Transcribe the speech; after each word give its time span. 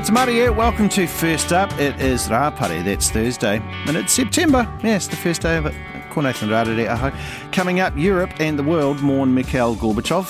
Here. 0.00 0.50
Welcome 0.50 0.88
to 0.90 1.06
First 1.06 1.52
Up. 1.52 1.70
It 1.78 2.00
is 2.00 2.28
Rapare. 2.28 2.82
That's 2.82 3.10
Thursday. 3.10 3.60
And 3.86 3.96
it's 3.98 4.12
September. 4.12 4.66
Yes, 4.82 5.06
the 5.06 5.14
first 5.14 5.42
day 5.42 5.56
of 5.56 5.66
it. 5.66 5.74
Ko 6.10 6.22
Nathan 6.22 6.48
Rarere 6.48 6.88
aho. 6.88 7.12
Coming 7.52 7.80
up, 7.80 7.96
Europe 7.96 8.32
and 8.40 8.58
the 8.58 8.62
world 8.62 9.02
mourn 9.02 9.34
Mikhail 9.34 9.76
Gorbachev. 9.76 10.26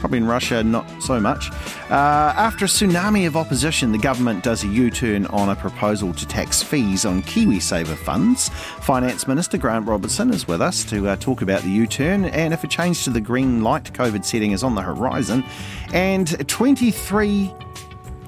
Probably 0.00 0.18
in 0.18 0.26
Russia, 0.26 0.64
not 0.64 0.84
so 1.00 1.20
much. 1.20 1.50
Uh, 1.90 2.34
after 2.36 2.64
a 2.64 2.68
tsunami 2.68 3.26
of 3.26 3.36
opposition, 3.36 3.92
the 3.92 3.98
government 3.98 4.42
does 4.42 4.64
a 4.64 4.66
U 4.66 4.90
turn 4.90 5.26
on 5.26 5.48
a 5.48 5.56
proposal 5.56 6.12
to 6.12 6.26
tax 6.26 6.62
fees 6.62 7.06
on 7.06 7.22
KiwiSaver 7.22 7.96
funds. 7.96 8.48
Finance 8.80 9.26
Minister 9.28 9.56
Grant 9.56 9.86
Robertson 9.86 10.30
is 10.30 10.46
with 10.48 10.60
us 10.60 10.84
to 10.86 11.08
uh, 11.08 11.16
talk 11.16 11.40
about 11.40 11.62
the 11.62 11.70
U 11.70 11.86
turn 11.86 12.26
and 12.26 12.52
if 12.52 12.64
a 12.64 12.66
change 12.66 13.04
to 13.04 13.10
the 13.10 13.20
green 13.20 13.62
light 13.62 13.84
COVID 13.92 14.24
setting 14.24 14.50
is 14.50 14.62
on 14.62 14.74
the 14.74 14.82
horizon. 14.82 15.44
And 15.92 16.48
23 16.48 17.54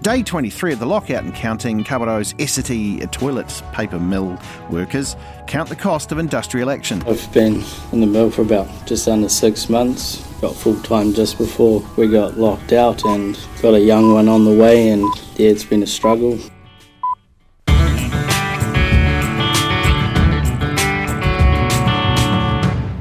Day 0.07 0.23
23 0.23 0.75
of 0.75 0.79
the 0.79 0.87
lockout 0.87 1.25
and 1.25 1.35
counting, 1.35 1.83
Kawerau's 1.83 2.33
Essity 2.35 3.11
toilet 3.11 3.61
paper 3.73 3.99
mill 3.99 4.39
workers 4.71 5.17
count 5.49 5.69
the 5.69 5.75
cost 5.75 6.13
of 6.13 6.19
industrial 6.19 6.71
action. 6.71 7.03
I've 7.09 7.33
been 7.33 7.65
in 7.91 8.03
the 8.03 8.07
mill 8.07 8.31
for 8.31 8.43
about 8.43 8.69
just 8.87 9.09
under 9.09 9.29
six 9.29 9.69
months. 9.69 10.25
Got 10.41 10.55
full 10.55 10.81
time 10.83 11.13
just 11.13 11.39
before 11.39 11.83
we 11.97 12.07
got 12.07 12.39
locked 12.39 12.73
out 12.73 13.05
and 13.05 13.37
got 13.61 13.75
a 13.75 13.81
young 13.81 14.13
one 14.15 14.29
on 14.29 14.45
the 14.45 14.53
way 14.53 14.91
and 14.91 15.03
yeah, 15.35 15.49
it's 15.49 15.65
been 15.65 15.83
a 15.83 15.89
struggle. 15.89 16.39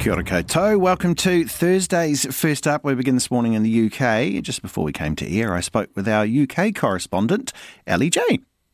Kia 0.05 0.13
ora 0.13 0.23
koutou. 0.23 0.79
Welcome 0.79 1.15
to 1.15 1.47
Thursday's 1.47 2.27
First 2.27 2.67
Up. 2.67 2.83
We 2.83 2.93
begin 2.93 3.15
this 3.15 3.31
morning 3.31 3.53
in 3.53 3.63
the 3.63 3.87
UK. 3.87 4.39
Just 4.43 4.61
before 4.61 4.83
we 4.83 4.91
came 4.91 5.15
to 5.15 5.27
air, 5.27 5.55
I 5.55 5.61
spoke 5.61 5.89
with 5.95 6.07
our 6.07 6.25
UK 6.25 6.75
correspondent, 6.75 7.51
Ali 7.87 8.11
J. 8.11 8.21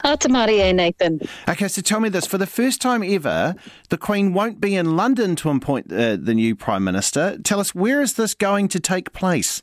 Atamarie, 0.04 0.76
Nathan. 0.76 1.22
Okay, 1.48 1.70
so 1.70 1.82
tell 1.82 2.02
me 2.02 2.10
this. 2.10 2.26
For 2.26 2.38
the 2.38 2.46
first 2.46 2.82
time 2.82 3.02
ever, 3.02 3.56
the 3.88 3.98
Queen 3.98 4.34
won't 4.34 4.60
be 4.60 4.76
in 4.76 4.98
London 4.98 5.38
to 5.38 5.50
appoint 5.50 5.90
uh, 5.90 6.18
the 6.18 6.34
new 6.34 6.54
Prime 6.54 6.84
Minister. 6.84 7.38
Tell 7.42 7.62
us, 7.62 7.74
where 7.74 8.02
is 8.02 8.16
this 8.16 8.34
going 8.34 8.68
to 8.68 8.82
take 8.82 9.14
place? 9.14 9.62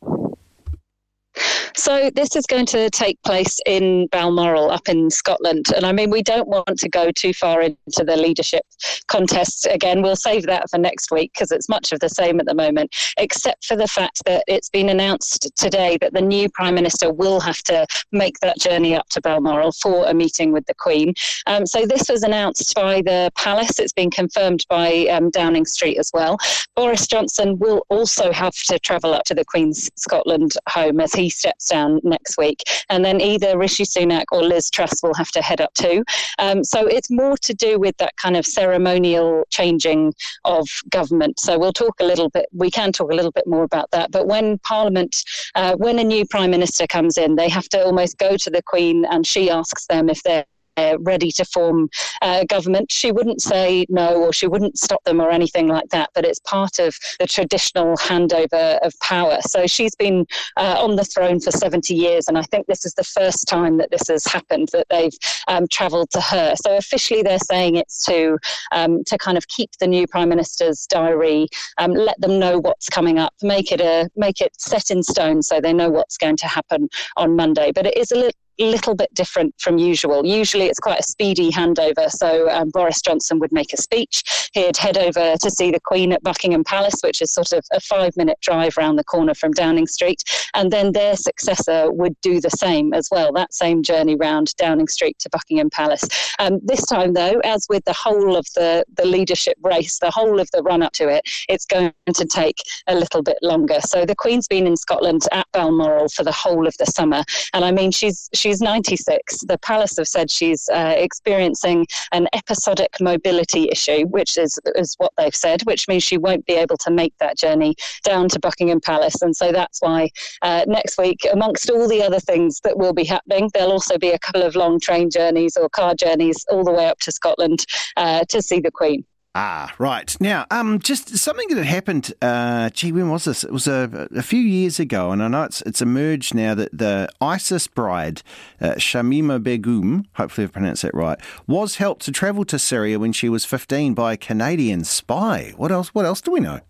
So 1.77 2.11
this 2.15 2.37
is 2.37 2.47
going 2.47 2.67
to 2.67 2.91
take 2.91 3.23
place 3.23 3.61
in 3.67 4.07
Balmoral 4.09 4.71
up 4.71 4.89
in 4.89 5.11
Scotland. 5.11 5.67
And 5.75 5.85
I 5.85 5.93
mean, 5.93 6.11
we 6.11 6.23
don't 6.23 6.49
want 6.49 6.79
to 6.79 6.89
go 6.89 7.11
too 7.11 7.33
far 7.33 7.63
into 7.63 8.05
the 8.05 8.17
leadership 8.17 8.63
contest 9.07 9.67
again. 9.71 10.03
We'll 10.03 10.17
save 10.17 10.47
that 10.47 10.69
for 10.71 10.79
next 10.79 11.11
week 11.11 11.33
because 11.33 11.51
it's 11.51 11.69
much 11.69 11.93
of 11.93 12.01
the 12.01 12.09
same 12.09 12.41
at 12.41 12.47
the 12.47 12.55
moment, 12.55 12.95
except 13.17 13.65
for 13.65 13.77
the 13.77 13.89
fact 13.89 14.23
that 14.27 14.45
it's 14.47 14.69
been 14.69 14.89
announced 14.89 15.51
today 15.57 15.99
that 16.01 16.13
the 16.13 16.21
new 16.21 16.49
Prime 16.51 16.75
Minister 16.75 17.13
will 17.13 17.41
have 17.41 17.63
to 17.65 17.87
make 18.13 18.39
that 18.41 18.59
journey 18.59 18.95
up 18.95 19.09
to 19.11 19.21
Balmoral 19.21 19.73
for 19.73 20.07
a 20.07 20.15
meeting 20.15 20.53
with 20.53 20.67
the 20.67 20.75
Queen. 20.75 21.15
Um, 21.47 21.67
so 21.67 21.87
this 21.87 22.09
was 22.09 22.23
announced 22.23 22.75
by 22.75 23.03
the 23.03 23.31
Palace. 23.37 23.79
It's 23.79 23.93
been 23.93 24.11
confirmed 24.11 24.65
by 24.69 25.07
um, 25.11 25.31
Downing 25.31 25.67
Street 25.67 25.99
as 25.99 26.11
well. 26.13 26.39
Boris 26.75 27.07
Johnson 27.07 27.59
will 27.59 27.85
also 27.89 28.33
have 28.33 28.55
to 28.67 28.79
travel 28.79 29.15
up 29.15 29.25
to 29.25 29.35
the 29.35 29.45
Queen's 29.45 29.91
Scotland 29.97 30.53
home 30.69 31.01
as 31.01 31.13
he 31.13 31.28
steps 31.31 31.69
down 31.69 32.01
next 32.03 32.39
week. 32.39 32.63
And 32.89 33.05
then 33.05 33.21
either 33.21 33.59
Rishi 33.59 33.85
Sunak 33.85 34.25
or 34.33 34.43
Liz 34.43 34.71
Truss 34.71 35.03
will 35.03 35.15
have 35.15 35.31
to 35.33 35.43
head 35.43 35.61
up 35.61 35.73
too. 35.75 36.05
Um, 36.39 36.65
so 36.65 36.87
it's 36.87 37.11
more 37.11 37.37
to 37.39 37.55
do 37.55 37.79
with 37.79 37.97
that 37.99 38.17
kind 38.17 38.37
of 38.37 38.47
ceremonial 38.47 39.45
changing 39.51 40.15
of 40.45 40.67
government. 40.91 41.41
So 41.41 41.59
we'll 41.59 41.73
talk 41.73 41.95
a 42.01 42.05
little 42.05 42.31
bit, 42.31 42.47
we 42.53 42.71
can 42.71 42.93
talk 42.93 43.11
a 43.11 43.15
little 43.15 43.33
bit 43.33 43.47
more 43.47 43.65
about 43.65 43.91
that. 43.93 44.11
But 44.11 44.27
when 44.27 44.59
Parliament, 44.59 45.25
uh, 45.55 45.77
when 45.77 45.99
a 45.99 46.05
new 46.05 46.25
Prime 46.27 46.51
Minister 46.51 46.87
comes 46.87 47.19
in, 47.19 47.37
they 47.37 47.49
have 47.49 47.69
to 47.71 47.85
almost 47.85 48.19
go 48.19 48.37
to 48.37 48.51
the 48.51 48.63
Queen 48.63 49.05
and 49.07 49.27
she 49.27 49.51
asks 49.51 49.87
them 49.87 50.09
if 50.09 50.23
they're 50.23 50.45
uh, 50.79 50.97
ready 51.01 51.33
to 51.33 51.45
form 51.45 51.89
uh, 52.23 52.45
government. 52.45 52.93
She 52.93 53.11
wouldn't 53.13 53.43
say 53.43 53.87
no 53.89 54.23
or 54.23 54.33
she 54.33 54.47
wouldn't 54.47 54.79
stop 54.79 55.03
them 55.05 55.21
or 55.21 55.31
anything 55.31 55.67
like 55.67 55.89
that, 55.91 56.11
but 56.15 56.25
it's 56.25 56.39
part 56.41 56.79
of 56.79 56.97
the 57.19 57.27
traditional 57.27 57.97
handover 57.97 58.79
of 58.87 58.99
power. 59.01 59.39
So 59.43 59.67
she's 59.67 59.95
been 59.97 60.27
uh, 60.57 60.77
on 60.79 60.97
the 60.97 61.05
throne 61.05 61.41
for 61.41 61.51
70 61.51 61.95
years, 61.95 62.29
and 62.29 62.39
I 62.39 62.43
think 62.43 62.67
this 62.67 62.85
is 62.85 62.95
the 62.95 63.05
first 63.05 63.49
time 63.49 63.77
that 63.79 63.91
this 63.91 64.09
has 64.09 64.25
happened 64.25 64.69
that 64.73 64.87
they've 64.91 65.17
um, 65.49 65.67
travelled 65.69 66.11
to 66.11 66.21
her. 66.21 66.55
So 66.57 66.77
officially, 66.77 67.23
they're 67.23 67.39
saying 67.39 67.77
it's 67.77 68.05
to 68.07 68.39
um, 68.73 69.03
to 69.05 69.19
kind 69.19 69.37
of 69.37 69.49
keep 69.49 69.71
the 69.81 69.87
new 69.87 70.07
prime 70.07 70.29
minister's 70.29 70.87
diary, 70.87 71.49
um, 71.79 71.93
let 71.93 72.21
them 72.21 72.39
know 72.39 72.59
what's 72.59 72.89
coming 72.89 73.19
up, 73.19 73.35
make 73.43 73.73
it 73.73 73.81
a 73.81 74.09
make 74.17 74.41
it 74.41 74.53
set 74.59 74.91
in 74.91 75.03
stone 75.03 75.43
so 75.43 75.61
they 75.61 75.73
know 75.73 75.91
what's 75.91 76.17
going 76.17 76.37
to 76.37 76.47
happen 76.47 76.89
on 77.17 77.37
Monday. 77.37 77.73
But 77.75 77.87
it 77.87 77.97
is 77.97 78.11
a 78.13 78.17
little 78.17 78.33
little 78.59 78.95
bit 78.95 79.13
different 79.15 79.55
from 79.59 79.79
usual. 79.79 80.27
Usually 80.27 80.67
it's 80.67 80.81
quite 80.81 81.01
a 81.01 81.03
speedy 81.03 81.51
handover. 81.51 82.11
So 82.11 82.49
um, 82.51 82.71
Boris 82.71 83.01
Johnson 83.01 83.39
would 83.39 83.53
make 83.53 83.73
a 83.73 83.77
speech. 83.77 84.51
He'd 84.55 84.77
head 84.77 84.99
over 84.99 85.37
to 85.37 85.51
see 85.51 85.71
the 85.71 85.81
Queen 85.81 86.13
at 86.13 86.23
Buckingham 86.23 86.65
Palace, 86.65 87.01
which 87.03 87.23
is 87.23 87.33
sort 87.33 87.53
of 87.53 87.65
a 87.73 87.81
five 87.81 88.17
minute 88.17 88.39
drive 88.41 88.77
around 88.79 88.97
the 88.97 89.05
corner 89.05 89.35
from 89.35 89.53
Downing 89.53 89.87
Street. 89.87 90.23
And 90.55 90.71
then 90.71 90.93
their 90.93 91.17
successor 91.17 91.91
would 91.93 92.15
do 92.21 92.41
the 92.41 92.51
same 92.51 92.93
as 92.93 93.09
well, 93.11 93.33
that 93.35 93.55
same 93.55 93.83
journey 93.83 94.17
round 94.17 94.55
Downing 94.57 94.89
Street 94.89 95.19
to 95.21 95.31
Buckingham 95.31 95.71
Palace. 95.71 96.05
Um, 96.39 96.61
this 96.65 96.85
time, 96.87 97.15
though, 97.15 97.41
as 97.45 97.67
with 97.69 97.85
the 97.85 97.93
whole 97.93 98.37
of 98.37 98.47
the, 98.55 98.85
the 98.97 99.05
leadership 99.05 99.57
race, 99.63 99.99
the 99.99 100.11
whole 100.11 100.41
of 100.41 100.49
the 100.53 100.63
run 100.63 100.83
up 100.83 100.93
to 100.95 101.09
it, 101.09 101.23
it's 101.49 101.67
going 101.67 101.93
to 102.15 102.25
take 102.25 102.57
a 102.87 102.95
little 102.95 103.23
bit 103.23 103.39
longer. 103.43 103.81
So 103.81 104.05
the 104.05 104.17
Queen's 104.17 104.49
been 104.49 104.67
in 104.67 104.77
Scotland 104.77 105.23
at 105.33 105.47
Balmoral 105.53 106.09
for 106.09 106.25
the 106.25 106.33
whole 106.33 106.67
of 106.67 106.75
the 106.79 106.87
summer. 106.87 107.23
And 107.53 107.65
I 107.65 107.71
mean, 107.71 107.91
she's, 107.91 108.29
she's 108.35 108.48
she's 108.49 108.63
96. 108.63 109.41
The 109.47 109.59
palace 109.59 109.99
have 109.99 110.09
said 110.09 110.31
she's 110.31 110.71
uh, 110.71 110.95
experiencing 110.97 111.87
an 112.13 112.29
episodic 112.33 112.97
mobility 112.99 113.69
issue, 113.71 114.07
which 114.07 114.39
is, 114.39 114.59
is 114.75 114.95
what 114.97 115.13
they've 115.19 115.35
said, 115.35 115.61
which 115.63 115.87
means 115.87 116.03
she 116.03 116.17
won't 116.17 116.47
be 116.47 116.55
able 116.55 116.79
to 116.79 116.91
make 116.91 117.13
that 117.19 117.37
journey 117.37 117.75
down 118.05 118.27
to 118.31 118.41
Buckingham 118.41 118.81
Palace. 118.81 119.21
And 119.21 119.37
so 119.37 119.53
that's 119.53 119.83
why 119.83 120.09
uh, 120.41 120.65
next 120.67 120.97
week, 120.97 121.27
amongst 121.31 121.69
all 121.69 121.87
the 121.87 122.03
other 122.03 122.21
things 122.21 122.61
that 122.65 122.79
will 122.79 122.95
be 122.95 123.05
happening, 123.05 123.51
there'll 123.53 123.73
also 123.73 123.99
be 123.99 124.11
a 124.11 124.19
couple 124.19 124.43
of 124.43 124.57
long 124.57 124.81
train 124.81 125.11
journeys 125.11 125.55
or 125.59 125.69
car 125.69 125.95
journeys 125.95 126.43
all 126.51 126.65
the 126.65 126.73
way 126.73 126.87
up 126.87 127.01
to 127.01 127.13
Scotland 127.13 127.67
uh, 127.99 128.25
to 128.31 128.41
see 128.41 128.61
the 128.61 128.71
Queen. 128.71 129.05
Ah, 129.35 129.73
right. 129.79 130.17
Now, 130.21 130.47
um, 130.51 130.79
just 130.79 131.17
something 131.17 131.49
that 131.51 131.65
happened. 131.65 132.13
Uh, 132.21 132.71
gee, 132.71 132.93
when 132.93 133.09
was 133.11 133.25
this? 133.25 133.45
It 133.45 133.53
was 133.53 133.69
a, 133.69 134.09
a 134.17 134.23
few 134.23 134.41
years 134.41 134.81
ago, 134.81 135.13
and 135.13 135.23
I 135.23 135.29
know 135.29 135.45
it's 135.45 135.63
it's 135.63 135.83
emerged 135.83 136.35
now 136.35 136.55
that 136.55 136.77
the 136.77 137.09
ISIS 137.21 137.67
bride, 137.69 138.23
uh, 138.61 138.73
Shamima 138.73 139.41
Begum, 139.43 140.07
hopefully 140.15 140.47
I've 140.47 140.53
pronounced 140.53 140.83
that 140.83 140.95
right, 140.95 141.21
was 141.47 141.77
helped 141.77 142.03
to 142.07 142.13
travel 142.13 142.45
to 142.47 142.59
Syria 142.59 142.99
when 142.99 143.13
she 143.13 143.29
was 143.29 143.45
15 143.45 143.95
by 143.95 144.15
a 144.15 144.17
Canadian 144.17 144.83
spy. 144.85 145.53
What 145.57 145.71
else? 145.71 145.95
What 145.95 146.05
else 146.07 146.21
do 146.21 146.33
we 146.33 146.41
know? 146.41 146.61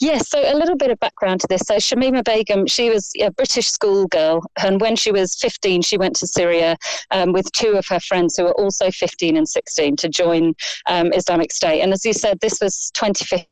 Yes, 0.00 0.28
so 0.28 0.40
a 0.40 0.56
little 0.56 0.76
bit 0.76 0.90
of 0.90 0.98
background 1.00 1.40
to 1.40 1.46
this. 1.48 1.62
So 1.62 1.76
Shamima 1.76 2.24
Begum, 2.24 2.66
she 2.66 2.90
was 2.90 3.12
a 3.20 3.30
British 3.30 3.68
schoolgirl, 3.68 4.44
and 4.62 4.80
when 4.80 4.96
she 4.96 5.12
was 5.12 5.34
15, 5.36 5.82
she 5.82 5.96
went 5.96 6.16
to 6.16 6.26
Syria 6.26 6.76
um, 7.10 7.32
with 7.32 7.50
two 7.52 7.72
of 7.72 7.86
her 7.88 8.00
friends 8.00 8.36
who 8.36 8.44
were 8.44 8.54
also 8.54 8.90
15 8.90 9.36
and 9.36 9.48
16 9.48 9.96
to 9.96 10.08
join 10.08 10.54
um, 10.86 11.12
Islamic 11.12 11.52
State. 11.52 11.80
And 11.82 11.92
as 11.92 12.04
you 12.04 12.12
said, 12.12 12.40
this 12.40 12.58
was 12.60 12.90
2015. 12.94 13.46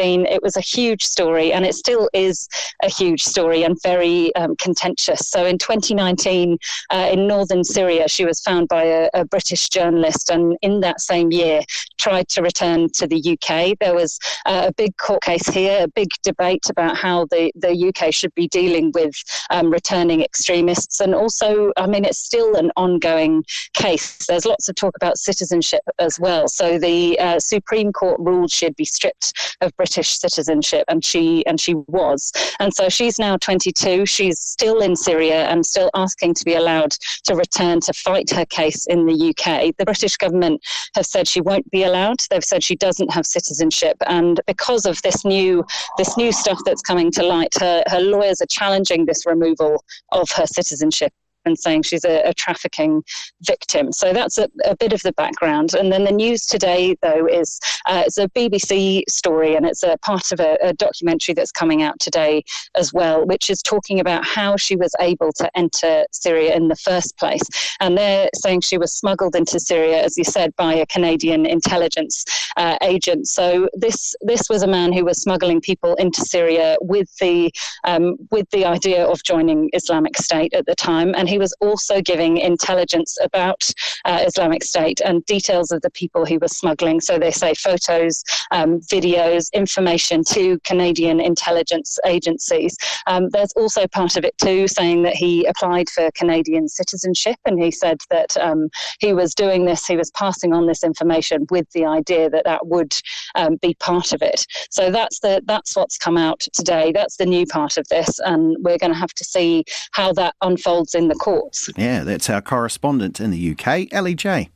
2015, 0.00 0.26
it 0.26 0.42
was 0.42 0.56
a 0.56 0.60
huge 0.60 1.04
story, 1.04 1.52
and 1.52 1.64
it 1.64 1.74
still 1.74 2.08
is 2.12 2.48
a 2.82 2.88
huge 2.88 3.22
story 3.22 3.62
and 3.62 3.76
very 3.82 4.34
um, 4.36 4.56
contentious. 4.56 5.28
So 5.28 5.44
in 5.44 5.58
2019, 5.58 6.58
uh, 6.90 7.08
in 7.12 7.26
northern 7.26 7.64
Syria, 7.64 8.08
she 8.08 8.24
was 8.24 8.40
found 8.40 8.68
by 8.68 8.84
a, 8.84 9.10
a, 9.14 9.24
British 9.24 9.68
journalist, 9.68 10.30
and 10.30 10.56
in 10.62 10.80
that 10.80 11.00
same 11.00 11.30
year, 11.30 11.62
tried 11.98 12.28
to 12.28 12.42
return 12.42 12.88
to 12.94 13.06
the 13.06 13.18
UK. 13.18 13.78
There 13.78 13.94
was 13.94 14.18
uh, 14.46 14.66
a 14.68 14.72
big 14.72 14.96
court 14.96 15.22
case 15.22 15.46
here, 15.46 15.84
a 15.84 15.88
big 15.88 16.08
debate 16.22 16.64
about 16.68 16.96
how 16.96 17.26
the, 17.26 17.52
the 17.54 17.88
UK 17.88 18.12
should 18.12 18.34
be 18.34 18.48
dealing 18.48 18.90
with 18.94 19.14
um, 19.50 19.70
returning 19.70 20.22
extremists, 20.22 21.00
and 21.00 21.14
also, 21.14 21.72
I 21.76 21.86
mean, 21.86 22.04
it's 22.04 22.18
still 22.18 22.56
an 22.56 22.70
ongoing 22.76 23.44
case. 23.74 24.26
There's 24.26 24.46
lots 24.46 24.68
of 24.68 24.74
talk 24.74 24.96
about 24.96 25.18
citizenship 25.18 25.82
as 25.98 26.18
well. 26.18 26.48
So 26.48 26.78
the 26.78 27.18
uh, 27.18 27.38
Supreme 27.38 27.92
Court 27.92 28.18
ruled 28.20 28.50
she'd 28.50 28.76
be 28.76 28.84
stripped 28.84 29.56
of 29.60 29.76
British 29.76 29.89
citizenship, 29.90 30.84
and 30.88 31.04
she 31.04 31.44
and 31.46 31.60
she 31.60 31.74
was. 31.74 32.32
And 32.58 32.72
so 32.74 32.88
she's 32.88 33.18
now 33.18 33.36
22. 33.36 34.06
She's 34.06 34.38
still 34.38 34.80
in 34.80 34.96
Syria 34.96 35.46
and 35.48 35.64
still 35.64 35.90
asking 35.94 36.34
to 36.34 36.44
be 36.44 36.54
allowed 36.54 36.92
to 37.24 37.34
return 37.34 37.80
to 37.80 37.92
fight 37.92 38.30
her 38.30 38.46
case 38.46 38.86
in 38.86 39.06
the 39.06 39.30
UK. 39.30 39.74
The 39.76 39.84
British 39.84 40.16
government 40.16 40.62
have 40.94 41.06
said 41.06 41.28
she 41.28 41.40
won't 41.40 41.70
be 41.70 41.84
allowed. 41.84 42.20
They've 42.30 42.44
said 42.44 42.62
she 42.62 42.76
doesn't 42.76 43.12
have 43.12 43.26
citizenship, 43.26 43.96
and 44.06 44.40
because 44.46 44.86
of 44.86 45.00
this 45.02 45.24
new 45.24 45.64
this 45.98 46.16
new 46.16 46.32
stuff 46.32 46.58
that's 46.64 46.82
coming 46.82 47.10
to 47.12 47.22
light, 47.22 47.54
her 47.58 47.82
her 47.86 48.00
lawyers 48.00 48.40
are 48.40 48.46
challenging 48.46 49.06
this 49.06 49.26
removal 49.26 49.84
of 50.12 50.30
her 50.30 50.46
citizenship 50.46 51.12
and 51.44 51.58
saying 51.58 51.82
she's 51.82 52.04
a, 52.04 52.22
a 52.28 52.34
trafficking 52.34 53.02
victim. 53.42 53.92
So 53.92 54.12
that's 54.12 54.38
a, 54.38 54.48
a, 54.64 54.76
bit 54.76 54.92
of 54.92 55.02
the 55.02 55.12
background. 55.12 55.74
And 55.74 55.92
then 55.92 56.04
the 56.04 56.12
news 56.12 56.46
today, 56.46 56.96
though, 57.02 57.26
is 57.26 57.60
uh, 57.86 58.04
it's 58.06 58.18
a 58.18 58.28
BBC 58.28 59.02
story 59.08 59.56
and 59.56 59.66
it's 59.66 59.82
a 59.82 59.96
part 59.98 60.32
of 60.32 60.40
a, 60.40 60.56
a 60.62 60.72
documentary 60.72 61.34
that's 61.34 61.52
coming 61.52 61.82
out 61.82 61.98
today 62.00 62.42
as 62.76 62.92
well, 62.92 63.26
which 63.26 63.50
is 63.50 63.62
talking 63.62 64.00
about 64.00 64.24
how 64.24 64.56
she 64.56 64.76
was 64.76 64.92
able 65.00 65.32
to 65.32 65.50
enter 65.56 66.04
Syria 66.12 66.54
in 66.54 66.68
the 66.68 66.76
first 66.76 67.16
place. 67.18 67.42
And 67.80 67.96
they're 67.96 68.30
saying 68.34 68.62
she 68.62 68.78
was 68.78 68.92
smuggled 68.92 69.34
into 69.34 69.58
Syria, 69.60 70.02
as 70.02 70.16
you 70.16 70.24
said, 70.24 70.54
by 70.56 70.74
a 70.74 70.86
Canadian 70.86 71.46
intelligence 71.46 72.24
uh, 72.56 72.76
agent. 72.82 73.28
So 73.28 73.68
this 73.74 74.14
this 74.20 74.42
was 74.48 74.62
a 74.62 74.66
man 74.66 74.92
who 74.92 75.04
was 75.04 75.20
smuggling 75.20 75.60
people 75.60 75.94
into 75.94 76.22
Syria 76.22 76.76
with 76.80 77.08
the 77.18 77.52
um, 77.84 78.16
with 78.30 78.48
the 78.50 78.64
idea 78.64 79.06
of 79.06 79.22
joining 79.22 79.70
Islamic 79.72 80.16
State 80.16 80.52
at 80.54 80.66
the 80.66 80.74
time, 80.74 81.14
and 81.16 81.28
he 81.30 81.38
was 81.38 81.54
also 81.60 82.02
giving 82.02 82.38
intelligence 82.38 83.16
about 83.22 83.70
uh, 84.04 84.24
Islamic 84.26 84.64
State 84.64 85.00
and 85.04 85.24
details 85.26 85.70
of 85.70 85.80
the 85.82 85.90
people 85.90 86.24
he 86.24 86.38
was 86.38 86.56
smuggling. 86.56 87.00
So 87.00 87.18
they 87.18 87.30
say 87.30 87.54
photos, 87.54 88.22
um, 88.50 88.80
videos, 88.80 89.50
information 89.52 90.24
to 90.30 90.58
Canadian 90.60 91.20
intelligence 91.20 91.98
agencies. 92.04 92.76
Um, 93.06 93.28
there's 93.30 93.52
also 93.52 93.86
part 93.86 94.16
of 94.16 94.24
it 94.24 94.36
too 94.38 94.66
saying 94.66 95.02
that 95.02 95.14
he 95.14 95.46
applied 95.46 95.88
for 95.88 96.10
Canadian 96.16 96.68
citizenship, 96.68 97.36
and 97.44 97.62
he 97.62 97.70
said 97.70 97.98
that 98.10 98.36
um, 98.36 98.68
he 98.98 99.12
was 99.12 99.34
doing 99.34 99.64
this, 99.64 99.86
he 99.86 99.96
was 99.96 100.10
passing 100.10 100.52
on 100.52 100.66
this 100.66 100.82
information 100.82 101.46
with 101.50 101.70
the 101.70 101.86
idea 101.86 102.28
that 102.28 102.44
that 102.44 102.66
would 102.66 102.92
um, 103.36 103.56
be 103.62 103.74
part 103.74 104.12
of 104.12 104.20
it. 104.22 104.44
So 104.70 104.90
that's 104.90 105.20
the 105.20 105.42
that's 105.46 105.76
what's 105.76 105.96
come 105.96 106.16
out 106.16 106.40
today. 106.52 106.90
That's 106.92 107.16
the 107.16 107.26
new 107.26 107.46
part 107.46 107.76
of 107.76 107.86
this, 107.88 108.18
and 108.20 108.56
we're 108.60 108.78
going 108.78 108.92
to 108.92 108.98
have 108.98 109.14
to 109.14 109.24
see 109.24 109.64
how 109.92 110.12
that 110.14 110.34
unfolds 110.42 110.94
in 110.94 111.08
the 111.08 111.19
courts. 111.20 111.70
Yeah, 111.76 112.02
that's 112.02 112.28
our 112.28 112.40
correspondent 112.42 113.20
in 113.20 113.30
the 113.30 113.52
UK, 113.52 113.92
Ellie 113.92 114.14
J. 114.14 114.50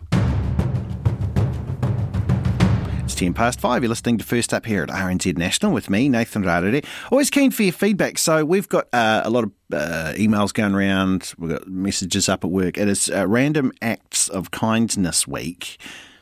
It's 3.05 3.15
10 3.15 3.35
past 3.35 3.61
five. 3.61 3.83
You're 3.83 3.91
listening 3.91 4.19
to 4.19 4.25
First 4.25 4.53
Up 4.53 4.67
here 4.67 4.83
at 4.83 4.89
RNZ 4.89 5.37
National 5.37 5.73
with 5.73 5.89
me, 5.89 6.09
Nathan 6.09 6.43
Rarere. 6.43 6.85
Always 7.13 7.31
keen 7.31 7.51
for 7.51 7.63
your 7.63 7.73
feedback. 7.73 8.19
So 8.19 8.45
we've 8.45 8.69
got 8.69 8.89
uh, 8.93 9.21
a 9.25 9.31
lot 9.31 9.45
of 9.45 9.53
uh, 9.73 10.15
emails 10.17 10.53
going 10.53 10.75
around. 10.75 11.35
We've 11.39 11.51
got 11.51 11.69
messages 11.69 12.29
up 12.29 12.45
at 12.45 12.51
work. 12.51 12.79
It 12.79 12.89
is 12.89 13.11
uh, 13.11 13.29
Random 13.29 13.71
Acts 13.83 14.29
of 14.29 14.51
Kindness 14.51 15.29
Week. 15.29 15.79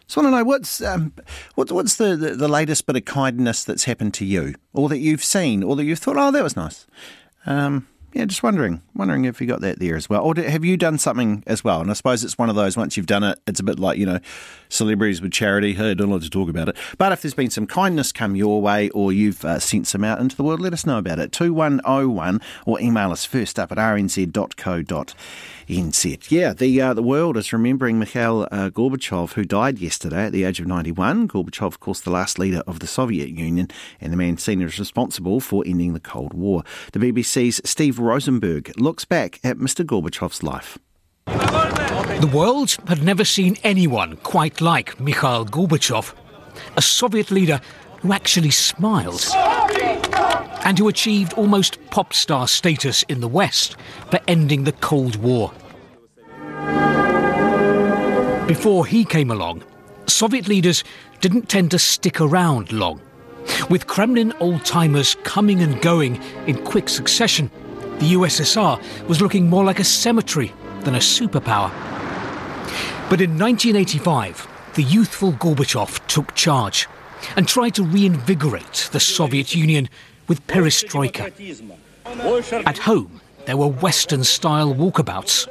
So 0.09 0.21
I 0.21 0.25
want 0.25 0.35
to 0.35 0.39
know 0.39 0.45
what's 0.45 0.83
um, 0.83 1.13
what, 1.55 1.73
what's 1.73 1.97
the, 1.97 2.17
the, 2.17 2.31
the, 2.35 2.49
latest 2.49 2.85
bit 2.85 2.97
of 2.97 3.05
kindness 3.07 3.65
that's 3.65 3.85
happened 3.85 4.13
to 4.15 4.27
you, 4.27 4.57
or 4.75 4.91
that 4.91 4.99
you've 4.99 5.25
seen, 5.25 5.63
or 5.63 5.77
that 5.77 5.85
you've 5.85 6.01
thought, 6.01 6.19
oh, 6.19 6.31
that 6.31 6.43
was 6.43 6.57
nice. 6.57 6.87
Um, 7.47 7.87
yeah, 8.13 8.27
just 8.27 8.43
wondering, 8.43 8.83
wondering 8.95 9.25
if 9.25 9.41
you 9.41 9.47
got 9.47 9.61
that 9.63 9.79
there 9.79 9.97
as 9.97 10.09
well, 10.09 10.23
or 10.23 10.35
have 10.37 10.65
you 10.65 10.77
done 10.77 10.99
something 10.99 11.43
as 11.47 11.65
well? 11.65 11.81
And 11.81 11.91
I 11.91 11.95
suppose 11.95 12.23
it's 12.23 12.37
one 12.37 12.51
of 12.51 12.57
those. 12.57 12.77
Once 12.77 12.97
you've 12.97 13.07
done 13.07 13.23
it, 13.23 13.39
it's 13.47 13.61
a 13.61 13.63
bit 13.63 13.79
like 13.79 13.99
you 13.99 14.07
know, 14.07 14.19
celebrities 14.69 15.23
with 15.23 15.33
charity. 15.33 15.75
Hey, 15.75 15.93
I 15.93 15.95
don't 15.95 16.11
like 16.11 16.23
to 16.23 16.31
talk 16.31 16.49
about 16.49 16.69
it. 16.69 16.77
But 16.99 17.13
if 17.13 17.23
there's 17.23 17.35
been 17.35 17.51
some 17.51 17.67
kindness 17.67 18.13
come 18.13 18.37
your 18.37 18.61
way, 18.61 18.91
or 18.91 19.13
you've 19.13 19.45
uh, 19.45 19.59
sent 19.59 19.87
some 19.87 20.05
out 20.05 20.21
into 20.21 20.37
the 20.37 20.43
world, 20.43 20.61
let 20.61 20.73
us 20.73 20.85
know 20.85 20.99
about 20.99 21.19
it. 21.19 21.33
Two 21.33 21.55
one 21.55 21.81
zero 21.87 22.09
one, 22.09 22.41
or 22.67 22.81
email 22.81 23.13
us 23.13 23.25
first 23.25 23.59
up 23.59 23.73
at 23.73 23.79
rnz.co.nz. 23.79 25.15
Yeah, 26.31 26.53
the 26.53 26.81
uh, 26.81 26.95
the 26.95 27.03
world 27.03 27.37
is 27.37 27.53
remembering 27.53 27.99
Mikhail 27.99 28.49
uh, 28.51 28.71
Gorbachev, 28.71 29.33
who 29.33 29.45
died 29.45 29.79
yesterday 29.79 30.27
at 30.27 30.33
the 30.33 30.45
age 30.45 30.61
of 30.61 30.67
91. 30.67 31.29
Gorbachev, 31.29 31.67
of 31.67 31.81
course, 31.81 32.01
the 32.01 32.11
last 32.11 32.39
leader 32.39 32.63
of 32.67 32.81
the 32.81 32.87
Soviet 32.87 33.31
Union 33.31 33.69
and 34.01 34.13
the 34.13 34.17
man 34.17 34.37
seen 34.37 34.63
as 34.63 34.79
responsible 34.79 35.41
for 35.41 35.63
ending 35.67 35.95
the 35.95 36.01
Cold 36.01 36.35
War. 36.35 36.63
The 36.93 36.99
BBC's 36.99 37.61
Steve 37.65 37.99
Rosenberg 37.99 38.73
looks 38.79 39.05
back 39.05 39.41
at 39.43 39.57
Mr. 39.57 39.85
Gorbachev's 39.85 40.43
life. 40.43 40.79
The 41.27 42.31
world 42.33 42.77
had 42.87 43.03
never 43.03 43.25
seen 43.25 43.57
anyone 43.65 44.17
quite 44.17 44.61
like 44.61 45.01
Mikhail 45.01 45.47
Gorbachev, 45.47 46.15
a 46.77 46.83
Soviet 46.83 47.31
leader 47.31 47.61
who 48.01 48.13
actually 48.13 48.51
smiled 48.51 49.25
and 50.65 50.79
who 50.79 50.89
achieved 50.89 51.33
almost 51.35 51.79
pop 51.91 52.13
star 52.13 52.47
status 52.47 53.03
in 53.05 53.21
the 53.21 53.29
West 53.29 53.77
for 54.11 54.21
ending 54.29 54.65
the 54.65 54.73
Cold 54.73 55.17
War. 55.17 55.53
Before 58.53 58.85
he 58.85 59.07
came 59.07 59.31
along, 59.31 59.63
Soviet 60.07 60.47
leaders 60.47 60.85
didn't 61.23 61.49
tend 61.49 61.71
to 61.71 61.79
stick 61.79 62.21
around 62.21 62.71
long. 62.71 63.01
With 63.71 63.87
Kremlin 63.87 64.35
old 64.41 64.67
timers 64.67 65.17
coming 65.23 65.63
and 65.63 65.81
going 65.81 66.23
in 66.47 66.63
quick 66.63 66.91
succession, 66.91 67.51
the 67.99 68.13
USSR 68.13 68.79
was 69.09 69.23
looking 69.23 69.49
more 69.49 69.65
like 69.65 69.81
a 69.81 69.85
cemetery 69.85 70.53
than 70.81 70.95
a 70.95 70.99
superpower. 70.99 71.71
But 73.09 73.23
in 73.23 73.39
1985, 73.39 74.47
the 74.75 74.83
youthful 74.83 75.33
Gorbachev 75.33 76.07
took 76.07 76.35
charge 76.35 76.89
and 77.37 77.49
tried 77.49 77.75
to 77.77 77.83
reinvigorate 77.83 78.91
the 78.93 79.01
Soviet 79.01 79.55
Union 79.55 79.89
with 80.29 80.47
perestroika. 80.47 81.33
At 82.67 82.77
home, 82.77 83.23
there 83.47 83.57
were 83.57 83.69
Western 83.69 84.25
style 84.25 84.75
walkabouts. 84.75 85.49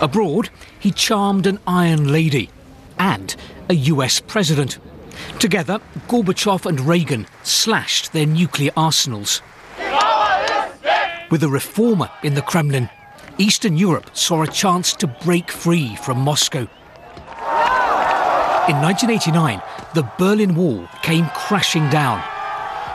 Abroad, 0.00 0.48
he 0.78 0.90
charmed 0.90 1.46
an 1.46 1.58
Iron 1.66 2.10
Lady 2.10 2.48
and 2.98 3.36
a 3.68 3.74
US 3.74 4.18
president. 4.20 4.78
Together, 5.38 5.78
Gorbachev 6.08 6.64
and 6.64 6.80
Reagan 6.80 7.26
slashed 7.42 8.12
their 8.12 8.26
nuclear 8.26 8.70
arsenals. 8.76 9.42
With 11.30 11.42
a 11.42 11.48
reformer 11.48 12.10
in 12.22 12.34
the 12.34 12.42
Kremlin, 12.42 12.88
Eastern 13.38 13.76
Europe 13.76 14.10
saw 14.16 14.42
a 14.42 14.46
chance 14.46 14.94
to 14.94 15.06
break 15.06 15.50
free 15.50 15.96
from 15.96 16.18
Moscow. 16.20 16.66
In 18.68 18.76
1989, 18.76 19.62
the 19.94 20.08
Berlin 20.18 20.54
Wall 20.54 20.88
came 21.02 21.26
crashing 21.34 21.88
down. 21.90 22.20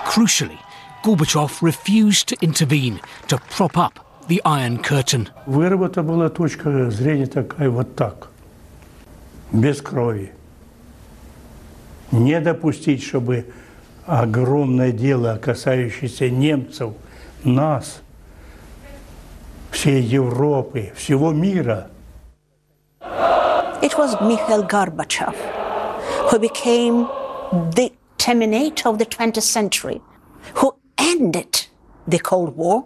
Crucially, 0.06 0.60
Gorbachev 1.04 1.62
refused 1.62 2.28
to 2.30 2.38
intervene 2.42 3.00
to 3.28 3.38
prop 3.38 3.78
up 3.78 4.05
the 4.28 4.42
Iron 4.46 4.82
Curtain. 4.82 5.30
Выработана 5.46 6.04
была 6.04 6.30
точка 6.30 6.90
зрения 6.90 7.28
такая 7.28 7.70
вот 7.70 7.96
так, 7.96 8.30
без 9.52 9.82
крови. 9.82 10.34
Не 12.12 12.40
допустить, 12.40 13.04
чтобы 13.04 13.46
огромное 14.06 14.92
дело, 14.92 15.38
касающееся 15.42 16.30
немцев, 16.30 16.94
нас, 17.44 18.02
всей 19.72 20.02
Европы, 20.02 20.92
всего 20.96 21.32
мира. 21.32 21.90
It 23.82 23.98
was 23.98 24.16
Mikhail 24.22 24.64
Gorbachev 24.64 25.36
who 26.30 26.40
became 26.40 27.08
the 27.76 27.92
terminator 28.18 28.90
of 28.90 28.98
the 28.98 29.06
20th 29.06 29.44
century, 29.44 30.02
who 30.56 30.76
ended 30.98 31.68
the 32.08 32.20
Cold 32.20 32.56
War, 32.56 32.86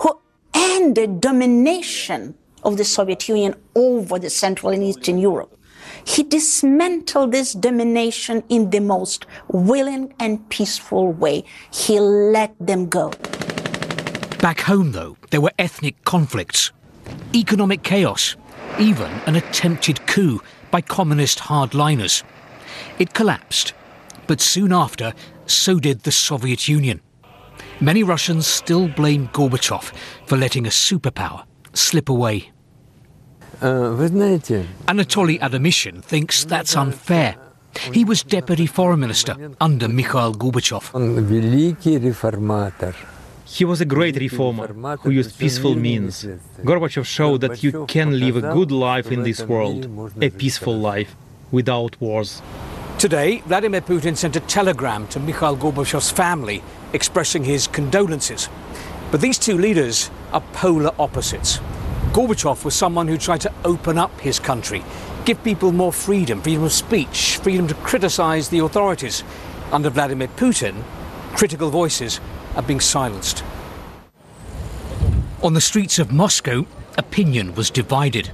who 0.00 0.20
ended 0.58 1.20
domination 1.20 2.34
of 2.64 2.76
the 2.76 2.84
Soviet 2.84 3.28
Union 3.28 3.54
over 3.74 4.18
the 4.18 4.30
Central 4.30 4.72
and 4.72 4.82
Eastern 4.82 5.18
Europe. 5.18 5.54
He 6.04 6.22
dismantled 6.22 7.32
this 7.32 7.52
domination 7.52 8.42
in 8.48 8.70
the 8.70 8.80
most 8.80 9.26
willing 9.48 10.14
and 10.18 10.48
peaceful 10.48 11.12
way. 11.12 11.44
He 11.72 12.00
let 12.00 12.54
them 12.58 12.88
go. 12.88 13.12
Back 14.40 14.60
home, 14.60 14.92
though, 14.92 15.16
there 15.30 15.40
were 15.40 15.52
ethnic 15.58 16.04
conflicts, 16.04 16.72
economic 17.34 17.82
chaos, 17.82 18.36
even 18.78 19.10
an 19.26 19.36
attempted 19.36 20.06
coup 20.06 20.40
by 20.70 20.80
communist 20.80 21.38
hardliners. 21.38 22.22
It 22.98 23.14
collapsed, 23.14 23.74
but 24.26 24.40
soon 24.40 24.72
after, 24.72 25.14
so 25.46 25.78
did 25.80 26.02
the 26.02 26.12
Soviet 26.12 26.68
Union. 26.68 27.00
Many 27.80 28.02
Russians 28.02 28.46
still 28.46 28.88
blame 28.88 29.28
Gorbachev 29.28 29.92
for 30.26 30.36
letting 30.36 30.66
a 30.66 30.70
superpower 30.70 31.44
slip 31.74 32.08
away. 32.08 32.50
Anatoly 33.60 35.38
Adamishin 35.38 36.02
thinks 36.02 36.44
that's 36.44 36.76
unfair. 36.76 37.36
He 37.92 38.04
was 38.04 38.24
deputy 38.24 38.66
foreign 38.66 38.98
minister 38.98 39.36
under 39.60 39.86
Mikhail 39.86 40.34
Gorbachev. 40.34 40.90
He 43.44 43.64
was 43.64 43.80
a 43.80 43.84
great 43.84 44.16
reformer 44.16 44.96
who 44.96 45.10
used 45.10 45.38
peaceful 45.38 45.76
means. 45.76 46.26
Gorbachev 46.64 47.06
showed 47.06 47.42
that 47.42 47.62
you 47.62 47.86
can 47.86 48.18
live 48.18 48.36
a 48.36 48.52
good 48.52 48.72
life 48.72 49.12
in 49.12 49.22
this 49.22 49.40
world, 49.42 49.88
a 50.20 50.30
peaceful 50.30 50.76
life, 50.76 51.14
without 51.52 52.00
wars. 52.00 52.42
Today, 52.98 53.42
Vladimir 53.46 53.80
Putin 53.80 54.16
sent 54.16 54.34
a 54.34 54.40
telegram 54.40 55.06
to 55.06 55.20
Mikhail 55.20 55.56
Gorbachev's 55.56 56.10
family 56.10 56.64
expressing 56.92 57.44
his 57.44 57.68
condolences. 57.68 58.48
But 59.12 59.20
these 59.20 59.38
two 59.38 59.56
leaders 59.56 60.10
are 60.32 60.40
polar 60.52 60.90
opposites. 60.98 61.58
Gorbachev 62.10 62.64
was 62.64 62.74
someone 62.74 63.06
who 63.06 63.16
tried 63.16 63.42
to 63.42 63.52
open 63.64 63.98
up 63.98 64.18
his 64.18 64.40
country, 64.40 64.82
give 65.24 65.40
people 65.44 65.70
more 65.70 65.92
freedom, 65.92 66.42
freedom 66.42 66.64
of 66.64 66.72
speech, 66.72 67.36
freedom 67.36 67.68
to 67.68 67.74
criticize 67.74 68.48
the 68.48 68.58
authorities. 68.64 69.22
Under 69.70 69.90
Vladimir 69.90 70.26
Putin, 70.26 70.82
critical 71.36 71.70
voices 71.70 72.20
are 72.56 72.62
being 72.62 72.80
silenced. 72.80 73.44
On 75.44 75.54
the 75.54 75.60
streets 75.60 76.00
of 76.00 76.10
Moscow, 76.10 76.66
opinion 76.96 77.54
was 77.54 77.70
divided. 77.70 78.32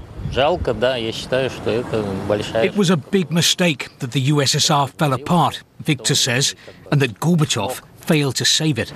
It 2.65 2.77
was 2.77 2.91
a 2.91 2.97
big 2.97 3.31
mistake 3.31 3.99
that 4.01 4.13
the 4.13 4.29
USSR 4.29 4.91
fell 4.91 5.13
apart, 5.13 5.63
Victor 5.81 6.15
says, 6.15 6.55
and 6.91 7.01
that 7.01 7.21
Gorbachev 7.21 7.81
failed 7.97 8.37
to 8.37 8.45
save 8.45 8.79
it. 8.79 8.93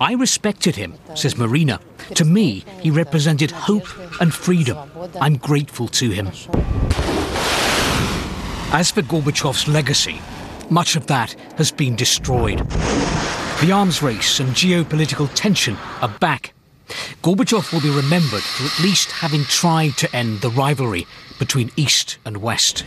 I 0.00 0.14
respected 0.14 0.76
him, 0.76 0.94
says 1.14 1.36
Marina. 1.36 1.80
To 2.14 2.24
me, 2.24 2.64
he 2.80 2.90
represented 2.90 3.50
hope 3.50 3.86
and 4.20 4.34
freedom. 4.34 4.78
I'm 5.20 5.36
grateful 5.36 5.88
to 5.88 6.10
him. 6.10 6.28
As 8.72 8.90
for 8.90 9.02
Gorbachev's 9.02 9.66
legacy, 9.68 10.20
much 10.68 10.96
of 10.96 11.06
that 11.06 11.32
has 11.56 11.72
been 11.72 11.96
destroyed. 11.96 12.58
The 13.60 13.72
arms 13.72 14.02
race 14.02 14.40
and 14.40 14.50
geopolitical 14.50 15.28
tension 15.34 15.76
are 16.00 16.08
back 16.08 16.52
Gorbachev 17.22 17.72
will 17.72 17.80
be 17.80 17.90
remembered 17.90 18.42
for 18.42 18.64
at 18.64 18.80
least 18.80 19.10
having 19.10 19.44
tried 19.44 19.96
to 19.98 20.14
end 20.14 20.40
the 20.40 20.50
rivalry 20.50 21.06
between 21.38 21.70
East 21.76 22.18
and 22.24 22.38
West. 22.38 22.84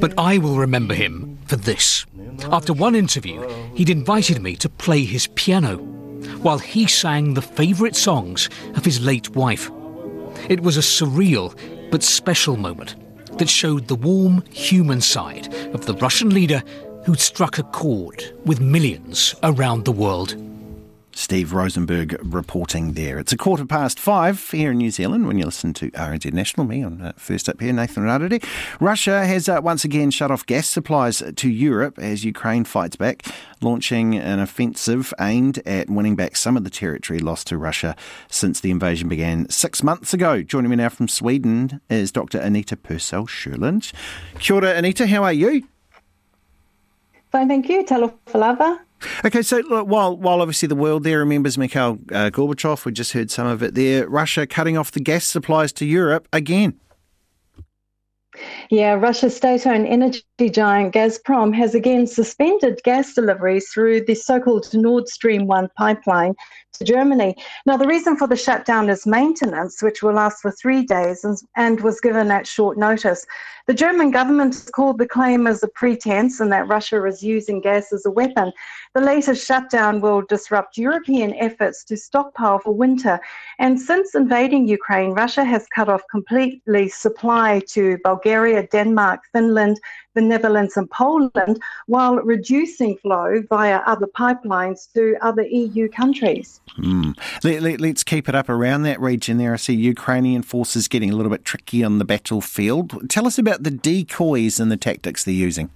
But 0.00 0.14
I 0.18 0.38
will 0.38 0.56
remember 0.56 0.94
him 0.94 1.38
for 1.46 1.56
this. 1.56 2.06
After 2.50 2.72
one 2.72 2.94
interview, 2.94 3.48
he'd 3.74 3.90
invited 3.90 4.42
me 4.42 4.56
to 4.56 4.68
play 4.68 5.04
his 5.04 5.26
piano 5.28 5.78
while 6.42 6.58
he 6.58 6.86
sang 6.86 7.34
the 7.34 7.42
favourite 7.42 7.96
songs 7.96 8.48
of 8.74 8.84
his 8.84 9.00
late 9.00 9.30
wife. 9.30 9.70
It 10.48 10.60
was 10.60 10.76
a 10.76 10.80
surreal 10.80 11.56
but 11.90 12.02
special 12.02 12.56
moment 12.56 12.94
that 13.38 13.48
showed 13.48 13.88
the 13.88 13.94
warm 13.94 14.44
human 14.50 15.00
side 15.00 15.52
of 15.74 15.86
the 15.86 15.94
Russian 15.94 16.30
leader 16.30 16.62
who'd 17.04 17.20
struck 17.20 17.58
a 17.58 17.62
chord 17.62 18.22
with 18.44 18.60
millions 18.60 19.34
around 19.42 19.84
the 19.84 19.92
world. 19.92 20.36
Steve 21.12 21.52
Rosenberg 21.52 22.18
reporting 22.22 22.92
there. 22.92 23.18
It's 23.18 23.32
a 23.32 23.36
quarter 23.36 23.66
past 23.66 23.98
five 23.98 24.50
here 24.50 24.70
in 24.70 24.78
New 24.78 24.90
Zealand 24.90 25.26
when 25.26 25.38
you 25.38 25.44
listen 25.44 25.74
to 25.74 25.90
RNZ 25.90 26.32
National. 26.32 26.66
Me 26.66 26.82
on 26.82 27.02
uh, 27.02 27.12
first 27.16 27.48
up 27.48 27.60
here, 27.60 27.72
Nathan 27.72 28.04
Rarere. 28.04 28.42
Russia 28.80 29.26
has 29.26 29.48
uh, 29.48 29.60
once 29.62 29.84
again 29.84 30.10
shut 30.10 30.30
off 30.30 30.46
gas 30.46 30.68
supplies 30.68 31.22
to 31.36 31.50
Europe 31.50 31.98
as 31.98 32.24
Ukraine 32.24 32.64
fights 32.64 32.96
back, 32.96 33.26
launching 33.60 34.14
an 34.16 34.38
offensive 34.38 35.12
aimed 35.20 35.58
at 35.66 35.90
winning 35.90 36.16
back 36.16 36.36
some 36.36 36.56
of 36.56 36.64
the 36.64 36.70
territory 36.70 37.18
lost 37.18 37.48
to 37.48 37.58
Russia 37.58 37.96
since 38.30 38.60
the 38.60 38.70
invasion 38.70 39.08
began 39.08 39.48
six 39.48 39.82
months 39.82 40.14
ago. 40.14 40.42
Joining 40.42 40.70
me 40.70 40.76
now 40.76 40.88
from 40.88 41.08
Sweden 41.08 41.80
is 41.90 42.12
Dr. 42.12 42.38
Anita 42.38 42.76
Purcell 42.76 43.26
Sherland. 43.26 43.92
Kia 44.38 44.56
ora, 44.56 44.70
Anita, 44.70 45.06
how 45.06 45.24
are 45.24 45.32
you? 45.32 45.66
Fine, 47.30 47.48
thank 47.48 47.68
you. 47.68 47.84
Talofalava. 47.84 48.80
Okay, 49.24 49.42
so 49.42 49.58
look, 49.58 49.88
while 49.88 50.16
while 50.16 50.42
obviously 50.42 50.68
the 50.68 50.74
world 50.74 51.04
there 51.04 51.20
remembers 51.20 51.56
Mikhail 51.56 51.98
uh, 52.12 52.30
Gorbachev, 52.30 52.84
we 52.84 52.92
just 52.92 53.12
heard 53.12 53.30
some 53.30 53.46
of 53.46 53.62
it 53.62 53.74
there. 53.74 54.08
Russia 54.08 54.46
cutting 54.46 54.76
off 54.76 54.90
the 54.90 55.00
gas 55.00 55.24
supplies 55.24 55.72
to 55.74 55.86
Europe 55.86 56.28
again. 56.32 56.78
Yeah, 58.70 58.92
Russia's 58.92 59.36
state 59.36 59.66
owned 59.66 59.86
energy 59.86 60.22
giant 60.38 60.94
Gazprom 60.94 61.54
has 61.54 61.74
again 61.74 62.06
suspended 62.06 62.80
gas 62.84 63.14
deliveries 63.14 63.68
through 63.70 64.04
the 64.04 64.14
so 64.14 64.38
called 64.40 64.72
Nord 64.72 65.08
Stream 65.08 65.46
1 65.46 65.68
pipeline 65.76 66.34
Germany. 66.84 67.36
Now, 67.66 67.76
the 67.76 67.86
reason 67.86 68.16
for 68.16 68.26
the 68.26 68.36
shutdown 68.36 68.88
is 68.88 69.06
maintenance, 69.06 69.82
which 69.82 70.02
will 70.02 70.14
last 70.14 70.40
for 70.40 70.50
three 70.50 70.84
days 70.84 71.24
and, 71.24 71.36
and 71.56 71.80
was 71.80 72.00
given 72.00 72.30
at 72.30 72.46
short 72.46 72.78
notice. 72.78 73.26
The 73.66 73.74
German 73.74 74.10
government 74.10 74.54
has 74.54 74.70
called 74.70 74.98
the 74.98 75.06
claim 75.06 75.46
as 75.46 75.62
a 75.62 75.68
pretense 75.68 76.40
and 76.40 76.52
that 76.52 76.68
Russia 76.68 77.04
is 77.04 77.22
using 77.22 77.60
gas 77.60 77.92
as 77.92 78.04
a 78.06 78.10
weapon. 78.10 78.52
The 78.92 79.00
latest 79.00 79.46
shutdown 79.46 80.00
will 80.00 80.22
disrupt 80.22 80.76
European 80.76 81.32
efforts 81.34 81.84
to 81.84 81.96
stockpile 81.96 82.58
for 82.58 82.74
winter. 82.74 83.20
And 83.60 83.80
since 83.80 84.16
invading 84.16 84.66
Ukraine, 84.66 85.12
Russia 85.12 85.44
has 85.44 85.64
cut 85.72 85.88
off 85.88 86.02
completely 86.10 86.88
supply 86.88 87.62
to 87.68 87.98
Bulgaria, 88.02 88.66
Denmark, 88.66 89.20
Finland, 89.32 89.78
the 90.16 90.20
Netherlands, 90.20 90.76
and 90.76 90.90
Poland, 90.90 91.60
while 91.86 92.16
reducing 92.16 92.96
flow 92.96 93.44
via 93.48 93.76
other 93.86 94.08
pipelines 94.08 94.92
to 94.94 95.16
other 95.22 95.42
EU 95.42 95.88
countries. 95.88 96.60
Mm. 96.76 97.16
Let, 97.44 97.62
us 97.62 97.80
let, 97.80 98.04
keep 98.06 98.28
it 98.28 98.34
up 98.34 98.48
around 98.48 98.82
that 98.82 99.00
region 99.00 99.38
there. 99.38 99.52
I 99.52 99.56
see 99.56 99.74
Ukrainian 99.74 100.42
forces 100.42 100.88
getting 100.88 101.12
a 101.12 101.16
little 101.16 101.30
bit 101.30 101.44
tricky 101.44 101.84
on 101.84 101.98
the 101.98 102.04
battlefield. 102.04 103.08
Tell 103.08 103.28
us 103.28 103.38
about 103.38 103.62
the 103.62 103.70
decoys 103.70 104.58
and 104.58 104.68
the 104.68 104.76
tactics 104.76 105.22
they're 105.22 105.32
using. 105.32 105.70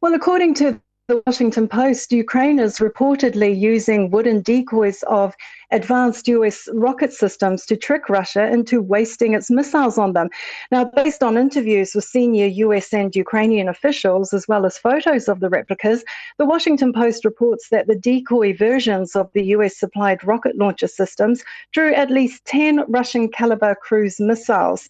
Well, 0.00 0.14
according 0.14 0.54
to 0.54 0.80
the 1.10 1.22
Washington 1.26 1.66
Post, 1.66 2.12
Ukraine 2.12 2.60
is 2.60 2.78
reportedly 2.78 3.58
using 3.58 4.10
wooden 4.10 4.42
decoys 4.42 5.02
of 5.08 5.34
advanced 5.72 6.28
US 6.28 6.68
rocket 6.72 7.12
systems 7.12 7.64
to 7.66 7.76
trick 7.76 8.08
Russia 8.08 8.50
into 8.50 8.82
wasting 8.82 9.34
its 9.34 9.50
missiles 9.50 9.98
on 9.98 10.12
them. 10.12 10.28
Now, 10.70 10.84
based 10.84 11.22
on 11.22 11.36
interviews 11.36 11.94
with 11.94 12.04
senior 12.04 12.46
US 12.46 12.92
and 12.92 13.14
Ukrainian 13.14 13.68
officials, 13.68 14.32
as 14.32 14.48
well 14.48 14.66
as 14.66 14.78
photos 14.78 15.28
of 15.28 15.40
the 15.40 15.48
replicas, 15.48 16.04
the 16.38 16.46
Washington 16.46 16.92
Post 16.92 17.24
reports 17.24 17.68
that 17.70 17.86
the 17.86 17.94
decoy 17.94 18.56
versions 18.56 19.14
of 19.14 19.30
the 19.32 19.44
US 19.56 19.76
supplied 19.76 20.24
rocket 20.24 20.56
launcher 20.56 20.88
systems 20.88 21.42
drew 21.72 21.94
at 21.94 22.10
least 22.10 22.44
10 22.46 22.84
Russian 22.88 23.28
caliber 23.28 23.74
cruise 23.74 24.18
missiles. 24.20 24.88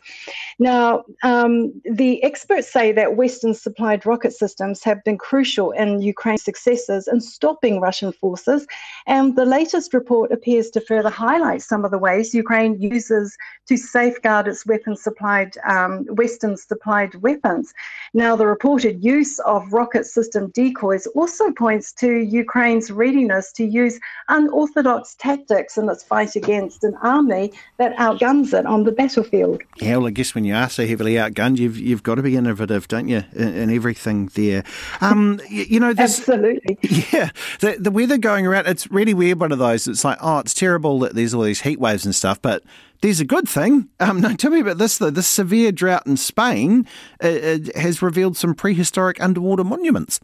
Now, 0.59 1.05
um, 1.23 1.73
the 1.85 2.23
experts 2.23 2.71
say 2.73 2.93
that 2.93 3.17
Western 3.17 3.55
supplied 3.55 4.07
rocket 4.07 4.33
systems 4.33 4.83
have 4.85 5.03
been 5.05 5.19
crucial 5.19 5.73
in 5.73 6.01
Ukraine's 6.01 6.45
successes 6.45 7.09
in 7.09 7.21
stopping 7.21 7.81
Russian 7.81 8.13
forces, 8.13 8.67
and 9.07 9.37
the 9.37 9.45
latest 9.45 9.93
report 9.95 10.33
appears 10.33 10.70
to 10.71 10.81
further 10.81 11.11
highlight 11.11 11.63
some 11.63 11.85
of 11.85 11.91
the 11.91 11.99
ways 11.99 12.35
Ukraine 12.35 12.81
uses 12.81 13.37
to 13.69 13.77
safeguard 13.77 14.49
its 14.49 14.67
weapon 14.67 14.97
supplied, 14.97 15.57
um, 15.65 16.05
Western 16.07 16.57
supplied 16.57 17.15
weapons. 17.17 17.73
Now, 18.15 18.35
the 18.37 18.47
reported 18.47 19.05
use 19.05 19.39
of 19.41 19.73
rocket 19.73 20.07
system 20.07 20.51
decoys 20.55 21.07
also 21.09 21.53
points 21.53 21.93
to 21.93 22.19
Ukraine's 22.19 22.91
readiness 22.91 23.53
to 23.53 23.65
use 23.65 24.01
unorthodox 24.29 25.15
tactics 25.17 25.79
in 25.79 25.89
its 25.89 26.03
fight 26.03 26.37
against 26.37 26.83
an 26.85 26.97
army 27.03 27.53
that 27.79 27.95
outguns 27.99 28.53
it 28.53 28.67
on 28.67 28.85
the 28.85 28.93
battlefield. 28.93 29.63
Yeah, 29.77 29.99
well, 29.99 30.09
I 30.09 30.11
guess 30.11 30.35
when 30.35 30.45
you 30.45 30.55
are 30.55 30.69
so 30.69 30.87
heavily 30.87 31.15
outgunned, 31.15 31.59
you've, 31.59 31.79
you've 31.79 32.03
got 32.03 32.17
to 32.17 32.23
be 32.23 32.37
innovative, 32.37 32.89
don't 32.89 33.09
you, 33.09 33.25
in, 33.35 33.55
in 33.55 33.71
everything 33.71 34.27
there. 34.35 34.65
Um, 35.01 35.41
you, 35.49 35.63
you, 35.63 35.81
know, 35.81 35.95
Absolutely. 35.97 36.79
Yeah, 37.13 37.31
the, 37.61 37.77
the 37.79 37.91
weather 37.91 38.19
going 38.19 38.47
around, 38.47 38.67
it's 38.67 38.91
really 38.91 39.15
weird, 39.15 39.41
one 39.41 39.53
of 39.53 39.59
those. 39.59 39.89
It's 39.89 40.05
like, 40.05 40.19
oh, 40.21 40.39
it's 40.39 40.55
terrible 40.61 40.99
that 40.99 41.15
there's 41.15 41.33
all 41.33 41.43
these 41.43 41.63
heat 41.63 41.81
waves 41.81 42.05
and 42.05 42.15
stuff, 42.15 42.41
but 42.43 42.63
there's 43.01 43.19
a 43.19 43.25
good 43.25 43.49
thing. 43.49 43.89
Um, 43.99 44.21
tell 44.37 44.51
me 44.51 44.61
about 44.61 44.77
this, 44.77 44.99
though. 44.99 45.11
Severe 45.11 45.73
drought 45.73 46.07
in 46.07 46.19
Spain 46.19 46.87
uh, 47.25 47.29
uh, 47.29 47.59
has 47.77 48.03
revealed 48.03 48.37
some 48.37 48.55
prehistoric 48.55 49.23
underwater 49.23 49.65
monuments. 49.65 50.21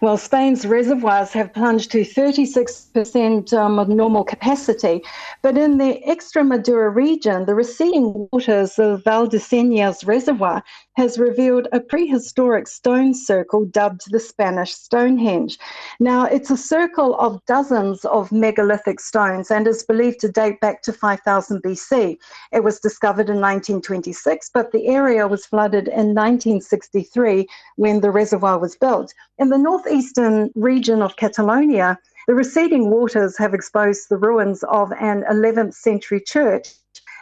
Well, 0.00 0.16
Spain's 0.16 0.64
reservoirs 0.64 1.32
have 1.32 1.52
plunged 1.52 1.90
to 1.90 2.02
36% 2.02 3.52
um, 3.52 3.80
of 3.80 3.88
normal 3.88 4.22
capacity. 4.22 5.02
But 5.42 5.58
in 5.58 5.78
the 5.78 6.00
Extremadura 6.06 6.94
region, 6.94 7.46
the 7.46 7.56
receding 7.56 8.28
waters 8.30 8.78
of 8.78 9.02
Valdecañas 9.02 10.06
Reservoir 10.06 10.62
has 10.96 11.18
revealed 11.18 11.66
a 11.72 11.80
prehistoric 11.80 12.68
stone 12.68 13.12
circle 13.12 13.64
dubbed 13.64 14.10
the 14.12 14.20
Spanish 14.20 14.72
Stonehenge. 14.72 15.58
Now, 15.98 16.26
it's 16.26 16.50
a 16.50 16.56
circle 16.56 17.16
of 17.18 17.44
dozens 17.46 18.04
of 18.04 18.30
megalithic 18.30 19.00
stones 19.00 19.50
and 19.50 19.66
is 19.66 19.82
believed 19.82 20.20
to 20.20 20.28
date 20.28 20.60
back 20.60 20.82
to 20.82 20.92
5000 20.92 21.62
BC. 21.62 22.18
It 22.52 22.62
was 22.62 22.78
discovered 22.78 23.28
in 23.28 23.40
1926, 23.40 24.50
but 24.54 24.70
the 24.70 24.86
area 24.86 25.26
was 25.26 25.46
flooded 25.46 25.88
in 25.88 26.14
1963 26.14 27.46
when 27.76 28.00
the 28.00 28.10
reservoir 28.10 28.58
was 28.58 28.76
built. 28.76 29.12
In 29.38 29.50
the 29.50 29.58
northeastern 29.88 30.50
region 30.54 31.00
of 31.00 31.16
Catalonia, 31.16 31.98
the 32.26 32.34
receding 32.34 32.90
waters 32.90 33.38
have 33.38 33.54
exposed 33.54 34.10
the 34.10 34.18
ruins 34.18 34.62
of 34.64 34.92
an 35.00 35.24
11th 35.30 35.72
century 35.72 36.20
church 36.20 36.68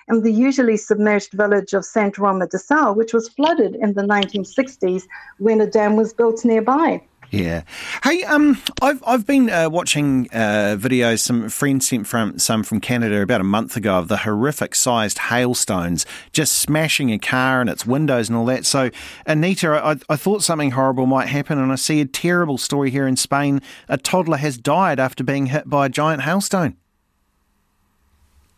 and 0.09 0.25
the 0.25 0.33
usually 0.33 0.77
submerged 0.77 1.33
village 1.33 1.75
of 1.75 1.85
Sant 1.85 2.19
Roma 2.19 2.49
de 2.49 2.59
Sau, 2.59 2.93
which 2.93 3.13
was 3.13 3.29
flooded 3.29 3.77
in 3.77 3.95
the 3.95 4.03
1960s 4.03 5.05
when 5.39 5.61
a 5.61 5.67
dam 5.67 5.95
was 5.95 6.13
built 6.13 6.45
nearby. 6.45 7.01
Yeah. 7.31 7.63
Hey, 8.05 8.23
um, 8.23 8.59
I've 8.81 9.03
I've 9.07 9.27
been 9.27 9.51
uh, 9.51 9.69
watching 9.69 10.29
uh, 10.33 10.77
videos. 10.79 11.21
Some 11.21 11.49
friends 11.49 11.89
sent 11.89 12.07
from 12.07 12.39
some 12.39 12.63
from 12.63 12.81
Canada 12.81 13.21
about 13.21 13.41
a 13.41 13.45
month 13.45 13.77
ago 13.77 13.99
of 13.99 14.09
the 14.09 14.19
horrific 14.19 14.75
sized 14.75 15.19
hailstones 15.19 16.07
just 16.33 16.53
smashing 16.59 17.11
a 17.11 17.19
car 17.19 17.61
and 17.61 17.69
its 17.69 17.85
windows 17.85 18.29
and 18.29 18.39
all 18.39 18.45
that. 18.47 18.65
So, 18.65 18.91
Anita, 19.27 19.73
I, 19.73 19.97
I 20.09 20.17
thought 20.17 20.45
something 20.45 20.73
horrible 20.73 21.07
might 21.07 21.29
happen, 21.29 21.59
and 21.59 21.73
I 21.73 21.77
see 21.77 22.01
a 22.01 22.07
terrible 22.07 22.59
story 22.59 22.91
here 22.91 23.07
in 23.07 23.17
Spain. 23.17 23.61
A 23.89 23.99
toddler 23.99 24.37
has 24.39 24.57
died 24.57 25.01
after 25.01 25.25
being 25.25 25.47
hit 25.47 25.69
by 25.69 25.87
a 25.87 25.89
giant 25.89 26.23
hailstone. 26.23 26.77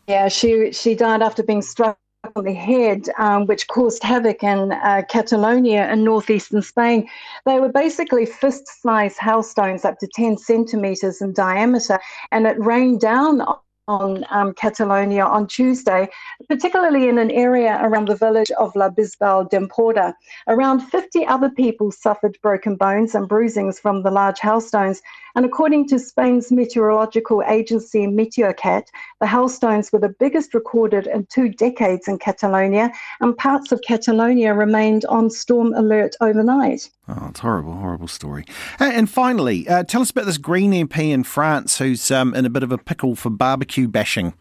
Yeah, 0.07 0.27
she 0.27 0.71
she 0.71 0.95
died 0.95 1.21
after 1.21 1.43
being 1.43 1.61
struck 1.61 1.97
on 2.35 2.43
the 2.43 2.53
head, 2.53 3.09
um, 3.17 3.45
which 3.45 3.67
caused 3.67 4.03
havoc 4.03 4.43
in 4.43 4.71
uh, 4.71 5.03
Catalonia 5.09 5.91
in 5.91 6.03
northeastern 6.03 6.61
Spain. 6.61 7.07
They 7.45 7.59
were 7.59 7.69
basically 7.69 8.25
fist 8.25 8.67
sized 8.81 9.17
hailstones 9.19 9.85
up 9.85 9.97
to 9.99 10.07
10 10.13 10.37
centimeters 10.37 11.21
in 11.21 11.33
diameter, 11.33 11.99
and 12.31 12.45
it 12.45 12.59
rained 12.59 13.01
down 13.01 13.41
on 13.89 14.23
um, 14.29 14.53
Catalonia 14.53 15.25
on 15.25 15.47
Tuesday, 15.47 16.07
particularly 16.47 17.09
in 17.09 17.17
an 17.17 17.31
area 17.31 17.79
around 17.81 18.07
the 18.07 18.15
village 18.15 18.51
of 18.51 18.75
La 18.75 18.89
Bisbal 18.89 19.49
d'Empordà. 19.49 20.13
Around 20.47 20.81
50 20.81 21.25
other 21.25 21.49
people 21.49 21.91
suffered 21.91 22.37
broken 22.43 22.75
bones 22.75 23.15
and 23.15 23.27
bruisings 23.27 23.79
from 23.79 24.03
the 24.03 24.11
large 24.11 24.39
hailstones. 24.39 25.01
And 25.39 25.45
according 25.45 25.87
to 25.87 25.99
Spain's 25.99 26.51
meteorological 26.51 27.41
agency 27.47 28.05
Meteocat, 28.05 28.87
the 29.21 29.25
hailstones 29.25 29.89
were 29.89 29.99
the 29.99 30.09
biggest 30.09 30.53
recorded 30.53 31.07
in 31.07 31.27
two 31.27 31.47
decades 31.47 32.09
in 32.09 32.19
Catalonia, 32.19 32.91
and 33.21 33.37
parts 33.37 33.71
of 33.71 33.81
Catalonia 33.81 34.53
remained 34.53 35.05
on 35.05 35.29
storm 35.29 35.73
alert 35.75 36.13
overnight. 36.19 36.89
Oh, 37.07 37.27
it's 37.29 37.39
horrible, 37.39 37.71
horrible 37.71 38.09
story. 38.09 38.43
And 38.79 39.09
finally, 39.09 39.65
uh, 39.69 39.85
tell 39.85 40.01
us 40.01 40.11
about 40.11 40.25
this 40.25 40.37
Green 40.37 40.73
MP 40.73 41.09
in 41.09 41.23
France 41.23 41.77
who's 41.77 42.11
um, 42.11 42.35
in 42.35 42.45
a 42.45 42.49
bit 42.49 42.63
of 42.63 42.73
a 42.73 42.77
pickle 42.77 43.15
for 43.15 43.29
barbecue 43.29 43.87
bashing. 43.87 44.33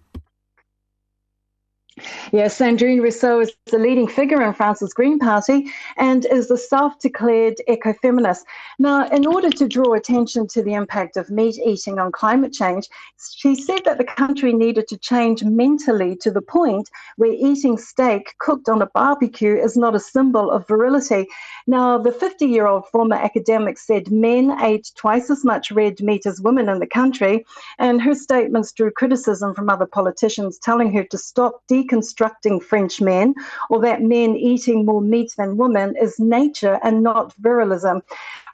Yes, 2.33 2.59
Sandrine 2.59 3.02
Rousseau 3.02 3.40
is 3.40 3.52
the 3.67 3.78
leading 3.78 4.07
figure 4.07 4.43
in 4.43 4.52
France's 4.55 4.93
Green 4.93 5.19
Party 5.19 5.67
and 5.97 6.26
is 6.26 6.49
the 6.49 6.59
self 6.59 6.99
declared 7.00 7.57
ecofeminist. 7.69 8.40
Now, 8.78 9.09
in 9.09 9.26
order 9.26 9.50
to 9.50 9.67
draw 9.67 9.95
attention 9.95 10.47
to 10.49 10.62
the 10.62 10.75
impact 10.75 11.17
of 11.17 11.31
meat 11.31 11.59
eating 11.59 11.99
on 11.99 12.12
climate 12.12 12.52
change, 12.52 12.88
she 13.35 13.55
said 13.55 13.81
that 13.85 13.99
the 13.99 14.05
country 14.05 14.52
needed 14.52 14.87
to 14.88 14.99
change 14.99 15.43
mentally 15.43 16.14
to 16.17 16.31
the 16.31 16.43
point 16.43 16.88
where 17.17 17.33
eating 17.33 17.78
steak 17.78 18.35
cooked 18.38 18.69
on 18.69 18.83
a 18.83 18.87
barbecue 18.87 19.57
is 19.57 19.76
not 19.76 19.95
a 19.95 20.00
symbol 20.00 20.50
of 20.50 20.69
virility. 20.69 21.26
Now, 21.67 21.99
the 21.99 22.12
50 22.12 22.47
year 22.47 22.67
old 22.67 22.87
former 22.88 23.17
academic 23.17 23.78
said 23.78 24.11
men 24.11 24.57
ate 24.61 24.93
twice 24.95 25.31
as 25.31 25.45
much 25.45 25.73
red 25.73 26.00
meat 26.00 26.26
as 26.26 26.40
women 26.40 26.69
in 26.69 26.78
the 26.78 26.87
country, 26.87 27.45
and 27.78 28.00
her 28.02 28.14
statements 28.14 28.73
drew 28.73 28.90
criticism 28.90 29.55
from 29.55 29.69
other 29.69 29.87
politicians 29.87 30.59
telling 30.59 30.93
her 30.93 31.05
to 31.05 31.19
stop 31.19 31.62
de- 31.67 31.88
deconstructing 31.88 32.62
French 32.62 33.00
men 33.00 33.35
or 33.71 33.80
that 33.80 34.02
men 34.02 34.37
eating 34.37 34.85
more 34.85 35.00
meat 35.00 35.35
than 35.37 35.57
women 35.57 35.97
is 35.97 36.18
nature 36.18 36.78
and 36.83 37.02
not 37.02 37.35
virilism. 37.40 38.02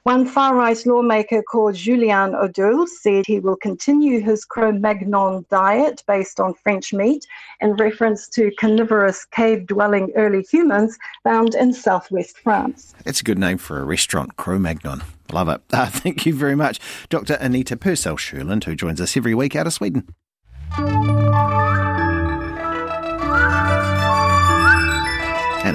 One 0.03 0.27
far 0.27 0.55
right 0.55 0.85
lawmaker 0.85 1.41
called 1.41 1.73
Julien 1.73 2.33
Odoul 2.33 2.87
said 2.87 3.25
he 3.25 3.39
will 3.39 3.55
continue 3.55 4.21
his 4.21 4.45
Cro 4.45 4.71
Magnon 4.71 5.47
diet 5.49 6.03
based 6.05 6.39
on 6.39 6.53
French 6.53 6.93
meat 6.93 7.25
in 7.59 7.73
reference 7.73 8.27
to 8.29 8.51
carnivorous 8.59 9.25
cave 9.25 9.65
dwelling 9.65 10.11
early 10.15 10.43
humans 10.43 10.99
found 11.23 11.55
in 11.55 11.73
southwest 11.73 12.37
France. 12.37 12.93
It's 13.03 13.21
a 13.21 13.23
good 13.23 13.39
name 13.39 13.57
for 13.57 13.79
a 13.79 13.83
restaurant, 13.83 14.35
Cro 14.35 14.59
Magnon. 14.59 15.01
Love 15.31 15.49
it. 15.49 15.61
Uh, 15.73 15.87
thank 15.89 16.27
you 16.27 16.35
very 16.35 16.55
much, 16.55 16.79
Dr. 17.09 17.33
Anita 17.41 17.75
Purcell 17.75 18.17
Sherland, 18.17 18.65
who 18.65 18.75
joins 18.75 19.01
us 19.01 19.17
every 19.17 19.33
week 19.33 19.55
out 19.55 19.65
of 19.65 19.73
Sweden. 19.73 20.07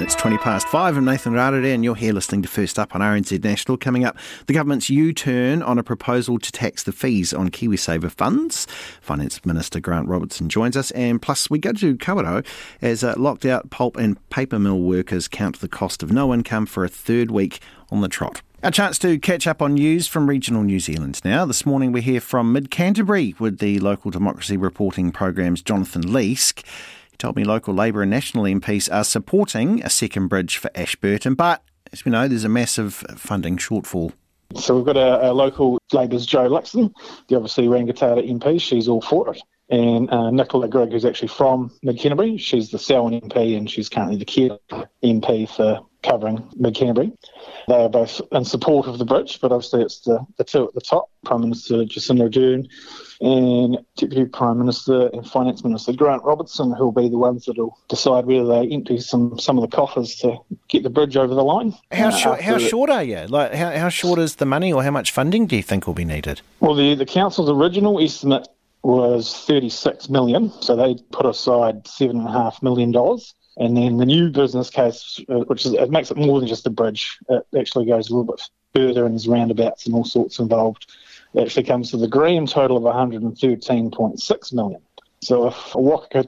And 0.01 0.07
it's 0.07 0.19
20 0.19 0.39
past 0.39 0.67
five. 0.67 0.97
I'm 0.97 1.05
Nathan 1.05 1.33
Rarere, 1.33 1.75
and 1.75 1.83
you're 1.83 1.93
here 1.93 2.11
listening 2.11 2.41
to 2.41 2.47
First 2.47 2.79
Up 2.79 2.95
on 2.95 3.01
RNZ 3.01 3.43
National. 3.43 3.77
Coming 3.77 4.03
up, 4.03 4.17
the 4.47 4.53
government's 4.55 4.89
U 4.89 5.13
turn 5.13 5.61
on 5.61 5.77
a 5.77 5.83
proposal 5.83 6.39
to 6.39 6.51
tax 6.51 6.81
the 6.81 6.91
fees 6.91 7.35
on 7.35 7.51
KiwiSaver 7.51 8.09
funds. 8.09 8.65
Finance 8.99 9.45
Minister 9.45 9.79
Grant 9.79 10.07
Robertson 10.07 10.49
joins 10.49 10.75
us, 10.75 10.89
and 10.91 11.21
plus, 11.21 11.51
we 11.51 11.59
go 11.59 11.71
to 11.73 11.95
Kawerau 11.97 12.43
as 12.81 13.03
uh, 13.03 13.13
locked 13.15 13.45
out 13.45 13.69
pulp 13.69 13.95
and 13.95 14.17
paper 14.31 14.57
mill 14.57 14.79
workers 14.79 15.27
count 15.27 15.59
the 15.59 15.67
cost 15.67 16.01
of 16.01 16.11
no 16.11 16.33
income 16.33 16.65
for 16.65 16.83
a 16.83 16.89
third 16.89 17.29
week 17.29 17.59
on 17.91 18.01
the 18.01 18.09
trot. 18.09 18.41
A 18.63 18.71
chance 18.71 18.97
to 18.99 19.19
catch 19.19 19.45
up 19.45 19.61
on 19.61 19.75
news 19.75 20.07
from 20.07 20.27
regional 20.27 20.63
New 20.63 20.79
Zealand 20.79 21.21
now. 21.23 21.45
This 21.45 21.63
morning 21.63 21.91
we 21.91 22.01
hear 22.01 22.21
from 22.21 22.51
Mid 22.51 22.71
Canterbury 22.71 23.35
with 23.37 23.59
the 23.59 23.79
local 23.79 24.09
democracy 24.09 24.57
reporting 24.57 25.11
program's 25.11 25.61
Jonathan 25.61 26.01
Leask 26.01 26.63
told 27.21 27.35
me 27.35 27.43
local 27.43 27.73
Labour 27.73 28.01
and 28.01 28.09
National 28.09 28.45
MPs 28.45 28.91
are 28.91 29.03
supporting 29.03 29.83
a 29.83 29.89
second 29.89 30.27
bridge 30.27 30.57
for 30.57 30.71
Ashburton, 30.73 31.35
but 31.35 31.63
as 31.93 32.03
we 32.03 32.11
know, 32.11 32.27
there's 32.27 32.43
a 32.43 32.49
massive 32.49 32.95
funding 33.15 33.57
shortfall. 33.57 34.13
So 34.55 34.75
we've 34.75 34.85
got 34.85 34.97
a, 34.97 35.31
local 35.31 35.77
Labour's 35.93 36.25
Jo 36.25 36.49
Luxton, 36.49 36.91
the 37.27 37.35
obviously 37.35 37.67
Rangitata 37.67 38.27
MP, 38.27 38.59
she's 38.59 38.87
all 38.87 39.01
for 39.01 39.33
it. 39.33 39.41
And 39.69 40.09
uh, 40.09 40.31
Nicola 40.31 40.67
Grigg, 40.67 40.91
who's 40.91 41.05
actually 41.05 41.29
from 41.29 41.71
Mid 41.83 41.99
Canterbury, 41.99 42.37
she's 42.37 42.71
the 42.71 42.79
Selwyn 42.79 43.21
MP 43.21 43.55
and 43.55 43.69
she's 43.69 43.87
currently 43.87 44.17
the 44.17 44.25
Care 44.25 44.57
MP 45.03 45.47
for 45.47 45.79
covering 46.03 46.47
Mid 46.55 46.75
Canterbury. 46.75 47.11
They 47.67 47.83
are 47.83 47.89
both 47.89 48.21
in 48.31 48.45
support 48.45 48.87
of 48.87 48.97
the 48.97 49.05
bridge, 49.05 49.39
but 49.39 49.51
obviously 49.51 49.81
it's 49.81 50.01
the, 50.01 50.25
the 50.37 50.43
two 50.43 50.67
at 50.67 50.73
the 50.73 50.81
top 50.81 51.09
Prime 51.23 51.41
Minister 51.41 51.75
Jacinda 51.85 52.29
Ardern 52.29 52.67
and 53.21 53.77
Deputy 53.97 54.25
Prime 54.25 54.57
Minister 54.57 55.07
and 55.13 55.25
Finance 55.27 55.63
Minister 55.63 55.93
Grant 55.93 56.23
Robertson, 56.23 56.73
who 56.73 56.85
will 56.85 56.91
be 56.91 57.07
the 57.07 57.17
ones 57.17 57.45
that 57.45 57.57
will 57.57 57.77
decide 57.87 58.25
whether 58.25 58.45
they 58.45 58.67
empty 58.73 58.99
some, 58.99 59.37
some 59.37 59.57
of 59.57 59.61
the 59.61 59.75
coffers 59.75 60.15
to 60.15 60.37
get 60.69 60.83
the 60.83 60.89
bridge 60.89 61.15
over 61.15 61.33
the 61.35 61.43
line. 61.43 61.73
How, 61.91 62.07
uh, 62.07 62.11
short, 62.11 62.41
how 62.41 62.57
short 62.57 62.89
are 62.89 63.03
you? 63.03 63.27
Like, 63.27 63.53
how, 63.53 63.71
how 63.71 63.89
short 63.89 64.19
is 64.19 64.35
the 64.35 64.45
money, 64.45 64.73
or 64.73 64.83
how 64.83 64.91
much 64.91 65.11
funding 65.11 65.45
do 65.45 65.55
you 65.55 65.63
think 65.63 65.85
will 65.85 65.93
be 65.93 66.05
needed? 66.05 66.41
Well, 66.59 66.73
the, 66.73 66.95
the 66.95 67.05
council's 67.05 67.49
original 67.49 68.03
estimate 68.03 68.47
was 68.83 69.37
36 69.45 70.09
million, 70.09 70.51
so 70.61 70.75
they 70.75 70.95
put 71.11 71.27
aside 71.27 71.87
seven 71.87 72.17
and 72.17 72.27
a 72.27 72.31
half 72.31 72.63
million 72.63 72.91
dollars. 72.91 73.35
And 73.61 73.77
then 73.77 73.97
the 73.97 74.07
new 74.07 74.31
business 74.31 74.71
case, 74.71 75.19
uh, 75.29 75.41
which 75.41 75.67
is, 75.67 75.73
it 75.73 75.91
makes 75.91 76.09
it 76.09 76.17
more 76.17 76.39
than 76.39 76.49
just 76.49 76.65
a 76.65 76.71
bridge, 76.71 77.19
it 77.29 77.45
actually 77.55 77.85
goes 77.85 78.09
a 78.09 78.11
little 78.11 78.33
bit 78.33 78.41
further 78.73 79.05
and 79.05 79.13
there's 79.13 79.27
roundabouts 79.27 79.85
and 79.85 79.93
all 79.93 80.03
sorts 80.03 80.39
involved. 80.39 80.91
It 81.35 81.41
actually 81.41 81.65
comes 81.65 81.91
to 81.91 81.97
the 81.97 82.07
grand 82.07 82.49
total 82.49 82.75
of 82.75 82.83
113.6 82.83 84.53
million. 84.53 84.81
So 85.21 85.47
if 85.47 85.75
Waka 85.75 86.23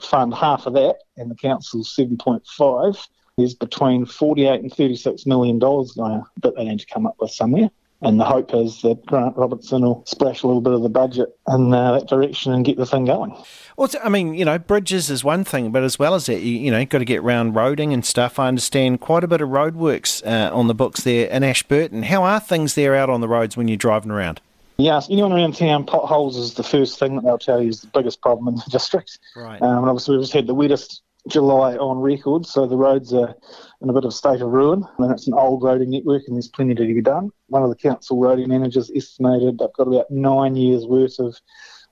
fund 0.00 0.32
half 0.32 0.64
of 0.64 0.72
that 0.72 1.00
and 1.18 1.30
the 1.30 1.34
council's 1.34 1.94
7.5, 1.94 3.08
there's 3.36 3.54
between 3.54 4.06
48 4.06 4.62
and 4.62 4.72
36 4.72 5.26
million 5.26 5.58
dollars 5.58 5.92
that 5.92 6.54
they 6.56 6.64
need 6.64 6.80
to 6.80 6.86
come 6.86 7.06
up 7.06 7.16
with 7.20 7.30
somewhere. 7.30 7.68
And 8.04 8.20
the 8.20 8.24
hope 8.24 8.54
is 8.54 8.82
that 8.82 9.04
Grant 9.06 9.36
Robertson 9.36 9.82
will 9.82 10.04
splash 10.06 10.42
a 10.42 10.46
little 10.46 10.60
bit 10.60 10.72
of 10.72 10.82
the 10.82 10.88
budget 10.88 11.36
in 11.48 11.72
uh, 11.72 11.92
that 11.98 12.08
direction 12.08 12.52
and 12.52 12.64
get 12.64 12.76
the 12.76 12.86
thing 12.86 13.04
going. 13.04 13.36
Well, 13.76 13.88
I 14.02 14.08
mean, 14.08 14.34
you 14.34 14.44
know, 14.44 14.58
bridges 14.58 15.10
is 15.10 15.24
one 15.24 15.44
thing, 15.44 15.72
but 15.72 15.82
as 15.82 15.98
well 15.98 16.14
as 16.14 16.26
that, 16.26 16.40
you, 16.40 16.58
you 16.58 16.70
know, 16.70 16.78
you've 16.78 16.90
got 16.90 16.98
to 16.98 17.04
get 17.04 17.22
round 17.22 17.54
roading 17.54 17.92
and 17.92 18.04
stuff. 18.04 18.38
I 18.38 18.48
understand 18.48 19.00
quite 19.00 19.24
a 19.24 19.28
bit 19.28 19.40
of 19.40 19.48
roadworks 19.48 20.24
uh, 20.26 20.54
on 20.54 20.68
the 20.68 20.74
books 20.74 21.00
there 21.00 21.28
in 21.28 21.42
Ashburton. 21.42 22.04
How 22.04 22.22
are 22.22 22.40
things 22.40 22.74
there 22.74 22.94
out 22.94 23.10
on 23.10 23.20
the 23.20 23.28
roads 23.28 23.56
when 23.56 23.68
you're 23.68 23.76
driving 23.76 24.10
around? 24.10 24.40
Yes, 24.76 25.08
anyone 25.08 25.32
around 25.32 25.56
town, 25.56 25.84
potholes 25.84 26.36
is 26.36 26.54
the 26.54 26.64
first 26.64 26.98
thing 26.98 27.14
that 27.16 27.24
they'll 27.24 27.38
tell 27.38 27.62
you 27.62 27.68
is 27.68 27.80
the 27.80 27.86
biggest 27.88 28.20
problem 28.20 28.48
in 28.48 28.56
the 28.56 28.64
district. 28.70 29.18
Right. 29.36 29.60
Um, 29.62 29.78
and 29.78 29.88
obviously, 29.88 30.16
we've 30.16 30.24
just 30.24 30.32
had 30.32 30.46
the 30.46 30.54
wettest 30.54 31.00
July 31.28 31.76
on 31.76 31.98
record, 31.98 32.44
so 32.44 32.66
the 32.66 32.76
roads 32.76 33.12
are 33.14 33.34
in 33.80 33.88
a 33.88 33.92
bit 33.92 34.04
of 34.04 34.12
state 34.12 34.40
of 34.40 34.50
ruin. 34.50 34.84
And 34.98 35.10
it's 35.10 35.26
an 35.26 35.34
old 35.34 35.62
roading 35.62 35.88
network, 35.88 36.22
and 36.26 36.36
there's 36.36 36.48
plenty 36.48 36.74
to 36.74 36.84
be 36.84 37.00
done. 37.00 37.30
One 37.48 37.62
of 37.62 37.70
the 37.70 37.76
council 37.76 38.18
roading 38.18 38.48
managers 38.48 38.90
estimated 38.94 39.58
they've 39.58 39.72
got 39.72 39.88
about 39.88 40.10
nine 40.10 40.56
years' 40.56 40.86
worth 40.86 41.18
of 41.18 41.40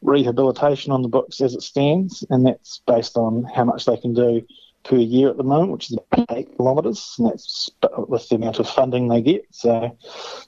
rehabilitation 0.02 0.92
on 0.92 1.02
the 1.02 1.08
books 1.08 1.40
as 1.40 1.54
it 1.54 1.62
stands, 1.62 2.24
and 2.28 2.46
that's 2.46 2.82
based 2.86 3.16
on 3.16 3.44
how 3.44 3.64
much 3.64 3.86
they 3.86 3.96
can 3.96 4.12
do 4.12 4.42
per 4.84 4.96
year 4.96 5.30
at 5.30 5.36
the 5.36 5.44
moment, 5.44 5.70
which 5.72 5.90
is 5.90 5.96
about 6.12 6.36
eight 6.36 6.56
kilometres, 6.56 7.14
and 7.18 7.28
that's 7.28 7.70
with 8.08 8.28
the 8.28 8.34
amount 8.34 8.58
of 8.58 8.68
funding 8.68 9.08
they 9.08 9.22
get. 9.22 9.42
So 9.52 9.96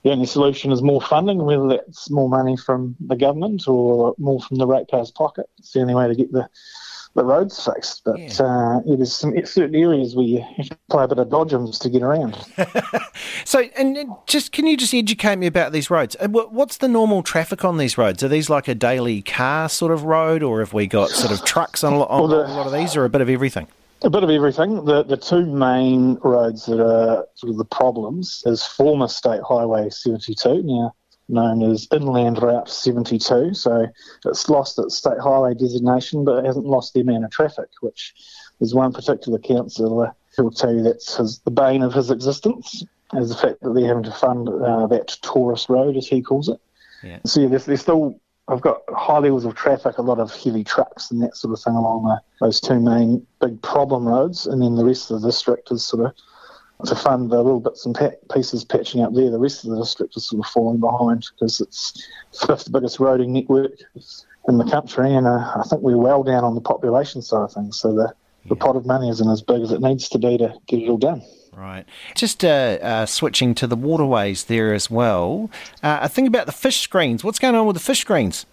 the 0.02 0.10
only 0.10 0.26
solution 0.26 0.72
is 0.72 0.82
more 0.82 1.00
funding, 1.00 1.38
whether 1.38 1.68
that's 1.68 2.10
more 2.10 2.28
money 2.28 2.56
from 2.56 2.96
the 3.00 3.16
government 3.16 3.68
or 3.68 4.14
more 4.18 4.40
from 4.40 4.56
the 4.56 4.66
ratepayers' 4.66 5.12
pocket. 5.12 5.46
It's 5.58 5.72
the 5.72 5.80
only 5.80 5.94
way 5.94 6.08
to 6.08 6.14
get 6.14 6.32
the 6.32 6.48
the 7.14 7.24
roads 7.24 7.64
fixed. 7.64 8.02
But 8.04 8.18
yeah. 8.18 8.26
Uh, 8.38 8.80
yeah, 8.84 8.96
there's 8.96 9.14
some 9.14 9.34
certain 9.44 9.74
areas 9.74 10.14
where 10.14 10.26
you 10.26 10.44
have 10.56 10.68
to 10.68 10.78
play 10.90 11.04
a 11.04 11.08
bit 11.08 11.18
of 11.18 11.28
dodgems 11.28 11.78
to 11.80 11.88
get 11.88 12.02
around. 12.02 12.36
so, 13.44 13.60
and 13.76 14.08
just 14.26 14.52
can 14.52 14.66
you 14.66 14.76
just 14.76 14.94
educate 14.94 15.36
me 15.36 15.46
about 15.46 15.72
these 15.72 15.90
roads? 15.90 16.16
What's 16.20 16.78
the 16.78 16.88
normal 16.88 17.22
traffic 17.22 17.64
on 17.64 17.78
these 17.78 17.96
roads? 17.96 18.22
Are 18.22 18.28
these 18.28 18.50
like 18.50 18.68
a 18.68 18.74
daily 18.74 19.22
car 19.22 19.68
sort 19.68 19.92
of 19.92 20.04
road, 20.04 20.42
or 20.42 20.60
have 20.60 20.72
we 20.72 20.86
got 20.86 21.10
sort 21.10 21.32
of 21.32 21.44
trucks 21.44 21.84
on, 21.84 21.94
a, 21.94 22.02
on 22.04 22.28
well, 22.28 22.28
the, 22.28 22.46
a 22.46 22.54
lot 22.54 22.66
of 22.66 22.72
these, 22.72 22.96
or 22.96 23.04
a 23.04 23.08
bit 23.08 23.20
of 23.20 23.30
everything? 23.30 23.66
A 24.02 24.10
bit 24.10 24.22
of 24.22 24.30
everything. 24.30 24.84
The 24.84 25.02
the 25.02 25.16
two 25.16 25.46
main 25.46 26.18
roads 26.22 26.66
that 26.66 26.80
are 26.80 27.24
sort 27.34 27.50
of 27.50 27.56
the 27.56 27.64
problems 27.64 28.42
is 28.44 28.64
former 28.64 29.08
State 29.08 29.40
Highway 29.48 29.88
72. 29.88 30.62
Now 30.62 30.94
known 31.28 31.62
as 31.62 31.88
Inland 31.92 32.42
Route 32.42 32.68
72. 32.68 33.54
So 33.54 33.86
it's 34.24 34.48
lost 34.48 34.78
its 34.78 34.96
state 34.96 35.18
highway 35.18 35.54
designation, 35.54 36.24
but 36.24 36.38
it 36.38 36.46
hasn't 36.46 36.66
lost 36.66 36.94
the 36.94 37.00
amount 37.00 37.24
of 37.24 37.30
traffic, 37.30 37.68
which 37.80 38.14
is 38.60 38.74
one 38.74 38.92
particular 38.92 39.38
councillor 39.38 40.14
who'll 40.36 40.50
tell 40.50 40.74
you 40.74 40.82
that's 40.82 41.16
his, 41.16 41.38
the 41.40 41.50
bane 41.50 41.82
of 41.82 41.92
his 41.92 42.10
existence, 42.10 42.84
is 43.14 43.28
the 43.28 43.36
fact 43.36 43.60
that 43.62 43.72
they're 43.74 43.86
having 43.86 44.02
to 44.02 44.12
fund 44.12 44.48
uh, 44.48 44.86
that 44.88 45.08
tourist 45.22 45.68
road, 45.68 45.96
as 45.96 46.06
he 46.06 46.20
calls 46.20 46.48
it. 46.48 46.60
Yeah. 47.02 47.18
So 47.24 47.40
yeah, 47.40 47.48
they're, 47.48 47.58
they're 47.60 47.76
still 47.76 48.20
I've 48.46 48.60
got 48.60 48.82
high 48.90 49.18
levels 49.18 49.46
of 49.46 49.54
traffic, 49.54 49.96
a 49.96 50.02
lot 50.02 50.18
of 50.18 50.34
heavy 50.34 50.64
trucks 50.64 51.10
and 51.10 51.22
that 51.22 51.36
sort 51.36 51.54
of 51.54 51.62
thing 51.62 51.74
along 51.74 52.04
the, 52.04 52.20
those 52.44 52.60
two 52.60 52.78
main 52.78 53.26
big 53.40 53.60
problem 53.62 54.06
roads, 54.06 54.46
and 54.46 54.60
then 54.60 54.74
the 54.74 54.84
rest 54.84 55.10
of 55.10 55.22
the 55.22 55.28
district 55.28 55.70
is 55.70 55.84
sort 55.84 56.04
of 56.04 56.12
to 56.84 56.94
fund 56.94 57.30
the 57.30 57.36
little 57.36 57.60
bits 57.60 57.86
and 57.86 57.96
pieces 58.32 58.64
patching 58.64 59.00
up 59.02 59.14
there. 59.14 59.30
The 59.30 59.38
rest 59.38 59.64
of 59.64 59.70
the 59.70 59.78
district 59.78 60.16
is 60.16 60.26
sort 60.26 60.44
of 60.44 60.50
falling 60.50 60.80
behind 60.80 61.26
because 61.34 61.60
it's 61.60 62.06
the 62.32 62.46
fifth 62.46 62.70
biggest 62.72 62.98
roading 62.98 63.28
network 63.28 63.72
in 64.48 64.58
the 64.58 64.64
country, 64.64 65.14
and 65.14 65.26
uh, 65.26 65.52
I 65.56 65.62
think 65.68 65.82
we're 65.82 65.96
well 65.96 66.22
down 66.22 66.44
on 66.44 66.54
the 66.54 66.60
population 66.60 67.22
side 67.22 67.44
of 67.44 67.52
things. 67.52 67.78
So 67.78 67.94
the, 67.94 68.12
the 68.46 68.56
pot 68.56 68.76
of 68.76 68.84
money 68.84 69.08
isn't 69.08 69.28
as 69.28 69.40
big 69.40 69.62
as 69.62 69.72
it 69.72 69.80
needs 69.80 70.08
to 70.10 70.18
be 70.18 70.36
to 70.38 70.54
get 70.66 70.80
it 70.80 70.88
all 70.88 70.98
done. 70.98 71.22
Right. 71.56 71.86
Just 72.14 72.44
uh, 72.44 72.48
uh, 72.82 73.06
switching 73.06 73.54
to 73.56 73.66
the 73.66 73.76
waterways 73.76 74.44
there 74.44 74.74
as 74.74 74.90
well. 74.90 75.50
Uh, 75.82 76.00
I 76.02 76.08
think 76.08 76.28
about 76.28 76.46
the 76.46 76.52
fish 76.52 76.80
screens. 76.80 77.22
What's 77.22 77.38
going 77.38 77.54
on 77.54 77.66
with 77.66 77.76
the 77.76 77.82
fish 77.82 78.00
screens? 78.00 78.44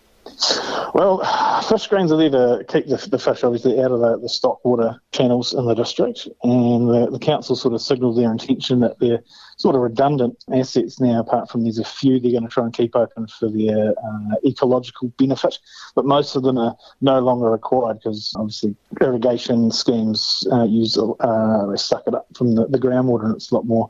Well, 0.93 1.19
fish 1.63 1.83
screens 1.83 2.11
are 2.11 2.17
there 2.17 2.29
to 2.29 2.65
keep 2.67 2.87
the, 2.87 2.97
the 3.09 3.17
fish 3.17 3.43
obviously 3.43 3.79
out 3.79 3.91
of 3.91 4.01
the, 4.01 4.19
the 4.19 4.29
stock 4.29 4.63
water 4.65 5.01
channels 5.11 5.53
in 5.53 5.65
the 5.65 5.73
district, 5.73 6.27
and 6.43 6.89
the, 6.89 7.09
the 7.11 7.19
council 7.19 7.55
sort 7.55 7.73
of 7.73 7.81
signalled 7.81 8.17
their 8.17 8.31
intention 8.31 8.81
that 8.81 8.99
they're 8.99 9.23
sort 9.57 9.75
of 9.75 9.81
redundant 9.81 10.43
assets 10.53 10.99
now. 10.99 11.21
Apart 11.21 11.49
from 11.49 11.63
there's 11.63 11.79
a 11.79 11.85
few 11.85 12.19
they're 12.19 12.31
going 12.31 12.43
to 12.43 12.49
try 12.49 12.65
and 12.65 12.73
keep 12.73 12.95
open 12.95 13.27
for 13.27 13.49
their 13.49 13.91
uh, 13.91 14.35
ecological 14.45 15.13
benefit, 15.17 15.57
but 15.95 16.05
most 16.05 16.35
of 16.35 16.43
them 16.43 16.57
are 16.57 16.75
no 16.99 17.19
longer 17.19 17.49
required 17.49 17.99
because 17.99 18.33
obviously 18.35 18.75
irrigation 18.99 19.71
schemes 19.71 20.45
uh, 20.51 20.63
use 20.63 20.97
uh, 20.97 21.65
they 21.67 21.77
suck 21.77 22.03
it 22.07 22.15
up 22.15 22.27
from 22.35 22.55
the, 22.55 22.67
the 22.67 22.79
groundwater, 22.79 23.25
and 23.25 23.35
it's 23.35 23.51
a 23.51 23.55
lot 23.55 23.65
more 23.65 23.87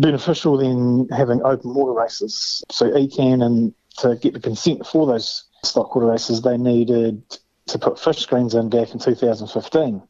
beneficial 0.00 0.56
than 0.56 1.08
having 1.10 1.40
open 1.42 1.74
water 1.74 1.92
races. 1.92 2.64
So 2.70 2.90
ECAN 2.90 3.44
and 3.44 3.72
to 3.98 4.16
get 4.16 4.32
the 4.34 4.40
consent 4.40 4.84
for 4.86 5.06
those 5.06 5.44
stock 5.64 5.94
water 5.94 6.06
races, 6.06 6.42
they 6.42 6.56
needed 6.56 7.22
to 7.66 7.78
put 7.78 7.98
fish 7.98 8.18
screens 8.18 8.54
in 8.54 8.68
back 8.68 8.92
in 8.92 8.98
2015. 8.98 10.02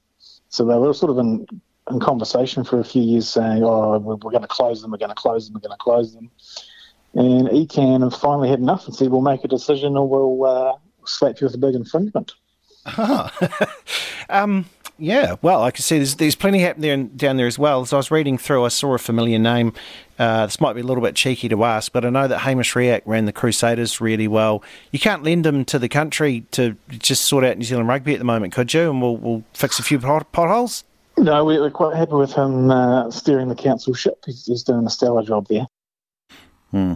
So 0.49 0.65
they 0.65 0.77
were 0.77 0.95
sort 0.95 1.11
of 1.11 1.19
in, 1.19 1.47
in 1.91 2.01
conversation 2.01 2.65
for 2.65 2.81
a 2.81 2.85
few 2.85 3.03
years 3.03 3.29
saying, 3.29 3.63
oh, 3.65 3.99
we're, 3.99 4.17
we're 4.17 4.31
going 4.31 4.43
to 4.43 4.49
close 4.49 4.83
them, 4.83 4.91
we're 4.91 4.99
going 4.99 5.11
to 5.11 5.15
close 5.15 5.47
them, 5.47 5.55
we're 5.55 5.69
going 5.69 5.77
to 5.77 5.83
close 5.83 6.15
them. 6.15 6.31
And 7.15 7.49
ECAN 7.49 8.19
finally 8.21 8.49
had 8.49 8.59
enough 8.59 8.87
and 8.87 8.95
said, 8.95 9.09
we'll 9.11 9.21
make 9.21 9.45
a 9.45 9.49
decision 9.49 9.97
or 9.97 10.09
we'll 10.09 10.45
uh, 10.45 10.77
slap 11.07 11.41
you 11.41 11.47
with 11.47 11.55
a 11.55 11.59
big 11.59 11.75
infringement. 11.75 12.33
um, 14.29 14.67
yeah, 14.99 15.37
well, 15.43 15.63
I 15.63 15.71
can 15.71 15.83
see 15.83 15.97
there's, 15.97 16.17
there's 16.17 16.35
plenty 16.35 16.61
happening 16.61 16.83
there, 16.83 16.97
down 17.17 17.37
there 17.37 17.47
as 17.47 17.59
well. 17.59 17.81
As 17.83 17.93
I 17.93 17.97
was 17.97 18.11
reading 18.11 18.39
through, 18.39 18.65
I 18.65 18.69
saw 18.69 18.95
a 18.95 18.99
familiar 18.99 19.39
name. 19.39 19.73
Uh, 20.19 20.47
this 20.47 20.61
might 20.61 20.75
be 20.75 20.81
a 20.81 20.85
little 20.85 21.03
bit 21.03 21.17
cheeky 21.17 21.49
to 21.49 21.65
ask, 21.65 21.93
but 21.93 22.05
I 22.05 22.11
know 22.11 22.29
that 22.29 22.39
Hamish 22.39 22.75
Riach 22.75 23.03
ran 23.05 23.25
the 23.25 23.33
Crusaders 23.33 24.01
really 24.01 24.29
well. 24.29 24.63
You 24.93 25.01
can't 25.01 25.25
lend 25.25 25.45
him 25.45 25.65
to 25.67 25.79
the 25.79 25.89
country 25.89 26.47
to 26.53 26.77
just 26.91 27.25
sort 27.25 27.45
out 27.45 27.59
New 27.59 27.65
Zealand 27.65 27.89
rugby 27.89 28.13
at 28.13 28.19
the 28.19 28.25
moment, 28.25 28.53
could 28.53 28.73
you? 28.73 28.91
And 28.91 29.03
we'll, 29.03 29.17
we'll 29.17 29.43
fix 29.53 29.79
a 29.79 29.83
few 29.83 29.99
pot- 29.99 30.31
potholes? 30.31 30.85
No, 31.17 31.45
we're 31.45 31.71
quite 31.71 31.97
happy 31.97 32.15
with 32.15 32.33
him 32.33 32.71
uh, 32.71 33.11
steering 33.11 33.49
the 33.49 33.55
council 33.55 33.95
ship. 33.95 34.23
He's, 34.27 34.47
he's 34.47 34.63
doing 34.63 34.87
a 34.87 34.91
stellar 34.91 35.25
job 35.25 35.47
there. 35.49 35.67
Hmm. 36.71 36.95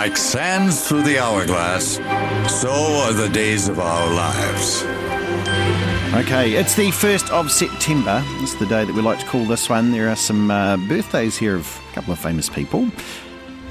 Like 0.00 0.16
sands 0.16 0.88
through 0.88 1.02
the 1.02 1.18
hourglass, 1.18 1.96
so 2.48 2.70
are 2.70 3.12
the 3.12 3.28
days 3.28 3.68
of 3.68 3.78
our 3.78 4.14
lives. 4.14 4.82
Okay, 6.14 6.54
it's 6.54 6.74
the 6.74 6.88
1st 6.88 7.30
of 7.30 7.52
September. 7.52 8.24
It's 8.38 8.54
the 8.54 8.64
day 8.64 8.86
that 8.86 8.94
we 8.94 9.02
like 9.02 9.18
to 9.18 9.26
call 9.26 9.44
this 9.44 9.68
one. 9.68 9.90
There 9.90 10.08
are 10.08 10.16
some 10.16 10.50
uh, 10.50 10.78
birthdays 10.88 11.36
here 11.36 11.54
of 11.54 11.82
a 11.90 11.94
couple 11.94 12.14
of 12.14 12.18
famous 12.18 12.48
people. 12.48 12.88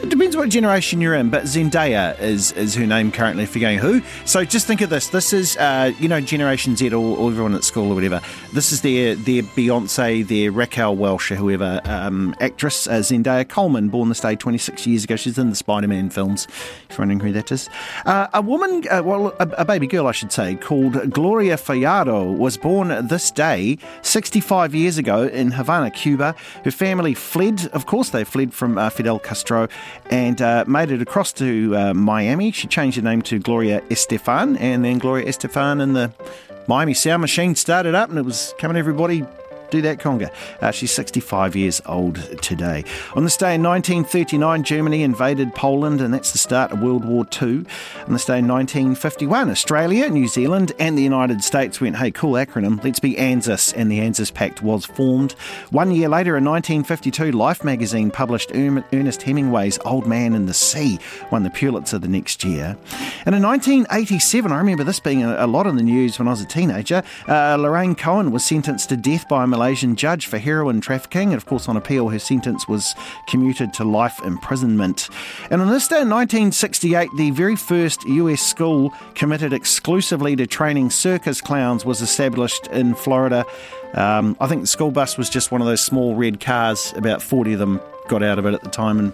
It 0.01 0.07
depends 0.07 0.38
what 0.38 0.47
generation 0.47 1.01
you're 1.01 1.15
in, 1.15 1.29
but 1.29 1.43
Zendaya 1.43 2.17
is, 2.21 2.53
is 2.53 2.73
her 2.75 2.88
name 2.88 3.12
currently 3.12 3.43
if 3.43 3.53
you're 3.53 3.62
going 3.62 3.79
who. 3.79 4.01
So 4.23 4.45
just 4.45 4.65
think 4.65 4.79
of 4.79 4.89
this. 4.89 5.09
This 5.09 5.33
is, 5.33 5.57
uh, 5.57 5.91
you 5.99 6.07
know, 6.07 6.21
Generation 6.21 6.77
Z 6.77 6.93
or, 6.93 7.17
or, 7.17 7.29
everyone 7.29 7.53
at 7.53 7.65
school 7.65 7.91
or 7.91 7.95
whatever. 7.95 8.21
This 8.53 8.71
is 8.71 8.81
their 8.81 9.15
their 9.15 9.43
Beyonce, 9.43 10.25
their 10.25 10.53
Raquel 10.53 10.95
Welch 10.95 11.33
or 11.33 11.35
whoever 11.35 11.81
um, 11.83 12.33
actress, 12.39 12.88
uh, 12.88 12.99
Zendaya 12.99 13.47
Coleman, 13.47 13.89
born 13.89 14.07
this 14.07 14.21
day 14.21 14.38
26 14.38 14.88
years 14.88 15.03
ago. 15.03 15.17
She's 15.17 15.38
in 15.38 15.49
the 15.49 15.55
Spider-Man 15.57 16.12
films, 16.12 16.47
if 16.89 16.91
you're 16.91 16.99
wondering 16.99 17.19
who 17.19 17.33
that 17.33 17.51
is. 17.51 17.69
Uh, 18.05 18.27
a 18.33 18.41
woman, 18.41 18.85
uh, 18.89 19.03
well, 19.03 19.35
a, 19.39 19.49
a, 19.57 19.65
baby 19.65 19.85
girl, 19.85 20.07
I 20.07 20.13
should 20.13 20.31
say, 20.31 20.55
called 20.55 21.12
Gloria 21.12 21.57
Fajardo 21.57 22.31
was 22.31 22.55
born 22.55 23.05
this 23.07 23.31
day 23.31 23.77
65 24.01 24.73
years 24.73 24.97
ago 24.97 25.27
in 25.27 25.51
Havana, 25.51 25.91
Cuba. 25.91 26.35
Her 26.63 26.71
family 26.71 27.13
fled, 27.13 27.67
of 27.73 27.85
course, 27.85 28.12
they 28.12 28.23
fled 28.23 28.53
from 28.53 28.77
uh, 28.77 28.89
Fidel 28.89 29.19
Castro 29.19 29.67
and 30.10 30.41
uh, 30.41 30.65
made 30.67 30.91
it 30.91 31.02
across 31.02 31.32
to 31.34 31.75
uh, 31.75 31.93
Miami. 31.93 32.52
She 32.52 32.67
changed 32.67 32.97
her 32.97 33.04
name 33.04 33.21
to 33.23 33.39
Gloria 33.39 33.82
Estefan, 33.89 34.60
and 34.60 34.84
then 34.84 34.97
Gloria 34.97 35.28
Estefan 35.28 35.82
and 35.82 35.95
the 35.95 36.12
Miami 36.67 36.93
Sound 36.93 37.21
Machine 37.21 37.56
started 37.56 37.95
up, 37.95 38.10
and 38.10 38.19
it 38.19 38.25
was 38.25 38.54
coming 38.58 38.78
everybody 38.78 39.25
do 39.69 39.82
that 39.82 39.99
conga. 39.99 40.32
Uh, 40.62 40.71
she's 40.71 40.91
65 40.91 41.55
years 41.55 41.82
old 41.86 42.15
today. 42.41 42.84
On 43.15 43.23
this 43.23 43.38
day 43.38 43.55
in 43.55 43.63
1939, 43.63 44.63
Germany 44.63 45.03
invaded 45.03 45.53
Poland, 45.55 46.01
and 46.01 46.13
that's 46.13 46.32
the 46.32 46.38
start 46.38 46.71
of 46.71 46.82
World 46.82 47.05
War 47.05 47.25
II. 47.41 47.65
On 48.08 48.13
this 48.13 48.25
day 48.25 48.39
in 48.39 48.47
1951, 48.47 49.49
Australia, 49.49 50.10
New 50.10 50.27
Zealand, 50.27 50.71
and 50.79 50.97
the 50.97 51.03
United 51.03 51.43
States 51.43 51.79
went, 51.79 51.97
hey, 51.97 52.12
cool 52.12 52.34
acronym, 52.34 52.84
let's 52.84 52.99
be 52.99 53.15
ANZUS, 53.15 53.73
and 53.75 53.91
the 53.91 53.99
ANZUS 53.99 54.34
Pact 54.34 54.62
was 54.62 54.86
formed. 54.86 55.34
One 55.71 55.91
year 55.91 56.10
later, 56.10 56.38
in 56.38 56.45
1952, 56.45 57.32
Life 57.32 57.63
magazine 57.63 58.12
published 58.12 58.51
Ernest 58.53 59.21
Hemingway's 59.21 59.79
Old 59.86 60.08
Man 60.08 60.34
in 60.34 60.45
the 60.45 60.53
Sea, 60.53 60.99
won 61.32 61.43
the 61.43 61.49
Pulitzer 61.49 61.99
the 61.99 62.08
next 62.08 62.43
year. 62.43 62.77
And 63.25 63.36
in 63.36 63.43
1987, 63.43 64.51
I 64.51 64.58
remember 64.58 64.84
this 64.84 64.99
being 64.99 65.23
a, 65.23 65.47
lot 65.47 65.67
in 65.67 65.75
the 65.75 65.84
news 65.84 66.19
when 66.19 66.27
I 66.27 66.32
was 66.32 66.41
a 66.41 66.45
teenager, 66.45 67.03
uh, 67.27 67.58
Lorraine 67.60 67.95
Cohen 67.95 68.32
was 68.32 68.45
sentenced 68.45 68.89
to 68.89 68.97
death 68.97 69.27
by 69.27 69.43
a 69.43 69.47
Malaysian 69.60 69.98
judge 69.98 70.26
for 70.26 70.38
heroin 70.38 70.80
trafficking. 70.80 71.34
And 71.34 71.36
of 71.36 71.45
course, 71.45 71.67
on 71.67 71.76
appeal, 71.76 72.08
her 72.08 72.17
sentence 72.17 72.65
was 72.65 72.95
commuted 73.28 73.74
to 73.74 73.84
life 73.84 74.17
imprisonment. 74.24 75.10
And 75.52 75.62
on 75.62 75.67
this 75.67 75.89
day 75.89 76.00
in 76.00 76.10
1968, 76.10 77.10
the 77.17 77.32
very 77.32 77.58
first 77.58 78.06
US 78.06 78.41
school 78.41 78.93
committed 79.15 79.52
exclusively 79.52 80.38
to 80.38 80.48
training 80.48 80.91
circus 80.91 81.41
clowns 81.41 81.84
was 81.84 82.02
established 82.02 82.67
in 82.67 82.95
Florida. 82.95 83.45
Um, 83.95 84.38
I 84.39 84.48
think 84.48 84.62
the 84.62 84.67
school 84.67 84.91
bus 84.91 85.17
was 85.17 85.30
just 85.30 85.52
one 85.52 85.60
of 85.60 85.67
those 85.67 85.84
small 85.84 86.15
red 86.15 86.39
cars, 86.39 86.93
about 86.95 87.22
40 87.22 87.52
of 87.52 87.60
them 87.60 87.82
got 88.08 88.24
out 88.24 88.39
of 88.39 88.45
it 88.45 88.54
at 88.54 88.63
the 88.63 88.69
time. 88.69 88.98
And 88.98 89.12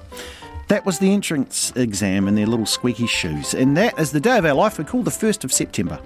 that 0.68 0.86
was 0.86 1.00
the 1.00 1.12
entrance 1.12 1.74
exam 1.76 2.28
in 2.28 2.36
their 2.36 2.46
little 2.46 2.68
squeaky 2.68 3.08
shoes. 3.08 3.56
And 3.56 3.76
that 3.78 3.98
is 3.98 4.12
the 4.12 4.20
day 4.20 4.38
of 4.38 4.46
our 4.46 4.54
life 4.54 4.78
we 4.78 4.84
call 4.84 5.02
the 5.02 5.10
1st 5.10 5.44
of 5.44 5.52
September. 5.52 6.00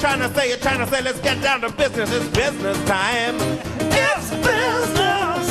Trying 0.00 0.18
to 0.20 0.34
say. 0.34 0.48
You're 0.48 0.58
trying 0.58 0.78
to 0.78 0.86
say, 0.86 1.02
let's 1.02 1.20
get 1.20 1.42
down 1.42 1.60
to 1.60 1.70
business. 1.70 2.10
It's 2.12 2.26
business 2.28 2.78
time. 2.88 3.36
It's 3.36 4.30
business. 4.30 5.48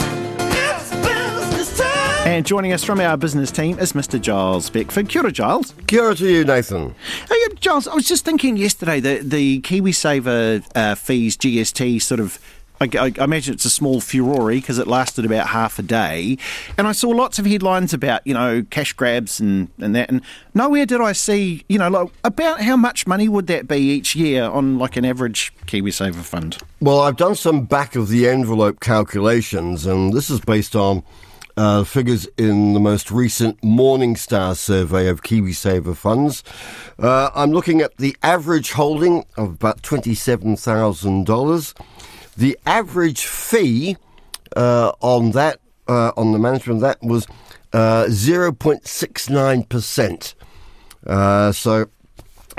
It's 0.57 0.89
business 0.89 1.77
time. 1.77 2.27
And 2.27 2.45
joining 2.45 2.73
us 2.73 2.83
from 2.83 2.99
our 2.99 3.15
business 3.15 3.51
team 3.51 3.77
is 3.77 3.93
Mr. 3.93 4.19
Giles 4.19 4.69
Beckford. 4.69 5.07
Kia 5.07 5.21
ora, 5.21 5.31
Giles. 5.31 5.73
Kia 5.85 6.01
ora 6.03 6.15
to 6.15 6.27
you, 6.27 6.43
Nathan. 6.43 6.95
Hey, 7.29 7.35
Giles, 7.59 7.87
I 7.87 7.93
was 7.93 8.07
just 8.07 8.25
thinking 8.25 8.57
yesterday 8.57 8.99
that 8.99 9.29
the 9.29 9.61
KiwiSaver 9.61 10.65
uh, 10.75 10.95
fees, 10.95 11.37
GST, 11.37 12.01
sort 12.01 12.19
of 12.19 12.39
I, 12.81 12.89
I, 12.97 13.23
imagine 13.23 13.53
it's 13.53 13.65
a 13.65 13.69
small 13.69 13.99
furore 13.99 14.51
because 14.51 14.79
it 14.79 14.87
lasted 14.87 15.25
about 15.25 15.47
half 15.47 15.79
a 15.79 15.81
day. 15.81 16.37
And 16.77 16.87
I 16.87 16.93
saw 16.93 17.09
lots 17.09 17.37
of 17.39 17.45
headlines 17.45 17.93
about, 17.93 18.25
you 18.25 18.33
know, 18.33 18.63
cash 18.69 18.93
grabs 18.93 19.39
and, 19.39 19.69
and 19.79 19.95
that. 19.95 20.09
And 20.09 20.21
nowhere 20.53 20.85
did 20.85 21.01
I 21.01 21.11
see, 21.11 21.65
you 21.67 21.77
know, 21.77 21.89
like, 21.89 22.09
about 22.23 22.61
how 22.61 22.77
much 22.77 23.05
money 23.05 23.27
would 23.27 23.47
that 23.47 23.67
be 23.67 23.77
each 23.77 24.15
year 24.15 24.43
on 24.43 24.77
like 24.77 24.95
an 24.95 25.03
average 25.05 25.53
KiwiSaver 25.65 26.23
fund? 26.23 26.57
Well, 26.79 27.01
I've 27.01 27.17
done 27.17 27.35
some 27.35 27.65
back 27.65 27.95
of 27.95 28.07
the 28.07 28.27
envelope 28.29 28.79
calculations, 28.79 29.85
and 29.85 30.13
this 30.13 30.29
is 30.29 30.39
based 30.39 30.75
on. 30.75 31.03
Uh, 31.57 31.83
figures 31.83 32.25
in 32.37 32.71
the 32.71 32.79
most 32.79 33.11
recent 33.11 33.59
Morningstar 33.59 34.55
survey 34.55 35.09
of 35.09 35.23
KiwiSaver 35.23 35.93
funds. 35.93 36.41
Uh, 36.97 37.31
I'm 37.35 37.51
looking 37.51 37.81
at 37.81 37.97
the 37.97 38.15
average 38.23 38.71
holding 38.71 39.25
of 39.35 39.55
about 39.55 39.81
$27,000. 39.81 41.73
The 42.39 42.57
average 42.65 43.25
fee 43.25 43.97
uh, 44.55 44.93
on 45.01 45.31
that, 45.31 45.59
uh, 45.89 46.13
on 46.15 46.31
the 46.31 46.39
management 46.39 46.77
of 46.77 46.81
that, 46.83 47.03
was 47.03 47.27
uh, 47.73 48.05
0.69%. 48.05 50.33
Uh, 51.05 51.51
so 51.51 51.87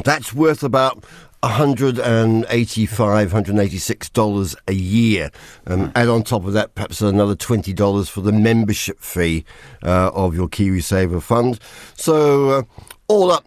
that's 0.05 0.35
worth 0.35 0.63
about 0.63 1.03
185, 1.43 3.33
$186 3.33 4.57
a 4.69 4.75
year. 4.75 5.31
Um, 5.67 5.91
add 5.95 6.09
on 6.09 6.25
top 6.25 6.45
of 6.45 6.53
that, 6.53 6.75
perhaps 6.75 7.01
another 7.01 7.35
$20 7.35 8.11
for 8.11 8.21
the 8.21 8.33
membership 8.33 9.01
fee 9.01 9.47
uh, 9.83 10.11
of 10.13 10.35
your 10.35 10.49
KiwiSaver 10.49 11.23
fund. 11.23 11.59
So, 11.97 12.51
uh, 12.51 12.65
all 13.09 13.33
up, 13.33 13.47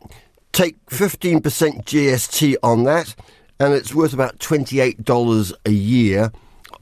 take 0.52 0.84
15% 0.88 1.44
GST 1.86 2.56
on 2.64 2.86
that 2.86 3.14
and 3.64 3.74
it's 3.74 3.96
worth 3.96 4.14
about 4.14 4.40
$28 4.40 5.54
a 5.66 5.72
year 5.72 6.32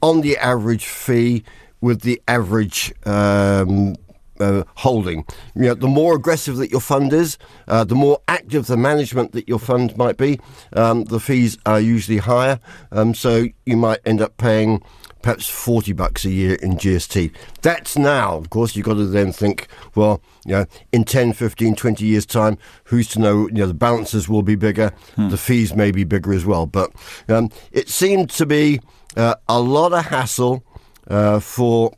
on 0.02 0.20
the 0.20 0.36
average 0.36 0.86
fee 0.86 1.44
with 1.80 2.00
the 2.00 2.20
average 2.26 2.92
um, 3.06 3.94
uh, 4.40 4.64
holding. 4.74 5.24
You 5.54 5.62
know, 5.62 5.74
the 5.74 5.86
more 5.86 6.16
aggressive 6.16 6.56
that 6.56 6.70
your 6.70 6.80
fund 6.80 7.12
is, 7.12 7.38
uh, 7.68 7.84
the 7.84 7.94
more 7.94 8.20
active 8.26 8.66
the 8.66 8.76
management 8.76 9.30
that 9.32 9.48
your 9.48 9.60
fund 9.60 9.96
might 9.96 10.16
be, 10.16 10.40
um, 10.72 11.04
the 11.04 11.20
fees 11.20 11.56
are 11.66 11.78
usually 11.78 12.18
higher. 12.18 12.58
Um, 12.90 13.14
so 13.14 13.46
you 13.64 13.76
might 13.76 14.00
end 14.04 14.20
up 14.20 14.36
paying 14.36 14.82
perhaps 15.22 15.48
40 15.48 15.92
bucks 15.92 16.24
a 16.24 16.30
year 16.30 16.54
in 16.56 16.72
GST. 16.72 17.32
That's 17.62 17.96
now, 17.96 18.36
of 18.36 18.50
course, 18.50 18.76
you've 18.76 18.86
got 18.86 18.94
to 18.94 19.06
then 19.06 19.32
think, 19.32 19.68
well, 19.94 20.20
you 20.44 20.52
know, 20.52 20.66
in 20.92 21.04
10, 21.04 21.32
15, 21.32 21.76
20 21.76 22.04
years' 22.04 22.26
time, 22.26 22.58
who's 22.84 23.08
to 23.08 23.20
know, 23.20 23.46
you 23.48 23.54
know, 23.54 23.66
the 23.66 23.74
balances 23.74 24.28
will 24.28 24.42
be 24.42 24.56
bigger, 24.56 24.92
hmm. 25.14 25.28
the 25.28 25.38
fees 25.38 25.74
may 25.74 25.90
be 25.90 26.04
bigger 26.04 26.32
as 26.32 26.44
well. 26.44 26.66
But 26.66 26.92
um, 27.28 27.50
it 27.70 27.88
seemed 27.88 28.30
to 28.30 28.46
be 28.46 28.80
uh, 29.16 29.36
a 29.48 29.60
lot 29.60 29.92
of 29.92 30.06
hassle 30.06 30.64
uh, 31.08 31.40
for 31.40 31.92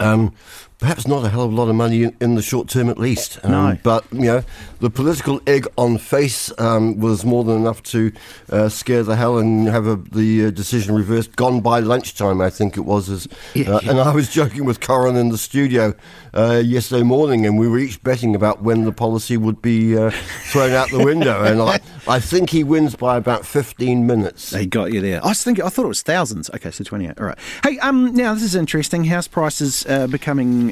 um, 0.00 0.34
perhaps 0.82 1.06
not 1.06 1.24
a 1.24 1.28
hell 1.28 1.44
of 1.44 1.52
a 1.52 1.54
lot 1.54 1.68
of 1.68 1.76
money 1.76 2.02
in, 2.02 2.16
in 2.20 2.34
the 2.34 2.42
short 2.42 2.68
term 2.68 2.90
at 2.90 2.98
least. 2.98 3.38
Um, 3.44 3.50
no. 3.52 3.78
But, 3.84 4.04
you 4.12 4.22
know, 4.22 4.44
the 4.80 4.90
political 4.90 5.40
egg 5.46 5.68
on 5.78 5.96
face 5.96 6.52
um, 6.58 6.98
was 6.98 7.24
more 7.24 7.44
than 7.44 7.56
enough 7.56 7.84
to 7.84 8.10
uh, 8.50 8.68
scare 8.68 9.04
the 9.04 9.14
hell 9.14 9.38
and 9.38 9.68
have 9.68 9.86
a, 9.86 9.94
the 9.94 10.46
uh, 10.46 10.50
decision 10.50 10.96
reversed. 10.96 11.36
Gone 11.36 11.60
by 11.60 11.78
lunchtime, 11.78 12.40
I 12.40 12.50
think 12.50 12.76
it 12.76 12.80
was. 12.80 13.08
As, 13.08 13.28
yeah, 13.54 13.70
uh, 13.70 13.80
yeah. 13.80 13.90
And 13.90 14.00
I 14.00 14.12
was 14.12 14.28
joking 14.32 14.64
with 14.64 14.80
Corin 14.80 15.14
in 15.14 15.28
the 15.28 15.38
studio 15.38 15.94
uh, 16.34 16.60
yesterday 16.64 17.04
morning, 17.04 17.46
and 17.46 17.56
we 17.56 17.68
were 17.68 17.78
each 17.78 18.02
betting 18.02 18.34
about 18.34 18.62
when 18.62 18.84
the 18.84 18.92
policy 18.92 19.36
would 19.36 19.62
be 19.62 19.96
uh, 19.96 20.10
thrown 20.50 20.72
out 20.72 20.90
the 20.90 21.04
window. 21.04 21.44
and 21.44 21.62
I, 21.62 21.78
I 22.08 22.18
think 22.18 22.50
he 22.50 22.64
wins 22.64 22.96
by 22.96 23.16
about 23.16 23.46
15 23.46 24.04
minutes. 24.04 24.52
He 24.52 24.66
got 24.66 24.92
you 24.92 25.00
there. 25.00 25.24
I 25.24 25.28
was 25.28 25.44
thinking, 25.44 25.64
I 25.64 25.68
thought 25.68 25.84
it 25.84 25.88
was 25.88 26.02
thousands. 26.02 26.50
Okay, 26.50 26.72
so 26.72 26.82
28. 26.82 27.20
All 27.20 27.26
right. 27.26 27.38
Hey, 27.62 27.78
um, 27.78 28.12
now 28.14 28.34
this 28.34 28.42
is 28.42 28.56
interesting. 28.56 29.04
House 29.04 29.28
prices 29.28 29.86
uh, 29.86 30.08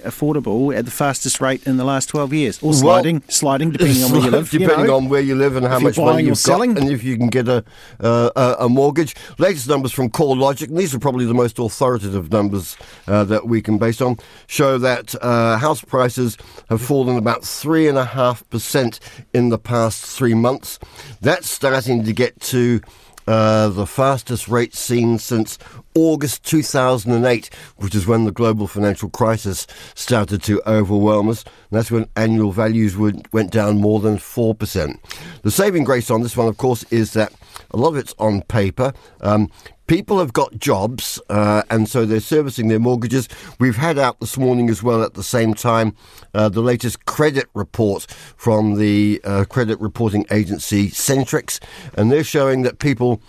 becoming 0.01 0.11
affordable 0.11 0.77
at 0.77 0.85
the 0.85 0.91
fastest 0.91 1.41
rate 1.41 1.67
in 1.67 1.77
the 1.77 1.85
last 1.85 2.09
12 2.09 2.33
years, 2.33 2.63
or 2.63 2.73
sliding, 2.73 3.21
well, 3.21 3.29
sliding 3.29 3.71
depending 3.71 4.03
on 4.05 4.11
where 4.13 4.21
you 4.23 4.31
live. 4.31 4.51
Depending 4.51 4.79
you 4.81 4.87
know, 4.87 4.97
on 4.97 5.09
where 5.09 5.21
you 5.21 5.35
live 5.35 5.57
and 5.57 5.67
how 5.67 5.79
much 5.79 5.97
money 5.99 6.25
you've 6.25 6.43
got, 6.43 6.61
and 6.63 6.91
if 6.91 7.03
you 7.03 7.17
can 7.17 7.29
get 7.29 7.49
a, 7.49 7.65
uh, 8.01 8.57
a 8.59 8.69
mortgage. 8.69 9.15
Latest 9.39 9.69
numbers 9.69 9.93
from 9.93 10.11
CoreLogic, 10.11 10.69
and 10.69 10.77
these 10.77 10.95
are 10.95 10.99
probably 10.99 11.25
the 11.25 11.35
most 11.35 11.59
authoritative 11.59 12.31
numbers 12.33 12.77
uh, 13.07 13.25
that 13.25 13.47
we 13.47 13.63
can 13.63 13.79
base 13.79 14.01
on, 14.01 14.19
show 14.47 14.79
that 14.79 15.15
uh, 15.23 15.59
house 15.59 15.83
prices 15.83 16.37
have 16.69 16.81
fallen 16.81 17.17
about 17.17 17.45
three 17.45 17.89
and 17.89 17.99
a 17.99 18.05
half 18.05 18.49
percent 18.51 19.01
in 19.33 19.49
the 19.49 19.59
past 19.59 20.05
three 20.05 20.35
months. 20.35 20.79
That's 21.21 21.49
starting 21.51 22.05
to 22.05 22.13
get 22.13 22.39
to 22.41 22.81
uh, 23.27 23.69
the 23.69 23.87
fastest 23.87 24.49
rate 24.49 24.75
seen 24.75 25.19
since 25.19 25.59
August 25.95 26.45
2008, 26.45 27.51
which 27.77 27.95
is 27.95 28.07
when 28.07 28.25
the 28.25 28.33
global 28.33 28.67
financial 28.67 29.11
crisis 29.11 29.67
started 29.95 30.43
to 30.45 30.63
overwhelm 30.67 31.29
us. 31.29 31.45
And 31.45 31.79
that's 31.79 31.91
when 31.91 32.09
annual 32.17 32.53
values 32.53 32.97
would, 32.97 33.33
went 33.33 33.51
down 33.51 33.81
more 33.81 34.01
than 34.01 34.17
4%. 34.17 34.99
The 35.43 35.51
saving 35.51 35.85
grace 35.85 36.11
on 36.11 36.23
this 36.23 36.37
one, 36.37 36.49
of 36.49 36.57
course, 36.57 36.85
is 36.85 37.13
that 37.15 37.33
a 37.73 37.77
lot 37.77 37.89
of 37.91 37.97
it's 37.97 38.15
on 38.19 38.43
paper. 38.43 38.93
Um, 39.21 39.51
people 39.91 40.21
have 40.21 40.33
got 40.33 40.57
jobs, 40.57 41.21
uh, 41.31 41.65
and 41.69 41.89
so 41.89 42.07
they're 42.07 42.21
servicing 42.21 42.69
their 42.69 42.79
mortgages. 42.79 43.29
We've 43.59 43.75
had 43.75 43.99
out 43.99 44.21
this 44.21 44.39
morning 44.39 44.71
as 44.71 44.85
well 44.85 45.03
at 45.03 45.15
the 45.15 45.25
same 45.25 45.53
time 45.53 45.97
uh, 46.33 46.49
the 46.49 46.61
latest 46.61 47.07
credit 47.07 47.47
report 47.55 48.07
from 48.37 48.77
the 48.77 49.21
uh, 49.25 49.47
credit 49.47 49.81
reporting 49.81 50.27
agency 50.31 50.91
Centrix, 50.91 51.59
and 51.95 52.13
they're 52.13 52.23
showing 52.23 52.63
that 52.63 52.79
people 52.79 53.21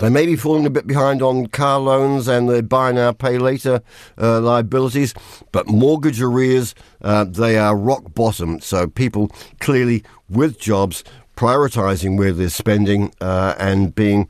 they 0.00 0.08
may 0.08 0.24
be 0.24 0.36
falling 0.36 0.64
a 0.64 0.70
bit 0.70 0.86
behind 0.86 1.20
on 1.20 1.48
car 1.48 1.78
loans 1.78 2.28
and 2.28 2.48
the 2.48 2.62
buy 2.62 2.92
now, 2.92 3.12
pay 3.12 3.36
later 3.36 3.82
uh, 4.16 4.40
liabilities, 4.40 5.12
but 5.50 5.68
mortgage 5.68 6.22
arrears, 6.22 6.74
uh, 7.02 7.24
they 7.24 7.58
are 7.58 7.76
rock 7.76 8.14
bottom. 8.14 8.58
So 8.60 8.86
people 8.86 9.30
clearly 9.60 10.02
with 10.30 10.58
jobs 10.58 11.04
prioritising 11.36 12.18
where 12.18 12.32
they're 12.32 12.48
spending 12.48 13.12
uh, 13.20 13.54
and 13.58 13.94
being 13.94 14.28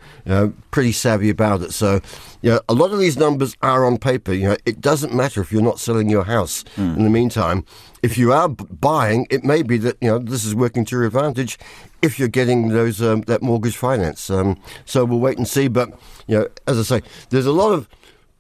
pretty 0.70 0.92
savvy 0.92 1.30
about 1.30 1.62
it. 1.62 1.72
So, 1.72 2.00
you 2.42 2.50
know, 2.50 2.60
a 2.68 2.74
lot 2.74 2.92
of 2.92 2.98
these 2.98 3.16
numbers 3.16 3.56
are 3.62 3.84
on 3.84 3.98
paper. 3.98 4.32
You 4.32 4.50
know, 4.50 4.56
it 4.64 4.80
doesn't 4.80 5.14
matter 5.14 5.40
if 5.40 5.52
you're 5.52 5.62
not 5.62 5.80
selling 5.80 6.08
your 6.08 6.24
house. 6.24 6.64
Mm. 6.76 6.96
In 6.96 7.04
the 7.04 7.10
meantime, 7.10 7.64
if 8.02 8.16
you 8.16 8.32
are 8.32 8.48
b- 8.48 8.64
buying, 8.70 9.26
it 9.30 9.44
may 9.44 9.62
be 9.62 9.78
that 9.78 9.96
you 10.00 10.08
know 10.08 10.18
this 10.18 10.44
is 10.44 10.54
working 10.54 10.84
to 10.86 10.96
your 10.96 11.04
advantage 11.04 11.58
if 12.02 12.18
you're 12.18 12.28
getting 12.28 12.68
those 12.68 13.00
um, 13.02 13.22
that 13.22 13.42
mortgage 13.42 13.76
finance. 13.76 14.30
Um, 14.30 14.60
so 14.84 15.04
we'll 15.04 15.20
wait 15.20 15.38
and 15.38 15.46
see. 15.46 15.68
But 15.68 15.90
you 16.26 16.38
know, 16.38 16.48
as 16.66 16.78
I 16.78 16.82
say, 16.82 17.06
there's 17.30 17.46
a 17.46 17.52
lot 17.52 17.72
of 17.72 17.88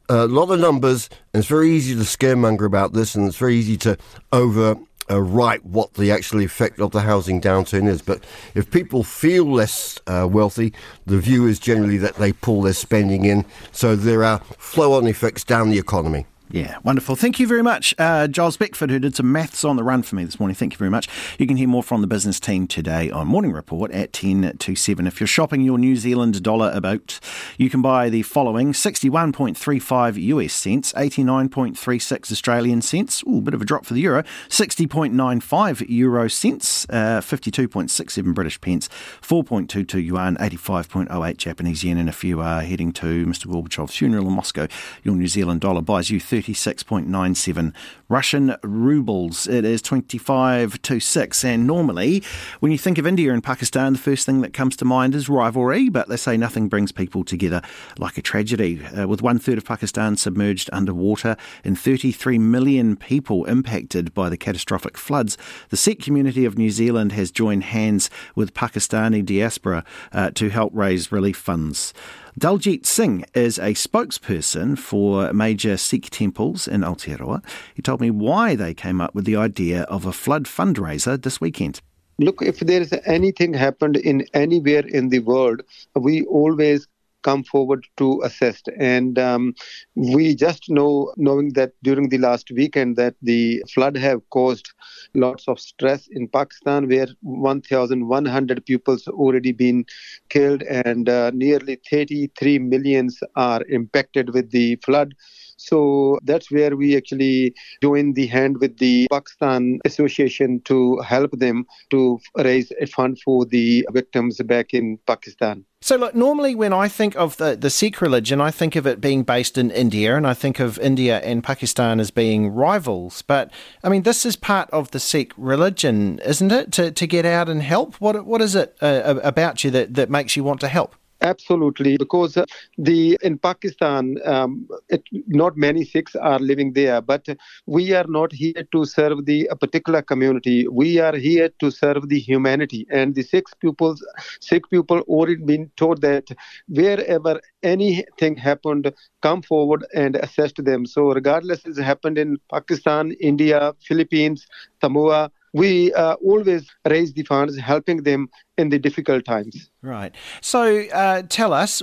a 0.08 0.26
lot 0.26 0.50
of 0.50 0.60
numbers, 0.60 1.08
and 1.32 1.40
it's 1.40 1.48
very 1.48 1.70
easy 1.70 1.94
to 1.94 2.00
scaremonger 2.00 2.66
about 2.66 2.92
this, 2.92 3.14
and 3.14 3.26
it's 3.26 3.38
very 3.38 3.56
easy 3.56 3.76
to 3.78 3.96
over 4.32 4.76
uh, 5.10 5.20
right 5.20 5.64
what 5.64 5.94
the 5.94 6.10
actual 6.10 6.40
effect 6.40 6.80
of 6.80 6.90
the 6.90 7.00
housing 7.00 7.40
downturn 7.40 7.88
is. 7.88 8.02
But 8.02 8.24
if 8.54 8.70
people 8.70 9.02
feel 9.04 9.44
less 9.44 9.98
uh, 10.06 10.28
wealthy, 10.30 10.72
the 11.06 11.18
view 11.18 11.46
is 11.46 11.58
generally 11.58 11.98
that 11.98 12.16
they 12.16 12.32
pull 12.32 12.62
their 12.62 12.72
spending 12.72 13.24
in, 13.24 13.44
so 13.70 13.96
there 13.96 14.24
are 14.24 14.38
flow 14.58 14.94
on 14.94 15.06
effects 15.06 15.44
down 15.44 15.70
the 15.70 15.78
economy. 15.78 16.26
Yeah, 16.52 16.76
wonderful. 16.84 17.16
Thank 17.16 17.40
you 17.40 17.46
very 17.46 17.62
much, 17.62 17.94
uh, 17.96 18.28
Giles 18.28 18.58
Beckford, 18.58 18.90
who 18.90 18.98
did 18.98 19.16
some 19.16 19.32
maths 19.32 19.64
on 19.64 19.76
the 19.76 19.82
run 19.82 20.02
for 20.02 20.16
me 20.16 20.24
this 20.24 20.38
morning. 20.38 20.54
Thank 20.54 20.74
you 20.74 20.76
very 20.76 20.90
much. 20.90 21.08
You 21.38 21.46
can 21.46 21.56
hear 21.56 21.66
more 21.66 21.82
from 21.82 22.02
the 22.02 22.06
business 22.06 22.38
team 22.38 22.66
today 22.66 23.10
on 23.10 23.26
Morning 23.26 23.52
Report 23.52 23.90
at 23.90 24.12
10 24.12 24.58
to 24.58 24.76
7. 24.76 25.06
If 25.06 25.18
you're 25.18 25.26
shopping 25.26 25.62
your 25.62 25.78
New 25.78 25.96
Zealand 25.96 26.42
dollar 26.42 26.70
about, 26.74 27.18
you 27.56 27.70
can 27.70 27.80
buy 27.80 28.10
the 28.10 28.20
following 28.20 28.74
61.35 28.74 30.22
US 30.22 30.52
cents, 30.52 30.92
89.36 30.92 32.30
Australian 32.30 32.82
cents, 32.82 33.24
ooh, 33.26 33.38
a 33.38 33.40
bit 33.40 33.54
of 33.54 33.62
a 33.62 33.64
drop 33.64 33.86
for 33.86 33.94
the 33.94 34.02
euro, 34.02 34.22
60.95 34.50 35.86
euro 35.88 36.28
cents, 36.28 36.84
uh, 36.90 37.22
52.67 37.22 38.34
British 38.34 38.60
pence, 38.60 38.90
4.22 39.22 40.04
yuan, 40.04 40.36
85.08 40.36 41.38
Japanese 41.38 41.82
yen. 41.82 41.96
And 41.96 42.10
if 42.10 42.22
you 42.22 42.42
are 42.42 42.60
heading 42.60 42.92
to 42.92 43.24
Mr. 43.24 43.46
Gorbachev's 43.46 43.96
funeral 43.96 44.26
in 44.26 44.34
Moscow, 44.34 44.68
your 45.02 45.14
New 45.14 45.28
Zealand 45.28 45.62
dollar 45.62 45.80
buys 45.80 46.10
you 46.10 46.20
30 46.20 46.41
36.97 46.42 47.72
Russian 48.08 48.56
rubles. 48.62 49.46
It 49.46 49.64
is 49.64 49.80
25 49.80 50.82
to 50.82 51.00
6. 51.00 51.44
And 51.44 51.66
normally, 51.66 52.22
when 52.60 52.72
you 52.72 52.78
think 52.78 52.98
of 52.98 53.06
India 53.06 53.32
and 53.32 53.42
Pakistan, 53.42 53.94
the 53.94 53.98
first 53.98 54.26
thing 54.26 54.40
that 54.40 54.52
comes 54.52 54.76
to 54.76 54.84
mind 54.84 55.14
is 55.14 55.28
rivalry, 55.28 55.88
but 55.88 56.08
they 56.08 56.16
say 56.16 56.36
nothing 56.36 56.68
brings 56.68 56.92
people 56.92 57.24
together 57.24 57.62
like 57.98 58.18
a 58.18 58.22
tragedy. 58.22 58.84
Uh, 58.84 59.06
with 59.06 59.22
one 59.22 59.38
third 59.38 59.56
of 59.56 59.64
Pakistan 59.64 60.16
submerged 60.16 60.68
underwater 60.72 61.36
and 61.64 61.78
33 61.78 62.38
million 62.38 62.96
people 62.96 63.44
impacted 63.44 64.12
by 64.12 64.28
the 64.28 64.36
catastrophic 64.36 64.98
floods, 64.98 65.38
the 65.70 65.76
Sikh 65.76 66.02
community 66.02 66.44
of 66.44 66.58
New 66.58 66.70
Zealand 66.70 67.12
has 67.12 67.30
joined 67.30 67.64
hands 67.64 68.10
with 68.34 68.52
Pakistani 68.52 69.24
diaspora 69.24 69.84
uh, 70.12 70.30
to 70.32 70.50
help 70.50 70.72
raise 70.74 71.12
relief 71.12 71.36
funds. 71.36 71.94
Daljit 72.38 72.86
Singh 72.86 73.26
is 73.34 73.58
a 73.58 73.74
spokesperson 73.74 74.78
for 74.78 75.34
major 75.34 75.76
Sikh 75.76 76.08
temples 76.08 76.66
in 76.66 76.80
Aotearoa. 76.80 77.44
He 77.74 77.82
told 77.82 78.00
me 78.00 78.10
why 78.10 78.56
they 78.56 78.72
came 78.72 79.02
up 79.02 79.14
with 79.14 79.26
the 79.26 79.36
idea 79.36 79.82
of 79.82 80.06
a 80.06 80.14
flood 80.14 80.44
fundraiser 80.44 81.22
this 81.22 81.42
weekend. 81.42 81.82
Look, 82.18 82.40
if 82.40 82.60
there 82.60 82.80
is 82.80 82.94
anything 83.04 83.52
happened 83.52 83.98
in 83.98 84.26
anywhere 84.32 84.86
in 84.86 85.10
the 85.10 85.18
world, 85.18 85.60
we 85.94 86.24
always 86.24 86.88
come 87.22 87.44
forward 87.44 87.86
to 87.96 88.20
assist. 88.24 88.68
And 88.78 89.18
um, 89.18 89.54
we 89.94 90.34
just 90.34 90.68
know, 90.70 91.12
knowing 91.16 91.52
that 91.54 91.72
during 91.82 92.08
the 92.08 92.18
last 92.18 92.50
weekend, 92.54 92.96
that 92.96 93.14
the 93.22 93.62
flood 93.72 93.96
have 93.96 94.20
caused 94.30 94.70
lots 95.14 95.48
of 95.48 95.60
stress 95.60 96.08
in 96.10 96.28
Pakistan, 96.28 96.88
where 96.88 97.08
1,100 97.22 98.64
pupils 98.66 99.06
already 99.08 99.52
been 99.52 99.84
killed 100.28 100.62
and 100.62 101.08
uh, 101.08 101.30
nearly 101.34 101.78
33 101.90 102.58
millions 102.58 103.20
are 103.36 103.62
impacted 103.68 104.32
with 104.34 104.50
the 104.50 104.76
flood. 104.84 105.14
So 105.56 106.18
that's 106.24 106.50
where 106.50 106.76
we 106.76 106.96
actually 106.96 107.54
join 107.82 108.14
the 108.14 108.26
hand 108.26 108.58
with 108.58 108.78
the 108.78 109.06
Pakistan 109.10 109.80
Association 109.84 110.60
to 110.64 110.98
help 111.00 111.32
them 111.32 111.66
to 111.90 112.18
raise 112.36 112.72
a 112.80 112.86
fund 112.86 113.18
for 113.24 113.44
the 113.44 113.86
victims 113.92 114.38
back 114.42 114.74
in 114.74 114.98
Pakistan. 115.06 115.64
So, 115.84 115.96
look, 115.96 116.14
normally 116.14 116.54
when 116.54 116.72
I 116.72 116.86
think 116.86 117.16
of 117.16 117.38
the, 117.38 117.56
the 117.56 117.68
Sikh 117.68 118.00
religion, 118.00 118.40
I 118.40 118.52
think 118.52 118.76
of 118.76 118.86
it 118.86 119.00
being 119.00 119.24
based 119.24 119.58
in 119.58 119.72
India, 119.72 120.16
and 120.16 120.24
I 120.28 120.32
think 120.32 120.60
of 120.60 120.78
India 120.78 121.18
and 121.18 121.42
Pakistan 121.42 121.98
as 121.98 122.12
being 122.12 122.50
rivals. 122.50 123.22
But, 123.22 123.50
I 123.82 123.88
mean, 123.88 124.02
this 124.02 124.24
is 124.24 124.36
part 124.36 124.70
of 124.70 124.92
the 124.92 125.00
Sikh 125.00 125.32
religion, 125.36 126.20
isn't 126.20 126.52
it? 126.52 126.70
To, 126.74 126.92
to 126.92 127.06
get 127.08 127.26
out 127.26 127.48
and 127.48 127.62
help? 127.62 127.96
What, 127.96 128.24
what 128.24 128.40
is 128.40 128.54
it 128.54 128.76
uh, 128.80 129.18
about 129.24 129.64
you 129.64 129.72
that, 129.72 129.94
that 129.94 130.08
makes 130.08 130.36
you 130.36 130.44
want 130.44 130.60
to 130.60 130.68
help? 130.68 130.94
Absolutely, 131.24 131.96
because 131.98 132.36
uh, 132.36 132.44
the 132.78 133.16
in 133.22 133.38
Pakistan, 133.38 134.16
um, 134.24 134.66
it, 134.88 135.04
not 135.28 135.56
many 135.56 135.84
Sikhs 135.84 136.16
are 136.16 136.40
living 136.40 136.72
there, 136.72 137.00
but 137.00 137.24
we 137.64 137.92
are 137.94 138.06
not 138.08 138.32
here 138.32 138.64
to 138.72 138.84
serve 138.84 139.24
the 139.24 139.46
a 139.50 139.54
particular 139.54 140.02
community. 140.02 140.66
We 140.66 140.98
are 140.98 141.14
here 141.16 141.48
to 141.60 141.70
serve 141.70 142.08
the 142.08 142.18
humanity, 142.18 142.86
and 142.90 143.14
the 143.14 143.22
Sikh 143.22 143.44
pupils, 143.60 144.04
Sikh 144.40 144.68
people 144.68 144.98
already 145.02 145.36
been 145.44 145.70
told 145.76 146.00
that 146.02 146.24
wherever 146.68 147.40
anything 147.62 148.36
happened, 148.36 148.92
come 149.22 149.42
forward 149.42 149.86
and 149.94 150.16
assist 150.16 150.64
them. 150.64 150.86
So 150.86 151.12
regardless, 151.12 151.64
it's 151.64 151.78
happened 151.78 152.18
in 152.18 152.38
Pakistan, 152.52 153.12
India, 153.20 153.74
Philippines, 153.86 154.46
Samoa 154.80 155.30
we 155.52 155.92
uh, 155.92 156.14
always 156.14 156.68
raise 156.88 157.12
the 157.12 157.22
funds, 157.24 157.58
helping 157.58 158.02
them 158.02 158.28
in 158.56 158.70
the 158.70 158.78
difficult 158.78 159.24
times. 159.24 159.70
Right. 159.82 160.14
So 160.40 160.82
uh, 160.88 161.22
tell 161.28 161.52
us, 161.52 161.82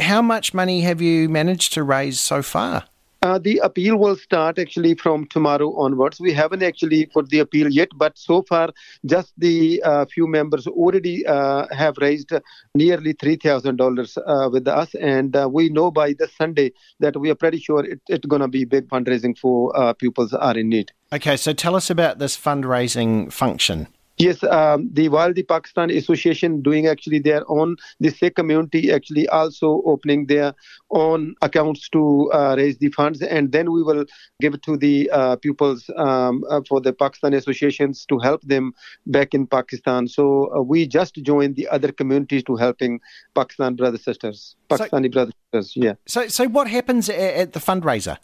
how 0.00 0.22
much 0.22 0.54
money 0.54 0.82
have 0.82 1.00
you 1.00 1.28
managed 1.28 1.72
to 1.74 1.82
raise 1.82 2.20
so 2.20 2.42
far? 2.42 2.84
Uh, 3.20 3.38
the 3.38 3.58
appeal 3.58 3.96
will 3.96 4.16
start 4.16 4.58
actually 4.58 4.94
from 4.94 5.26
tomorrow 5.26 5.74
onwards. 5.76 6.20
We 6.20 6.32
haven't 6.32 6.62
actually 6.62 7.06
put 7.06 7.28
the 7.30 7.40
appeal 7.40 7.68
yet, 7.68 7.88
but 7.96 8.16
so 8.16 8.42
far, 8.42 8.70
just 9.04 9.32
the 9.36 9.82
uh, 9.82 10.04
few 10.06 10.28
members 10.28 10.68
already 10.68 11.26
uh, 11.26 11.66
have 11.74 11.96
raised 11.98 12.32
nearly 12.76 13.14
$3,000 13.14 14.18
uh, 14.24 14.50
with 14.50 14.68
us. 14.68 14.94
And 14.94 15.34
uh, 15.34 15.48
we 15.50 15.68
know 15.68 15.90
by 15.90 16.12
this 16.12 16.32
Sunday 16.36 16.72
that 17.00 17.16
we 17.16 17.28
are 17.30 17.34
pretty 17.34 17.58
sure 17.58 17.84
it, 17.84 18.00
it's 18.08 18.26
going 18.26 18.42
to 18.42 18.48
be 18.48 18.64
big 18.64 18.88
fundraising 18.88 19.36
for 19.36 19.76
uh, 19.76 19.94
pupils 19.94 20.32
are 20.32 20.56
in 20.56 20.68
need. 20.68 20.92
Okay, 21.12 21.36
so 21.36 21.52
tell 21.52 21.74
us 21.74 21.90
about 21.90 22.20
this 22.20 22.36
fundraising 22.36 23.32
function. 23.32 23.88
Yes, 24.18 24.42
um, 24.42 24.90
the 24.92 25.08
while 25.08 25.32
the 25.32 25.44
Pakistan 25.44 25.90
Association 25.90 26.60
doing 26.60 26.86
actually 26.88 27.20
their 27.20 27.48
own, 27.48 27.76
the 28.00 28.10
Sikh 28.10 28.34
community 28.34 28.92
actually 28.92 29.28
also 29.28 29.82
opening 29.86 30.26
their 30.26 30.54
own 30.90 31.34
accounts 31.40 31.88
to 31.90 32.30
uh, 32.32 32.54
raise 32.56 32.78
the 32.78 32.90
funds, 32.90 33.22
and 33.22 33.52
then 33.52 33.70
we 33.70 33.82
will 33.82 34.04
give 34.40 34.54
it 34.54 34.62
to 34.62 34.76
the 34.76 35.08
uh, 35.10 35.36
pupils 35.36 35.88
um, 35.96 36.42
uh, 36.50 36.60
for 36.68 36.80
the 36.80 36.92
Pakistan 36.92 37.32
associations 37.32 38.04
to 38.06 38.18
help 38.18 38.42
them 38.42 38.72
back 39.06 39.34
in 39.34 39.46
Pakistan. 39.46 40.08
So 40.08 40.52
uh, 40.52 40.62
we 40.62 40.86
just 40.86 41.14
joined 41.16 41.54
the 41.54 41.68
other 41.68 41.92
communities 41.92 42.42
to 42.44 42.56
helping 42.56 43.00
Pakistan 43.34 43.76
brothers 43.76 44.02
sisters, 44.02 44.56
Pakistani 44.68 45.06
so, 45.06 45.10
brothers 45.10 45.34
sisters. 45.52 45.72
Yeah. 45.76 45.94
So, 46.06 46.26
so 46.28 46.48
what 46.48 46.68
happens 46.68 47.08
at, 47.08 47.18
at 47.18 47.52
the 47.52 47.60
fundraiser? 47.60 48.18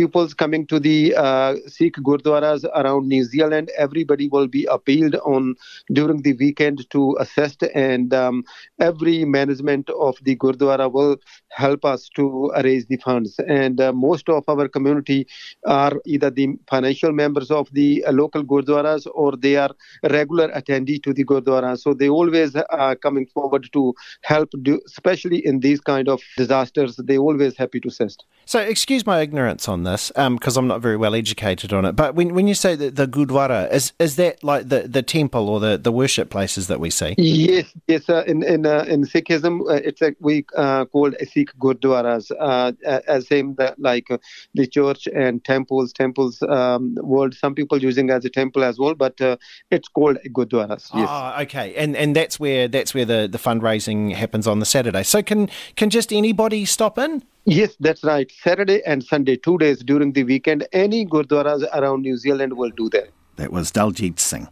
Pupils 0.00 0.32
coming 0.32 0.66
to 0.66 0.80
the 0.80 1.14
uh, 1.14 1.56
Sikh 1.66 1.96
Gurdwaras 1.96 2.64
around 2.80 3.06
New 3.06 3.22
Zealand. 3.22 3.70
Everybody 3.76 4.28
will 4.28 4.48
be 4.48 4.64
appealed 4.76 5.16
on 5.16 5.56
during 5.92 6.22
the 6.22 6.32
weekend 6.44 6.88
to 6.94 7.18
assist, 7.20 7.62
and 7.74 8.14
um, 8.14 8.36
every 8.80 9.26
management 9.26 9.90
of 9.90 10.16
the 10.22 10.36
Gurdwara 10.36 10.90
will 10.90 11.16
help 11.50 11.84
us 11.84 12.08
to 12.16 12.50
raise 12.64 12.86
the 12.86 12.96
funds. 12.96 13.38
And 13.46 13.78
uh, 13.80 13.92
most 13.92 14.30
of 14.30 14.44
our 14.48 14.68
community 14.68 15.26
are 15.66 15.94
either 16.06 16.30
the 16.30 16.46
financial 16.74 17.12
members 17.12 17.50
of 17.50 17.68
the 17.72 18.02
uh, 18.06 18.12
local 18.12 18.42
Gurdwaras 18.42 19.06
or 19.14 19.36
they 19.36 19.56
are 19.56 19.72
regular 20.04 20.48
attendee 20.60 21.02
to 21.02 21.12
the 21.12 21.24
Gurdwara. 21.24 21.78
So 21.78 21.92
they 21.92 22.08
always 22.08 22.56
are 22.56 22.96
coming 22.96 23.26
forward 23.26 23.68
to 23.74 23.94
help, 24.22 24.50
do, 24.62 24.80
especially 24.86 25.44
in 25.44 25.60
these 25.60 25.80
kind 25.92 26.08
of 26.08 26.22
disasters. 26.38 26.96
They 26.96 27.18
always 27.18 27.56
happy 27.56 27.80
to 27.80 27.88
assist. 27.88 28.24
So 28.46 28.58
excuse 28.60 29.04
my 29.06 29.20
ignorance 29.20 29.68
on 29.68 29.82
this, 29.82 29.89
because 29.98 30.56
um, 30.56 30.64
I'm 30.64 30.68
not 30.68 30.80
very 30.80 30.96
well 30.96 31.14
educated 31.14 31.72
on 31.72 31.84
it. 31.84 31.92
But 31.92 32.14
when 32.14 32.34
when 32.34 32.46
you 32.46 32.54
say 32.54 32.74
that 32.76 32.96
the 32.96 33.06
Gurdwara, 33.06 33.70
is 33.72 33.92
is 33.98 34.16
that 34.16 34.42
like 34.44 34.68
the, 34.68 34.88
the 34.88 35.02
temple 35.02 35.48
or 35.48 35.60
the, 35.60 35.78
the 35.78 35.92
worship 35.92 36.30
places 36.30 36.66
that 36.68 36.80
we 36.80 36.90
see? 36.90 37.14
Yes, 37.18 37.72
yes. 37.86 38.08
Uh, 38.08 38.24
in 38.26 38.42
in 38.42 38.66
uh, 38.66 38.84
in 38.88 39.04
Sikhism, 39.04 39.60
uh, 39.68 39.74
it's 39.74 40.00
like 40.00 40.16
we 40.20 40.44
uh, 40.56 40.84
called 40.86 41.14
Sikh 41.32 41.52
Gurdwaras, 41.58 42.30
uh, 42.38 42.72
as 43.06 43.26
same 43.28 43.54
that 43.56 43.78
like 43.78 44.10
uh, 44.10 44.18
the 44.54 44.66
church 44.66 45.06
and 45.08 45.44
temples. 45.44 45.92
Temples 45.92 46.42
um, 46.42 46.96
world. 47.02 47.34
Some 47.34 47.54
people 47.54 47.80
using 47.82 48.10
as 48.10 48.24
a 48.24 48.30
temple 48.30 48.64
as 48.64 48.78
well, 48.78 48.94
but 48.94 49.20
it's 49.70 49.88
called 49.88 50.18
Gurdwaras. 50.28 50.90
Yes. 50.94 51.08
Oh, 51.10 51.42
okay. 51.42 51.74
And 51.74 51.96
and 51.96 52.14
that's 52.14 52.38
where 52.38 52.68
that's 52.68 52.94
where 52.94 53.04
the, 53.04 53.28
the 53.30 53.38
fundraising 53.38 54.14
happens 54.14 54.46
on 54.46 54.58
the 54.58 54.66
Saturday. 54.66 55.02
So 55.02 55.22
can 55.22 55.48
can 55.76 55.90
just 55.90 56.12
anybody 56.12 56.64
stop 56.64 56.98
in? 56.98 57.22
Yes, 57.44 57.76
that's 57.80 58.04
right. 58.04 58.30
Saturday 58.42 58.82
and 58.84 59.02
Sunday, 59.02 59.36
two 59.36 59.58
days 59.58 59.82
during 59.82 60.12
the 60.12 60.24
weekend. 60.24 60.66
Any 60.72 61.06
gurdwaras 61.06 61.64
around 61.74 62.02
New 62.02 62.16
Zealand 62.16 62.56
will 62.56 62.70
do 62.70 62.88
that. 62.90 63.08
That 63.36 63.52
was 63.52 63.72
Daljit 63.72 64.18
Singh. 64.18 64.48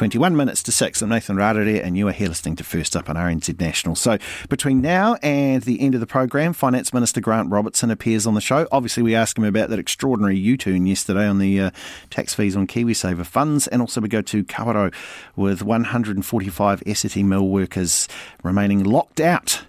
21 0.00 0.34
minutes 0.34 0.62
to 0.62 0.72
6. 0.72 1.02
I'm 1.02 1.10
Nathan 1.10 1.36
Rarere, 1.36 1.84
and 1.84 1.94
you 1.94 2.08
are 2.08 2.12
here 2.12 2.28
listening 2.28 2.56
to 2.56 2.64
First 2.64 2.96
Up 2.96 3.10
on 3.10 3.16
RNZ 3.16 3.60
National. 3.60 3.94
So, 3.94 4.16
between 4.48 4.80
now 4.80 5.16
and 5.16 5.62
the 5.64 5.78
end 5.78 5.92
of 5.92 6.00
the 6.00 6.06
program, 6.06 6.54
Finance 6.54 6.94
Minister 6.94 7.20
Grant 7.20 7.50
Robertson 7.50 7.90
appears 7.90 8.26
on 8.26 8.32
the 8.32 8.40
show. 8.40 8.66
Obviously, 8.72 9.02
we 9.02 9.14
ask 9.14 9.36
him 9.36 9.44
about 9.44 9.68
that 9.68 9.78
extraordinary 9.78 10.38
U 10.38 10.56
turn 10.56 10.86
yesterday 10.86 11.26
on 11.26 11.36
the 11.36 11.60
uh, 11.60 11.70
tax 12.08 12.32
fees 12.32 12.56
on 12.56 12.66
KiwiSaver 12.66 13.26
funds, 13.26 13.66
and 13.66 13.82
also 13.82 14.00
we 14.00 14.08
go 14.08 14.22
to 14.22 14.42
Kawerau 14.42 14.90
with 15.36 15.62
145 15.62 16.80
Essity 16.80 17.22
mill 17.22 17.48
workers 17.48 18.08
remaining 18.42 18.82
locked 18.82 19.20
out 19.20 19.64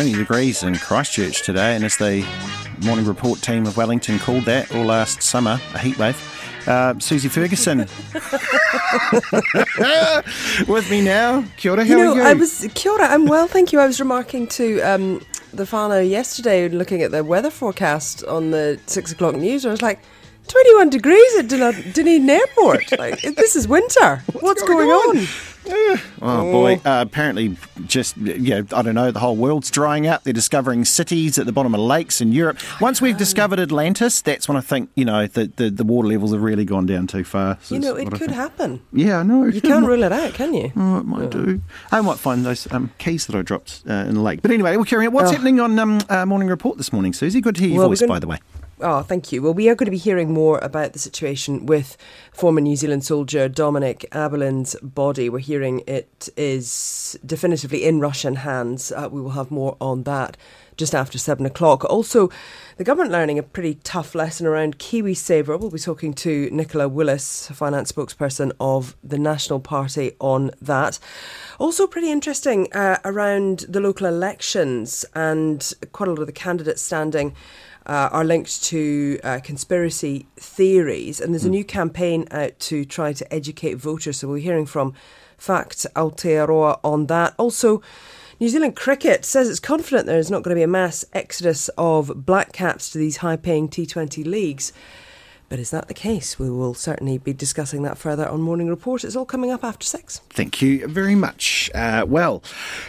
20 0.00 0.14
degrees 0.14 0.62
in 0.62 0.74
Christchurch 0.76 1.42
today, 1.42 1.76
and 1.76 1.84
as 1.84 1.98
the 1.98 2.26
morning 2.86 3.04
report 3.04 3.42
team 3.42 3.66
of 3.66 3.76
Wellington 3.76 4.18
called 4.18 4.44
that 4.44 4.74
all 4.74 4.86
last 4.86 5.22
summer, 5.22 5.60
a 5.74 5.78
heatwave. 5.78 6.16
Uh, 6.66 6.98
Susie 6.98 7.28
Ferguson 7.28 7.80
with 10.72 10.90
me 10.90 11.02
now. 11.02 11.44
Kia 11.58 11.72
ora, 11.72 11.84
how 11.84 11.90
you 11.90 11.98
know, 11.98 12.12
are 12.12 12.16
you? 12.16 12.22
I 12.22 12.32
was 12.32 12.66
kia 12.74 12.92
ora, 12.92 13.08
I'm 13.08 13.26
well, 13.26 13.46
thank 13.46 13.74
you. 13.74 13.78
I 13.78 13.86
was 13.86 14.00
remarking 14.00 14.48
to 14.48 14.80
um, 14.80 15.20
the 15.52 15.64
whānau 15.64 16.08
yesterday, 16.08 16.66
looking 16.70 17.02
at 17.02 17.10
the 17.10 17.22
weather 17.22 17.50
forecast 17.50 18.24
on 18.24 18.52
the 18.52 18.80
six 18.86 19.12
o'clock 19.12 19.34
news, 19.34 19.66
I 19.66 19.70
was 19.70 19.82
like, 19.82 20.00
21 20.48 20.88
degrees 20.88 21.36
at 21.36 21.48
Dunedin 21.48 22.30
Airport. 22.30 22.98
Like, 22.98 23.20
this 23.20 23.54
is 23.54 23.68
winter. 23.68 24.16
What's, 24.32 24.42
What's 24.42 24.62
going, 24.62 24.88
going, 24.88 24.90
on? 24.90 25.18
on? 25.18 25.26
Oh, 25.72 26.00
oh, 26.22 26.52
boy! 26.52 26.74
Uh, 26.84 27.04
apparently, 27.06 27.56
just 27.86 28.16
yeah, 28.16 28.62
I 28.72 28.82
don't 28.82 28.94
know. 28.94 29.10
The 29.10 29.20
whole 29.20 29.36
world's 29.36 29.70
drying 29.70 30.06
up. 30.06 30.24
They're 30.24 30.32
discovering 30.32 30.84
cities 30.84 31.38
at 31.38 31.46
the 31.46 31.52
bottom 31.52 31.74
of 31.74 31.80
lakes 31.80 32.20
in 32.20 32.32
Europe. 32.32 32.58
Once 32.80 33.00
we've 33.00 33.16
discovered 33.16 33.58
Atlantis, 33.58 34.20
that's 34.20 34.48
when 34.48 34.56
I 34.56 34.60
think 34.60 34.90
you 34.94 35.04
know 35.04 35.26
the 35.26 35.46
the, 35.46 35.70
the 35.70 35.84
water 35.84 36.08
levels 36.08 36.32
have 36.32 36.42
really 36.42 36.64
gone 36.64 36.86
down 36.86 37.06
too 37.06 37.24
far. 37.24 37.58
So 37.62 37.74
you 37.74 37.80
know, 37.80 37.96
it 37.96 38.10
could 38.10 38.30
happen. 38.30 38.82
Yeah, 38.92 39.18
I 39.18 39.22
know. 39.22 39.44
You 39.46 39.60
can't 39.60 39.86
rule 39.90 40.02
it 40.02 40.12
out, 40.12 40.34
can 40.34 40.54
you? 40.54 40.72
Oh, 40.76 40.98
it 40.98 41.06
might 41.06 41.30
do. 41.30 41.60
I 41.90 42.00
might 42.00 42.18
find 42.18 42.44
those 42.44 42.70
um, 42.72 42.90
keys 42.98 43.26
that 43.26 43.36
I 43.36 43.42
dropped 43.42 43.82
uh, 43.88 43.92
in 43.92 44.14
the 44.14 44.20
lake. 44.20 44.42
But 44.42 44.50
anyway, 44.50 44.76
we'll 44.76 44.84
carry 44.84 45.06
on. 45.06 45.12
What's 45.12 45.30
oh. 45.30 45.32
happening 45.32 45.60
on 45.60 45.78
um, 45.78 46.00
uh, 46.08 46.26
Morning 46.26 46.48
Report 46.48 46.76
this 46.76 46.92
morning, 46.92 47.12
Susie? 47.12 47.40
Good 47.40 47.56
to 47.56 47.62
hear 47.62 47.70
your 47.70 47.78
well, 47.80 47.88
voice, 47.88 48.02
by 48.02 48.18
the 48.18 48.26
way. 48.26 48.38
Oh, 48.82 49.02
thank 49.02 49.30
you. 49.30 49.42
Well, 49.42 49.52
we 49.52 49.68
are 49.68 49.74
going 49.74 49.88
to 49.88 49.90
be 49.90 49.98
hearing 49.98 50.32
more 50.32 50.58
about 50.60 50.94
the 50.94 50.98
situation 50.98 51.66
with 51.66 51.98
former 52.32 52.62
New 52.62 52.76
Zealand 52.76 53.04
soldier 53.04 53.46
Dominic 53.46 54.06
Abelen's 54.10 54.74
body. 54.82 55.28
We're 55.28 55.40
hearing 55.40 55.82
it 55.86 56.30
is 56.34 57.18
definitively 57.24 57.84
in 57.84 58.00
Russian 58.00 58.36
hands. 58.36 58.90
Uh, 58.90 59.10
we 59.12 59.20
will 59.20 59.32
have 59.32 59.50
more 59.50 59.76
on 59.82 60.04
that 60.04 60.38
just 60.78 60.94
after 60.94 61.18
seven 61.18 61.44
o'clock. 61.44 61.84
Also, 61.84 62.30
the 62.78 62.84
government 62.84 63.12
learning 63.12 63.38
a 63.38 63.42
pretty 63.42 63.74
tough 63.84 64.14
lesson 64.14 64.46
around 64.46 64.78
KiwiSaver. 64.78 65.60
We'll 65.60 65.70
be 65.70 65.78
talking 65.78 66.14
to 66.14 66.48
Nicola 66.50 66.88
Willis, 66.88 67.48
finance 67.48 67.92
spokesperson 67.92 68.52
of 68.58 68.96
the 69.04 69.18
National 69.18 69.60
Party, 69.60 70.12
on 70.20 70.52
that. 70.62 70.98
Also, 71.58 71.86
pretty 71.86 72.10
interesting 72.10 72.72
uh, 72.72 72.96
around 73.04 73.66
the 73.68 73.80
local 73.80 74.06
elections 74.06 75.04
and 75.14 75.74
quite 75.92 76.08
a 76.08 76.12
lot 76.12 76.20
of 76.20 76.26
the 76.26 76.32
candidates 76.32 76.80
standing 76.80 77.34
uh, 77.86 78.08
are 78.12 78.24
linked 78.24 78.62
to 78.64 79.18
uh, 79.24 79.40
conspiracy 79.42 80.26
theories. 80.36 81.20
And 81.20 81.32
there's 81.32 81.44
a 81.44 81.48
hmm. 81.48 81.54
new 81.54 81.64
campaign 81.64 82.26
out 82.30 82.58
to 82.60 82.84
try 82.84 83.12
to 83.12 83.34
educate 83.34 83.74
voters. 83.74 84.18
So 84.18 84.28
we're 84.28 84.38
hearing 84.38 84.66
from 84.66 84.94
Fact 85.36 85.86
Aotearoa 85.96 86.80
on 86.84 87.06
that. 87.06 87.34
Also, 87.38 87.82
New 88.38 88.48
Zealand 88.48 88.76
Cricket 88.76 89.24
says 89.24 89.48
it's 89.48 89.60
confident 89.60 90.06
there 90.06 90.18
is 90.18 90.30
not 90.30 90.42
going 90.42 90.54
to 90.54 90.58
be 90.58 90.62
a 90.62 90.68
mass 90.68 91.04
exodus 91.12 91.68
of 91.76 92.24
black 92.24 92.52
caps 92.52 92.90
to 92.90 92.98
these 92.98 93.18
high 93.18 93.36
paying 93.36 93.68
T20 93.68 94.24
leagues. 94.24 94.72
But 95.50 95.58
is 95.58 95.72
that 95.72 95.88
the 95.88 95.94
case? 95.94 96.38
We 96.38 96.48
will 96.48 96.74
certainly 96.74 97.18
be 97.18 97.32
discussing 97.32 97.82
that 97.82 97.98
further 97.98 98.26
on 98.28 98.40
Morning 98.40 98.68
Report. 98.68 99.02
It's 99.02 99.16
all 99.16 99.26
coming 99.26 99.50
up 99.50 99.64
after 99.64 99.84
six. 99.84 100.20
Thank 100.30 100.62
you 100.62 100.86
very 100.86 101.16
much. 101.16 101.68
Uh, 101.74 102.04
well, 102.06 102.44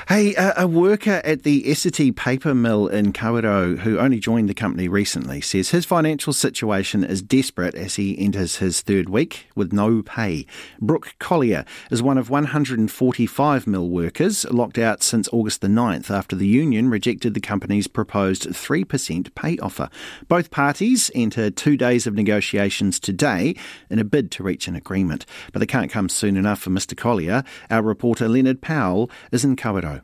hey, 0.08 0.36
uh, 0.36 0.54
a 0.56 0.68
worker 0.68 1.22
at 1.24 1.42
the 1.42 1.64
Essity 1.64 2.16
paper 2.16 2.54
mill 2.54 2.88
in 2.88 3.14
Kawerau, 3.14 3.80
who 3.80 3.98
only 3.98 4.20
joined 4.20 4.48
the 4.48 4.54
company 4.54 4.88
recently, 4.88 5.42
says 5.42 5.72
his 5.72 5.86
financial 5.86 6.34
situation 6.34 7.04
is 7.04 7.24
desperate 7.24 7.74
as 7.74 7.96
he 7.96 8.16
enters 8.20 8.58
his 8.58 8.82
third 8.82 9.10
week 9.10 9.48
with 9.56 9.74
no 9.74 10.04
pay. 10.04 10.46
Brooke 10.80 11.16
Collier 11.18 11.66
is 11.90 12.04
one 12.04 12.20
of 12.20 12.30
145 12.30 13.66
mill 13.66 13.90
workers 13.90 14.46
locked 14.52 14.78
out 14.78 15.02
since 15.02 15.28
August 15.34 15.62
the 15.62 15.68
9th 15.68 16.12
after 16.12 16.36
the 16.36 16.48
union 16.48 16.92
rejected 16.92 17.34
the 17.34 17.42
company's 17.42 17.88
proposed 17.88 18.44
3% 18.44 19.34
pay 19.34 19.58
offer. 19.58 19.90
Both 20.28 20.52
parties 20.52 21.10
enter 21.16 21.50
two 21.50 21.76
days 21.76 22.06
of 22.06 22.14
negotiations 22.14 22.51
negotiations 22.52 23.00
today 23.00 23.56
in 23.90 24.00
a 24.00 24.04
bid 24.04 24.32
to 24.32 24.44
reach 24.44 24.68
an 24.68 24.76
agreement. 24.76 25.26
But 25.52 25.60
they 25.60 25.66
can't 25.66 25.92
come 25.92 26.10
soon 26.10 26.38
enough 26.38 26.60
for 26.60 26.70
Mr. 26.70 26.96
Collier. 26.96 27.44
Our 27.70 27.82
reporter 27.82 28.28
Leonard 28.28 28.62
Powell 28.62 29.10
is 29.32 29.46
in 29.46 29.56
Kawerau. 29.56 30.02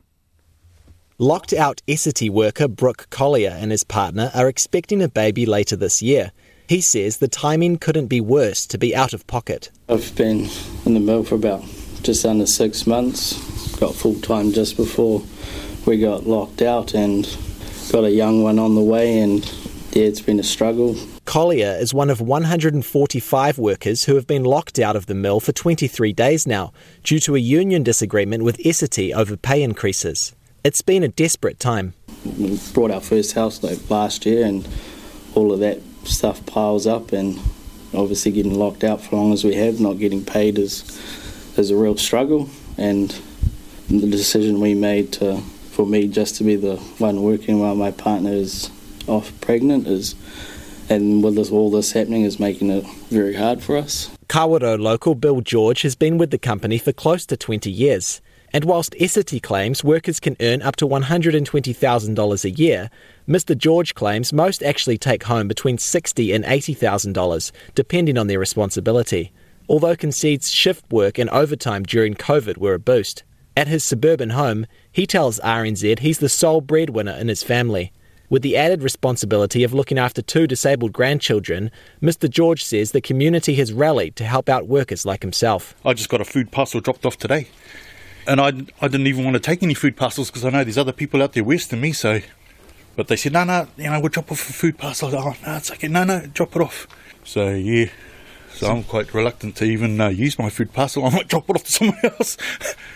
Locked 1.18 1.52
out 1.52 1.82
Essity 1.88 2.30
worker 2.30 2.68
Brooke 2.68 3.08
Collier 3.10 3.50
and 3.50 3.70
his 3.70 3.84
partner 3.84 4.30
are 4.34 4.48
expecting 4.48 5.02
a 5.02 5.08
baby 5.08 5.46
later 5.46 5.76
this 5.76 6.00
year. 6.00 6.32
He 6.68 6.80
says 6.80 7.16
the 7.16 7.28
timing 7.28 7.78
couldn't 7.78 8.06
be 8.06 8.20
worse 8.20 8.66
to 8.66 8.78
be 8.78 8.94
out 8.94 9.12
of 9.12 9.26
pocket. 9.26 9.70
I've 9.88 10.14
been 10.14 10.48
in 10.84 10.94
the 10.94 11.00
mill 11.00 11.24
for 11.24 11.34
about 11.34 11.64
just 12.02 12.24
under 12.24 12.46
six 12.46 12.86
months. 12.86 13.76
Got 13.78 13.94
full 13.94 14.20
time 14.20 14.52
just 14.52 14.76
before 14.76 15.22
we 15.86 15.98
got 15.98 16.26
locked 16.26 16.62
out 16.62 16.94
and 16.94 17.24
got 17.90 18.04
a 18.04 18.10
young 18.10 18.42
one 18.42 18.58
on 18.58 18.74
the 18.74 18.82
way 18.82 19.18
and 19.18 19.44
yeah, 19.92 20.04
it's 20.04 20.20
been 20.20 20.38
a 20.38 20.44
struggle. 20.44 20.96
Collier 21.28 21.76
is 21.78 21.92
one 21.92 22.08
of 22.08 22.22
145 22.22 23.58
workers 23.58 24.04
who 24.04 24.14
have 24.14 24.26
been 24.26 24.44
locked 24.44 24.78
out 24.78 24.96
of 24.96 25.04
the 25.04 25.14
mill 25.14 25.40
for 25.40 25.52
23 25.52 26.10
days 26.14 26.46
now 26.46 26.72
due 27.04 27.20
to 27.20 27.36
a 27.36 27.38
union 27.38 27.82
disagreement 27.82 28.44
with 28.44 28.56
Essity 28.64 29.14
over 29.14 29.36
pay 29.36 29.62
increases. 29.62 30.34
It's 30.64 30.80
been 30.80 31.02
a 31.02 31.08
desperate 31.08 31.60
time. 31.60 31.92
We 32.24 32.58
brought 32.72 32.90
our 32.90 33.02
first 33.02 33.34
house 33.34 33.62
like 33.62 33.90
last 33.90 34.24
year, 34.24 34.46
and 34.46 34.66
all 35.34 35.52
of 35.52 35.60
that 35.60 35.82
stuff 36.04 36.46
piles 36.46 36.86
up, 36.86 37.12
and 37.12 37.38
obviously 37.92 38.32
getting 38.32 38.54
locked 38.54 38.82
out 38.82 39.02
for 39.02 39.16
long 39.16 39.34
as 39.34 39.44
we 39.44 39.54
have, 39.56 39.80
not 39.80 39.98
getting 39.98 40.24
paid 40.24 40.58
is 40.58 40.82
is 41.58 41.70
a 41.70 41.76
real 41.76 41.98
struggle. 41.98 42.48
And 42.78 43.10
the 43.90 44.06
decision 44.06 44.60
we 44.60 44.74
made 44.74 45.12
to, 45.14 45.42
for 45.72 45.84
me 45.84 46.08
just 46.08 46.36
to 46.36 46.44
be 46.44 46.56
the 46.56 46.76
one 46.96 47.22
working 47.22 47.60
while 47.60 47.74
my 47.74 47.90
partner 47.90 48.32
is 48.32 48.70
off 49.06 49.38
pregnant 49.42 49.86
is 49.86 50.14
and 50.88 51.22
with 51.22 51.36
this, 51.36 51.50
all 51.50 51.70
this 51.70 51.92
happening 51.92 52.22
is 52.22 52.40
making 52.40 52.70
it 52.70 52.84
very 53.10 53.34
hard 53.34 53.62
for 53.62 53.76
us. 53.76 54.10
Kawerau 54.28 54.78
local 54.78 55.14
Bill 55.14 55.40
George 55.40 55.82
has 55.82 55.94
been 55.94 56.18
with 56.18 56.30
the 56.30 56.38
company 56.38 56.78
for 56.78 56.92
close 56.92 57.26
to 57.26 57.36
20 57.36 57.70
years. 57.70 58.20
And 58.52 58.64
whilst 58.64 58.92
Essity 58.94 59.42
claims 59.42 59.84
workers 59.84 60.20
can 60.20 60.36
earn 60.40 60.62
up 60.62 60.76
to 60.76 60.88
$120,000 60.88 62.44
a 62.44 62.50
year, 62.50 62.90
Mr. 63.28 63.56
George 63.56 63.94
claims 63.94 64.32
most 64.32 64.62
actually 64.62 64.96
take 64.96 65.24
home 65.24 65.48
between 65.48 65.76
$60,000 65.76 66.34
and 66.34 66.44
$80,000, 66.44 67.52
depending 67.74 68.16
on 68.16 68.26
their 68.26 68.38
responsibility, 68.38 69.32
although 69.68 69.96
concedes 69.96 70.50
shift 70.50 70.90
work 70.90 71.18
and 71.18 71.28
overtime 71.28 71.82
during 71.82 72.14
COVID 72.14 72.56
were 72.56 72.74
a 72.74 72.78
boost. 72.78 73.22
At 73.54 73.68
his 73.68 73.84
suburban 73.84 74.30
home, 74.30 74.66
he 74.90 75.06
tells 75.06 75.40
RNZ 75.40 75.98
he's 75.98 76.18
the 76.18 76.28
sole 76.28 76.62
breadwinner 76.62 77.12
in 77.12 77.28
his 77.28 77.42
family. 77.42 77.92
With 78.30 78.42
the 78.42 78.56
added 78.58 78.82
responsibility 78.82 79.64
of 79.64 79.72
looking 79.72 79.98
after 79.98 80.20
two 80.20 80.46
disabled 80.46 80.92
grandchildren, 80.92 81.70
Mr. 82.02 82.28
George 82.28 82.62
says 82.62 82.92
the 82.92 83.00
community 83.00 83.54
has 83.54 83.72
rallied 83.72 84.16
to 84.16 84.24
help 84.24 84.50
out 84.50 84.68
workers 84.68 85.06
like 85.06 85.22
himself. 85.22 85.74
I 85.82 85.94
just 85.94 86.10
got 86.10 86.20
a 86.20 86.26
food 86.26 86.50
parcel 86.50 86.80
dropped 86.80 87.06
off 87.06 87.16
today. 87.16 87.48
And 88.26 88.38
I, 88.38 88.48
I 88.82 88.88
didn't 88.88 89.06
even 89.06 89.24
want 89.24 89.34
to 89.34 89.40
take 89.40 89.62
any 89.62 89.72
food 89.72 89.96
parcels 89.96 90.28
because 90.30 90.44
I 90.44 90.50
know 90.50 90.62
there's 90.62 90.76
other 90.76 90.92
people 90.92 91.22
out 91.22 91.32
there 91.32 91.42
worse 91.42 91.66
than 91.66 91.80
me, 91.80 91.92
so. 91.92 92.20
But 92.96 93.08
they 93.08 93.16
said, 93.16 93.32
no, 93.32 93.44
no, 93.44 93.66
you 93.78 93.84
know, 93.84 93.98
we'll 93.98 94.10
drop 94.10 94.30
off 94.30 94.50
a 94.50 94.52
food 94.52 94.76
parcel. 94.76 95.08
oh, 95.16 95.34
no, 95.46 95.56
it's 95.56 95.70
okay. 95.70 95.88
No, 95.88 96.04
no, 96.04 96.26
drop 96.26 96.54
it 96.54 96.60
off. 96.60 96.86
So, 97.24 97.48
yeah. 97.48 97.86
So 98.52 98.66
I'm 98.66 98.82
quite 98.82 99.14
reluctant 99.14 99.56
to 99.56 99.64
even 99.64 99.98
uh, 100.00 100.08
use 100.08 100.38
my 100.38 100.50
food 100.50 100.74
parcel. 100.74 101.04
I 101.06 101.10
might 101.10 101.28
drop 101.28 101.48
it 101.48 101.56
off 101.56 101.64
to 101.64 101.72
someone 101.72 101.98
else. 102.02 102.36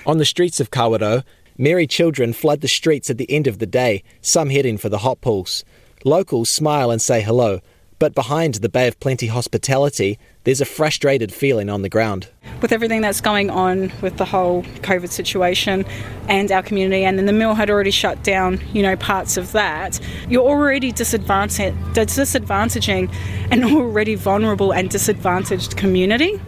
On 0.05 0.19
the 0.19 0.27
streets 0.27 0.61
of 0.61 0.71
Kawerau, 0.71 1.25
Merry 1.63 1.87
children 1.87 2.33
flood 2.33 2.61
the 2.61 2.67
streets 2.67 3.09
at 3.09 3.19
the 3.19 3.31
end 3.31 3.47
of 3.47 3.61
the 3.61 3.67
day, 3.67 4.03
some 4.21 4.51
heading 4.51 4.77
for 4.77 4.89
the 4.89 4.99
hot 4.99 5.21
pools. 5.21 5.65
Locals 6.05 6.51
smile 6.51 6.91
and 6.91 7.01
say 7.01 7.23
hello, 7.23 7.61
but 8.01 8.17
behind 8.17 8.55
the 8.55 8.69
Bay 8.69 8.89
of 8.89 8.99
Plenty 8.99 9.29
hospitality, 9.29 10.19
there's 10.43 10.61
a 10.61 10.65
frustrated 10.65 11.33
feeling 11.33 11.71
on 11.71 11.83
the 11.83 11.89
ground. 11.89 12.27
With 12.61 12.73
everything 12.73 13.01
that's 13.01 13.21
going 13.21 13.49
on 13.49 13.93
with 14.03 14.17
the 14.17 14.25
whole 14.25 14.65
COVID 14.83 15.11
situation 15.11 15.85
and 16.27 16.51
our 16.51 16.65
community, 16.65 17.05
and 17.05 17.17
then 17.17 17.27
the 17.27 17.33
mill 17.33 17.55
had 17.55 17.71
already 17.71 17.93
shut 17.93 18.25
down, 18.25 18.61
you 18.73 18.83
know, 18.83 18.97
parts 18.97 19.37
of 19.37 19.53
that, 19.53 20.01
you're 20.29 20.43
already 20.43 20.93
disadvantaging 20.93 23.15
an 23.53 23.63
already 23.63 24.17
vulnerable 24.17 24.75
and 24.75 24.91
disadvantaged 24.91 25.77
community. 25.77 26.41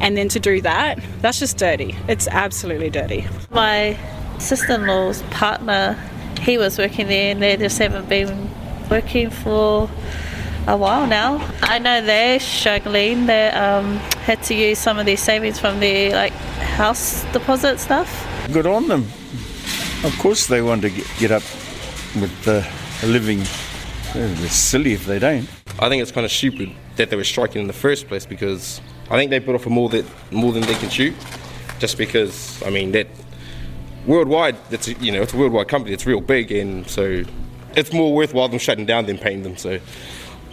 And 0.00 0.16
then 0.16 0.28
to 0.30 0.40
do 0.40 0.60
that, 0.62 0.98
that's 1.20 1.38
just 1.38 1.56
dirty. 1.56 1.94
It's 2.08 2.26
absolutely 2.26 2.90
dirty. 2.90 3.28
My 3.52 3.96
sister-in-law's 4.38 5.22
partner, 5.30 5.98
he 6.40 6.58
was 6.58 6.78
working 6.78 7.08
there 7.08 7.32
and 7.32 7.42
they 7.42 7.56
just 7.56 7.78
haven't 7.78 8.08
been 8.08 8.50
working 8.90 9.30
for 9.30 9.90
a 10.66 10.76
while 10.76 11.06
now. 11.06 11.46
I 11.62 11.78
know 11.78 12.02
they're 12.02 12.40
struggling. 12.40 13.26
They 13.26 13.48
um, 13.50 13.96
had 14.26 14.42
to 14.44 14.54
use 14.54 14.78
some 14.78 14.98
of 14.98 15.06
their 15.06 15.16
savings 15.16 15.58
from 15.58 15.80
their 15.80 16.12
like 16.12 16.32
house 16.32 17.24
deposit 17.32 17.78
stuff. 17.78 18.26
Good 18.52 18.66
on 18.66 18.88
them. 18.88 19.02
Of 20.04 20.16
course, 20.18 20.46
they 20.46 20.62
want 20.62 20.82
to 20.82 20.90
get, 20.90 21.06
get 21.18 21.30
up 21.30 21.42
with 22.20 22.44
the 22.44 22.66
living. 23.04 23.40
It's 24.14 24.54
silly 24.54 24.92
if 24.92 25.06
they 25.06 25.18
don't. 25.18 25.48
I 25.78 25.88
think 25.88 26.02
it's 26.02 26.12
kind 26.12 26.24
of 26.24 26.30
stupid 26.32 26.72
that 26.96 27.10
they 27.10 27.16
were 27.16 27.24
striking 27.24 27.60
in 27.60 27.66
the 27.66 27.72
first 27.72 28.08
place 28.08 28.24
because 28.24 28.80
I 29.10 29.16
think 29.16 29.30
they 29.30 29.40
put 29.40 29.54
off 29.54 29.66
more 29.66 29.88
that 29.90 30.04
more 30.30 30.52
than 30.52 30.62
they 30.62 30.74
can 30.74 30.90
shoot. 30.90 31.14
Just 31.78 31.98
because 31.98 32.62
I 32.62 32.70
mean 32.70 32.92
that 32.92 33.08
worldwide, 34.06 34.56
it's 34.70 34.88
you 34.88 35.12
know 35.12 35.22
it's 35.22 35.34
a 35.34 35.36
worldwide 35.36 35.68
company. 35.68 35.92
It's 35.94 36.06
real 36.06 36.20
big, 36.20 36.52
and 36.52 36.88
so 36.88 37.22
it's 37.74 37.92
more 37.92 38.14
worthwhile 38.14 38.48
them 38.48 38.58
shutting 38.58 38.86
down 38.86 39.06
than 39.06 39.18
paying 39.18 39.42
them. 39.42 39.56
So 39.56 39.78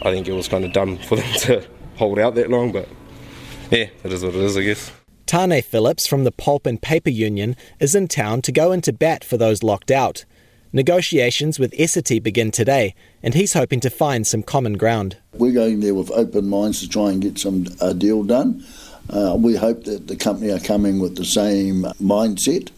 I 0.02 0.12
think 0.12 0.28
it 0.28 0.34
was 0.34 0.48
kind 0.48 0.66
of 0.66 0.74
dumb 0.74 0.98
for 0.98 1.16
them 1.18 1.34
to 1.42 1.68
hold 1.96 2.20
out 2.20 2.36
that 2.36 2.50
long. 2.50 2.72
But 2.72 2.88
yeah, 3.72 3.88
it 4.04 4.14
is 4.14 4.24
what 4.24 4.36
it 4.36 4.42
is, 4.42 4.58
I 4.58 4.64
guess. 4.64 4.92
Tane 5.26 5.62
Phillips 5.62 6.06
from 6.06 6.26
the 6.26 6.32
Pulp 6.32 6.66
and 6.66 6.82
Paper 6.82 7.10
Union 7.10 7.56
is 7.80 7.96
in 7.96 8.08
town 8.08 8.42
to 8.44 8.52
go 8.52 8.72
into 8.72 8.92
bat 8.92 9.24
for 9.24 9.38
those 9.38 9.64
locked 9.64 9.90
out. 9.90 10.26
Negotiations 10.76 11.60
with 11.60 11.72
Essity 11.74 12.22
begin 12.22 12.52
today, 12.52 12.96
and 13.22 13.36
he's 13.36 13.54
hoping 13.54 13.80
to 13.80 13.92
find 13.92 14.26
some 14.26 14.42
common 14.42 14.74
ground. 14.74 15.18
We're 15.34 15.54
going 15.54 15.80
there 15.80 15.94
with 15.94 16.12
open 16.12 16.50
minds 16.50 16.82
to 16.82 16.90
try 16.90 17.12
and 17.12 17.22
get 17.22 17.38
some 17.38 17.68
a 17.80 17.94
deal 17.94 18.24
done. 18.24 18.66
Uh, 19.10 19.36
we 19.38 19.56
hope 19.56 19.84
that 19.84 20.08
the 20.08 20.16
company 20.16 20.52
are 20.52 20.60
coming 20.60 21.00
with 21.00 21.16
the 21.16 21.26
same 21.26 21.84
mindset 22.02 22.70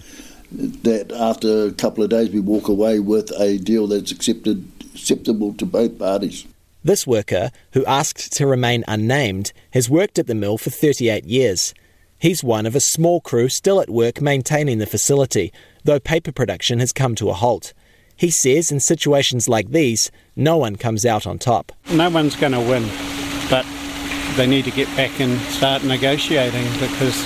that 0.51 1.11
after 1.11 1.65
a 1.65 1.71
couple 1.71 2.03
of 2.03 2.09
days 2.09 2.29
we 2.29 2.39
walk 2.39 2.67
away 2.67 2.99
with 2.99 3.31
a 3.39 3.57
deal 3.57 3.87
that's 3.87 4.11
accepted, 4.11 4.65
acceptable 4.93 5.53
to 5.53 5.65
both 5.65 5.97
parties. 5.97 6.45
This 6.83 7.07
worker, 7.07 7.49
who 7.73 7.83
asked 7.85 8.31
to 8.33 8.45
remain 8.45 8.83
unnamed, 8.87 9.53
has 9.71 9.89
worked 9.89 10.19
at 10.19 10.27
the 10.27 10.35
mill 10.35 10.57
for 10.57 10.69
38 10.69 11.25
years. 11.25 11.73
He's 12.19 12.43
one 12.43 12.65
of 12.65 12.75
a 12.75 12.79
small 12.79 13.21
crew 13.21 13.49
still 13.49 13.81
at 13.81 13.89
work 13.89 14.21
maintaining 14.21 14.77
the 14.77 14.85
facility, 14.85 15.51
though 15.83 15.99
paper 15.99 16.31
production 16.31 16.79
has 16.79 16.93
come 16.93 17.15
to 17.15 17.29
a 17.29 17.33
halt. 17.33 17.73
He 18.15 18.29
says 18.29 18.71
in 18.71 18.79
situations 18.79 19.49
like 19.49 19.71
these, 19.71 20.11
no 20.35 20.57
one 20.57 20.75
comes 20.75 21.05
out 21.05 21.27
on 21.27 21.39
top. 21.39 21.71
No 21.91 22.09
one's 22.09 22.35
going 22.35 22.53
to 22.53 22.59
win, 22.59 22.87
but 23.49 23.65
they 24.37 24.47
need 24.47 24.65
to 24.65 24.71
get 24.71 24.87
back 24.95 25.19
and 25.19 25.39
start 25.51 25.83
negotiating 25.83 26.63
because 26.73 27.25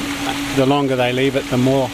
the 0.56 0.66
longer 0.66 0.96
they 0.96 1.12
leave 1.12 1.36
it, 1.36 1.46
the 1.50 1.58
more 1.58 1.90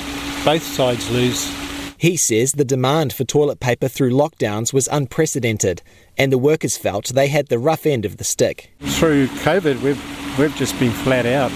both 0.45 0.63
sides 0.63 1.09
lose. 1.09 1.51
He 1.97 2.17
says 2.17 2.51
the 2.51 2.63
demand 2.63 3.13
for 3.13 3.23
toilet 3.23 3.59
paper 3.59 3.87
through 3.87 4.11
lockdowns 4.11 4.71
was 4.71 4.87
unprecedented, 4.91 5.81
and 6.19 6.31
the 6.31 6.37
workers 6.37 6.77
felt 6.77 7.07
they 7.07 7.29
had 7.29 7.47
the 7.47 7.57
rough 7.57 7.87
end 7.87 8.05
of 8.05 8.17
the 8.17 8.23
stick. 8.23 8.71
Through 8.81 9.27
COVID, 9.27 9.81
we've, 9.81 10.37
we've 10.37 10.55
just 10.55 10.77
been 10.79 10.91
flat 10.91 11.25
out, 11.25 11.51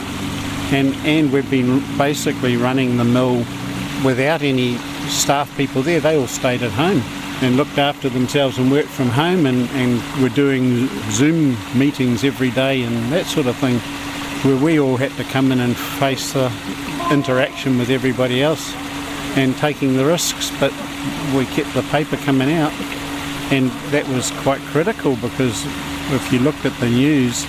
and, 0.74 0.96
and 1.06 1.32
we've 1.32 1.50
been 1.52 1.84
basically 2.00 2.58
running 2.58 2.98
the 2.98 3.04
mill 3.04 3.46
without 4.04 4.42
any 4.42 4.78
staff 5.08 5.56
people 5.56 5.84
there. 5.84 6.00
They 6.00 6.18
all 6.18 6.28
stayed 6.28 6.64
at 6.64 6.72
home 6.72 7.04
and 7.44 7.58
looked 7.58 7.78
after 7.78 8.10
themselves 8.10 8.58
and 8.58 8.72
worked 8.72 8.90
from 8.90 9.10
home, 9.10 9.46
and, 9.46 9.70
and 9.72 10.24
were 10.24 10.30
doing 10.30 10.88
Zoom 11.12 11.56
meetings 11.78 12.24
every 12.24 12.50
day 12.52 12.82
and 12.82 13.12
that 13.12 13.28
sort 13.28 13.46
of 13.46 13.56
thing, 13.58 13.78
where 14.44 14.58
we 14.58 14.80
all 14.80 14.98
had 14.98 15.12
to 15.18 15.24
come 15.26 15.52
in 15.52 15.60
and 15.60 15.78
face 15.78 16.34
the 16.34 16.50
interaction 17.12 17.78
with 17.78 17.90
everybody 17.90 18.42
else 18.42 18.74
and 19.36 19.56
taking 19.58 19.96
the 19.96 20.06
risks, 20.06 20.52
but 20.60 20.72
we 21.36 21.46
kept 21.48 21.74
the 21.74 21.84
paper 21.92 22.18
coming 22.18 22.52
out, 22.52 22.74
and 23.52 23.70
that 23.92 24.08
was 24.10 24.32
quite 24.42 24.60
critical 24.72 25.16
because 25.18 25.64
if 26.12 26.32
you 26.32 26.40
looked 26.40 26.66
at 26.66 26.78
the 26.80 26.90
news, 26.90 27.46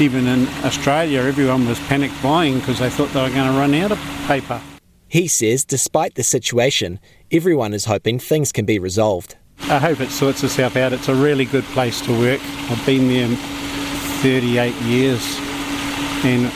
even 0.00 0.26
in 0.26 0.46
Australia, 0.64 1.20
everyone 1.20 1.66
was 1.66 1.78
panic 1.80 2.10
buying 2.22 2.58
because 2.58 2.78
they 2.78 2.90
thought 2.90 3.10
they 3.10 3.22
were 3.22 3.34
going 3.34 3.50
to 3.52 3.58
run 3.58 3.74
out 3.74 3.92
of 3.92 3.98
paper. 4.26 4.60
He 5.06 5.28
says 5.28 5.64
despite 5.64 6.14
the 6.14 6.22
situation, 6.22 6.98
everyone 7.30 7.74
is 7.74 7.84
hoping 7.84 8.18
things 8.18 8.52
can 8.52 8.64
be 8.64 8.78
resolved. 8.78 9.36
I 9.64 9.78
hope 9.78 10.00
it 10.00 10.10
sorts 10.10 10.42
itself 10.42 10.76
out. 10.76 10.92
It's 10.92 11.08
a 11.08 11.14
really 11.14 11.44
good 11.44 11.64
place 11.64 12.00
to 12.02 12.18
work. 12.18 12.40
I've 12.70 12.84
been 12.84 13.08
there 13.08 13.28
38 14.22 14.74
years, 14.82 15.22
and 16.24 16.50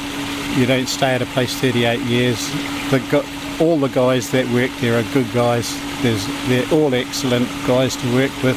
you 0.57 0.67
don't 0.67 0.89
stay 0.89 1.15
at 1.15 1.23
a 1.23 1.27
place 1.27 1.55
38 1.61 2.01
years. 2.01 2.51
The, 2.91 3.25
all 3.61 3.79
the 3.79 3.89
guys 3.89 4.31
that 4.31 4.47
work 4.53 4.71
there 4.81 4.99
are 4.99 5.13
good 5.13 5.31
guys. 5.33 5.75
There's, 6.03 6.27
they're 6.49 6.69
all 6.73 6.95
excellent 6.95 7.49
guys 7.67 7.97
to 7.97 8.15
work 8.15 8.31
with, 8.43 8.57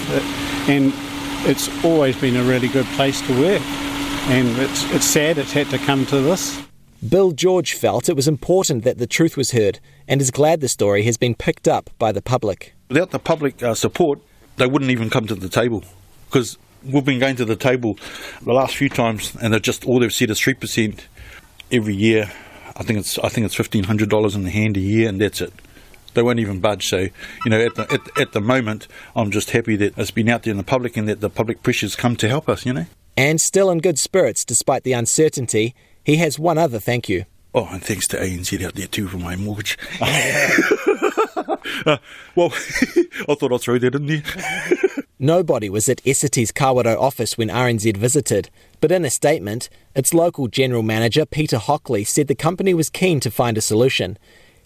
and 0.70 0.93
it's 1.47 1.70
always 1.84 2.20
been 2.20 2.36
a 2.36 2.43
really 2.43 2.68
good 2.68 2.86
place 2.88 3.22
to 3.28 3.41
work. 3.41 3.62
And 4.30 4.47
it's, 4.60 4.84
it's 4.91 5.06
sad 5.06 5.38
it's 5.38 5.52
had 5.52 5.70
to 5.72 5.78
come 5.80 6.06
to 6.08 6.22
this. 6.22 6.62
Bill 7.08 7.32
George 7.32 7.74
felt 7.74 8.10
it 8.10 8.16
was 8.16 8.28
important 8.28 8.84
that 8.84 8.97
the 8.97 9.08
truth 9.08 9.38
was 9.38 9.52
heard 9.52 9.80
and 10.08 10.22
is 10.22 10.32
glad 10.32 10.60
the 10.60 10.68
story 10.68 11.04
has 11.04 11.18
been 11.18 11.34
picked 11.34 11.68
up 11.68 11.89
by 11.97 12.12
the 12.12 12.22
public. 12.22 12.74
Without 12.89 13.12
the 13.12 13.20
public 13.20 13.64
uh, 13.64 13.74
support, 13.74 14.20
they 14.58 14.68
wouldn't 14.68 14.91
even 14.91 15.10
come 15.10 15.26
to 15.28 15.36
the 15.36 15.47
table 15.47 15.84
because 16.26 16.58
we've 16.84 17.06
been 17.06 17.20
going 17.20 17.38
to 17.38 17.45
the 17.45 17.56
table 17.56 17.97
the 18.41 18.54
last 18.54 18.76
few 18.76 18.89
times 18.89 19.36
and 19.41 19.54
they're 19.54 19.60
just 19.60 19.86
all 19.86 20.00
they've 20.00 20.14
said 20.14 20.30
is 20.30 20.39
3% 20.39 21.00
every 21.72 21.96
year. 21.96 22.32
I 22.76 22.84
think 22.84 23.00
it's 23.00 23.18
I 23.20 23.30
think 23.30 23.46
it's 23.46 23.56
fifteen 23.56 23.84
hundred 23.84 24.10
dollars 24.10 24.36
in 24.36 24.44
the 24.44 24.52
hand 24.52 24.78
a 24.78 24.80
year, 24.80 25.10
and 25.10 25.20
that's 25.20 25.42
it. 25.42 25.54
They 26.14 26.24
won't 26.24 26.40
even 26.40 26.60
budge. 26.60 26.88
So, 26.88 26.98
you 27.46 27.50
know, 27.52 27.60
at 27.60 27.76
the 27.76 27.92
at, 27.92 28.22
at 28.22 28.32
the 28.34 28.42
moment, 28.42 28.88
I'm 29.16 29.32
just 29.32 29.52
happy 29.52 29.76
that 29.78 29.98
it's 29.98 30.12
been 30.12 30.30
out 30.30 30.44
there 30.44 30.52
in 30.52 30.58
the 30.58 30.64
public 30.64 30.98
and 30.98 31.08
that 31.08 31.22
the 31.22 31.30
public 31.30 31.62
pressures 31.64 31.96
come 31.96 32.16
to 32.18 32.28
help 32.28 32.50
us. 32.50 32.66
You 32.66 32.74
know. 32.74 32.86
And 33.18 33.42
still 33.42 33.70
in 33.70 33.80
good 33.80 34.00
spirits 34.00 34.46
despite 34.46 34.84
the 34.84 34.94
uncertainty, 34.94 35.76
he 36.04 36.16
has 36.18 36.40
one 36.40 36.58
other 36.58 36.80
thank 36.80 37.10
you. 37.10 37.26
Oh, 37.54 37.68
and 37.72 37.84
thanks 37.84 38.08
to 38.10 38.18
ANZ 38.18 38.64
out 38.64 38.76
there 38.76 38.88
too 38.88 39.08
for 39.08 39.18
my 39.18 39.36
mortgage. 39.36 39.78
uh, 41.86 41.98
well, 42.36 42.50
I 42.54 43.36
thought 43.36 43.54
I'd 43.54 43.62
throw 43.62 43.78
that 43.78 43.96
in 43.96 44.06
there. 44.06 44.24
Nobody 45.20 45.70
was 45.70 45.90
at 45.90 46.04
Essity's 46.04 46.52
Kawerau 46.52 46.98
office 46.98 47.38
when 47.38 47.50
RNZ 47.50 47.98
visited, 47.98 48.50
but 48.80 48.92
in 48.92 49.04
a 49.04 49.10
statement, 49.10 49.70
its 49.94 50.14
local 50.14 50.48
general 50.48 50.84
manager 50.84 51.26
Peter 51.26 51.58
Hockley 51.58 52.06
said 52.06 52.28
the 52.28 52.36
company 52.36 52.74
was 52.74 52.90
keen 52.90 53.20
to 53.20 53.32
find 53.32 53.58
a 53.58 53.62
solution. 53.62 54.18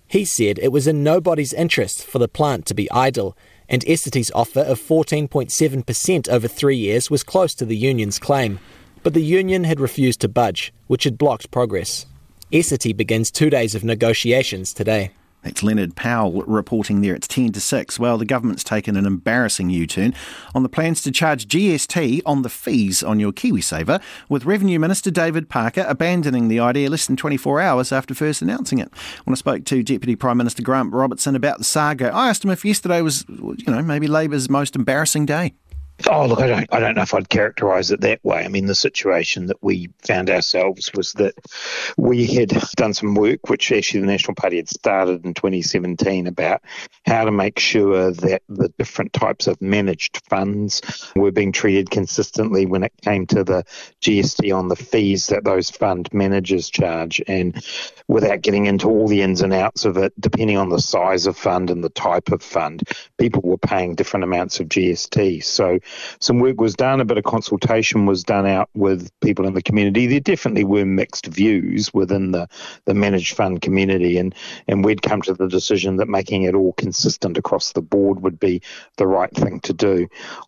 He 0.08 0.26
said 0.26 0.60
it 0.60 0.72
was 0.72 0.86
in 0.86 1.04
nobody's 1.04 1.54
interest 1.54 2.06
for 2.06 2.20
the 2.20 2.28
plant 2.28 2.68
to 2.68 2.76
be 2.76 2.92
idle, 2.92 3.36
and 3.68 3.84
Essity's 3.86 4.32
offer 4.36 4.60
of 4.60 4.80
14.7% 4.80 6.30
over 6.30 6.48
three 6.48 6.78
years 6.78 7.10
was 7.10 7.24
close 7.24 7.56
to 7.56 7.66
the 7.66 7.78
union's 7.78 8.20
claim. 8.20 8.60
But 9.02 9.16
the 9.16 9.24
union 9.24 9.64
had 9.64 9.80
refused 9.80 10.22
to 10.22 10.30
budge, 10.30 10.72
which 10.86 11.04
had 11.04 11.18
blocked 11.18 11.50
progress. 11.50 12.06
Essity 12.52 12.96
begins 12.96 13.32
two 13.32 13.50
days 13.50 13.74
of 13.74 13.84
negotiations 13.84 14.72
today. 14.72 15.12
That's 15.44 15.64
Leonard 15.64 15.96
Powell 15.96 16.44
reporting 16.44 17.02
there. 17.02 17.14
It's 17.14 17.28
10 17.28 17.52
to 17.54 17.60
6. 17.60 18.00
Well, 18.00 18.18
the 18.18 18.26
government's 18.26 18.64
taken 18.64 18.96
an 18.96 19.06
embarrassing 19.06 19.70
U 19.70 19.86
turn 19.86 20.14
on 20.56 20.64
the 20.64 20.70
plans 20.70 21.02
to 21.04 21.12
charge 21.12 21.48
GST 21.48 22.22
on 22.26 22.42
the 22.42 22.50
fees 22.50 23.04
on 23.04 23.20
your 23.20 23.32
KiwiSaver, 23.32 24.02
with 24.30 24.46
Revenue 24.46 24.80
Minister 24.80 25.12
David 25.12 25.50
Parker 25.50 25.86
abandoning 25.88 26.48
the 26.48 26.60
idea 26.60 26.90
less 26.90 27.08
than 27.08 27.16
24 27.16 27.62
hours 27.62 27.92
after 27.92 28.14
first 28.14 28.42
announcing 28.42 28.80
it. 28.80 28.92
When 29.26 29.34
I 29.34 29.36
spoke 29.36 29.66
to 29.66 29.84
Deputy 29.84 30.16
Prime 30.16 30.38
Minister 30.38 30.64
Grant 30.64 30.94
Robertson 30.94 31.36
about 31.36 31.58
the 31.58 31.64
saga, 31.64 32.14
I 32.14 32.30
asked 32.30 32.44
him 32.44 32.52
if 32.52 32.64
yesterday 32.66 33.02
was, 33.02 33.26
you 33.28 33.66
know, 33.68 33.82
maybe 33.82 34.08
Labor's 34.08 34.50
most 34.50 34.76
embarrassing 34.76 35.26
day. 35.26 35.54
Oh, 36.10 36.26
look, 36.26 36.40
I 36.40 36.48
don't, 36.48 36.68
I 36.72 36.80
don't 36.80 36.96
know 36.96 37.04
if 37.04 37.14
I'd 37.14 37.30
characterise 37.30 37.92
it 37.92 38.02
that 38.02 38.24
way. 38.24 38.44
I 38.44 38.48
mean, 38.48 38.66
the 38.66 38.76
situation 38.76 39.46
that 39.46 39.62
we 39.62 39.90
found 40.06 40.30
ourselves 40.30 40.92
was 40.94 41.14
that 41.14 41.36
we 41.98 42.26
had 42.26 42.50
done 42.76 42.94
some 42.94 43.16
work, 43.16 43.50
which 43.50 43.72
actually 43.72 44.02
the 44.02 44.08
National 44.08 44.36
Party 44.36 44.58
had 44.58 44.70
started 44.70 45.24
in 45.24 45.34
2017, 45.34 46.28
about 46.28 46.62
how 47.06 47.24
to 47.26 47.32
make 47.32 47.58
sure 47.58 48.12
that 48.12 48.42
the 48.50 48.70
different 48.78 49.14
types 49.14 49.48
of 49.48 49.62
managed 49.62 50.22
funds 50.30 51.12
were 51.16 51.32
being 51.32 51.52
treated 51.52 51.90
consistently 51.90 52.66
when 52.66 52.84
it 52.84 52.94
came 53.02 53.26
to 53.28 53.44
the 53.44 53.64
GST 54.02 54.56
on 54.56 54.68
the 54.68 54.76
fees 54.76 55.28
that 55.28 55.46
those 55.46 55.70
fund 55.70 56.10
managers 56.12 56.70
charge. 56.70 57.22
And 57.28 57.64
without 58.08 58.42
getting 58.42 58.66
into 58.66 58.90
all 58.90 59.08
the 59.08 59.22
ins 59.22 59.42
and 59.42 59.54
outs 59.54 59.86
of 59.86 59.98
it, 59.98 60.14
depending 60.20 60.58
on 60.58 60.70
the 60.70 60.82
size 60.82 61.28
of 61.28 61.38
fund 61.38 61.70
and 61.70 61.84
the 61.84 61.90
type 61.90 62.32
of 62.32 62.42
fund, 62.42 62.84
people 63.18 63.42
were 63.44 63.58
paying 63.58 63.96
different 63.96 64.26
amounts 64.26 64.60
of 64.60 64.68
GST. 64.68 65.44
So 65.44 65.80
some 66.20 66.40
work 66.40 66.60
was 66.60 66.76
done, 66.76 67.02
a 67.02 67.06
bit 67.06 67.18
of 67.18 67.24
consultation 67.24 68.06
was 68.06 68.24
done 68.24 68.46
out 68.46 68.70
with 68.74 69.10
people 69.22 69.46
in 69.46 69.54
the 69.54 69.62
community. 69.62 70.08
There 70.08 70.20
definitely 70.20 70.64
were 70.64 70.86
mixed 70.86 71.28
views 71.28 71.94
within 71.94 72.32
the, 72.32 72.48
the 72.86 72.94
managed 72.94 73.36
fund 73.36 73.62
community, 73.62 74.18
and, 74.18 74.34
and 74.68 74.84
we'd 74.84 75.02
come 75.02 75.22
to 75.24 75.34
the 75.34 75.48
decision 75.48 75.98
that 75.98 76.08
making 76.08 76.44
it 76.44 76.56
all 76.56 76.74
consistent 76.74 77.38
across 77.38 77.74
the 77.74 77.82
board 77.82 78.22
would 78.22 78.40
be 78.40 78.62
the 78.98 79.08
right 79.08 79.34
thing 79.36 79.60
to 79.62 79.74
do. 79.74 80.08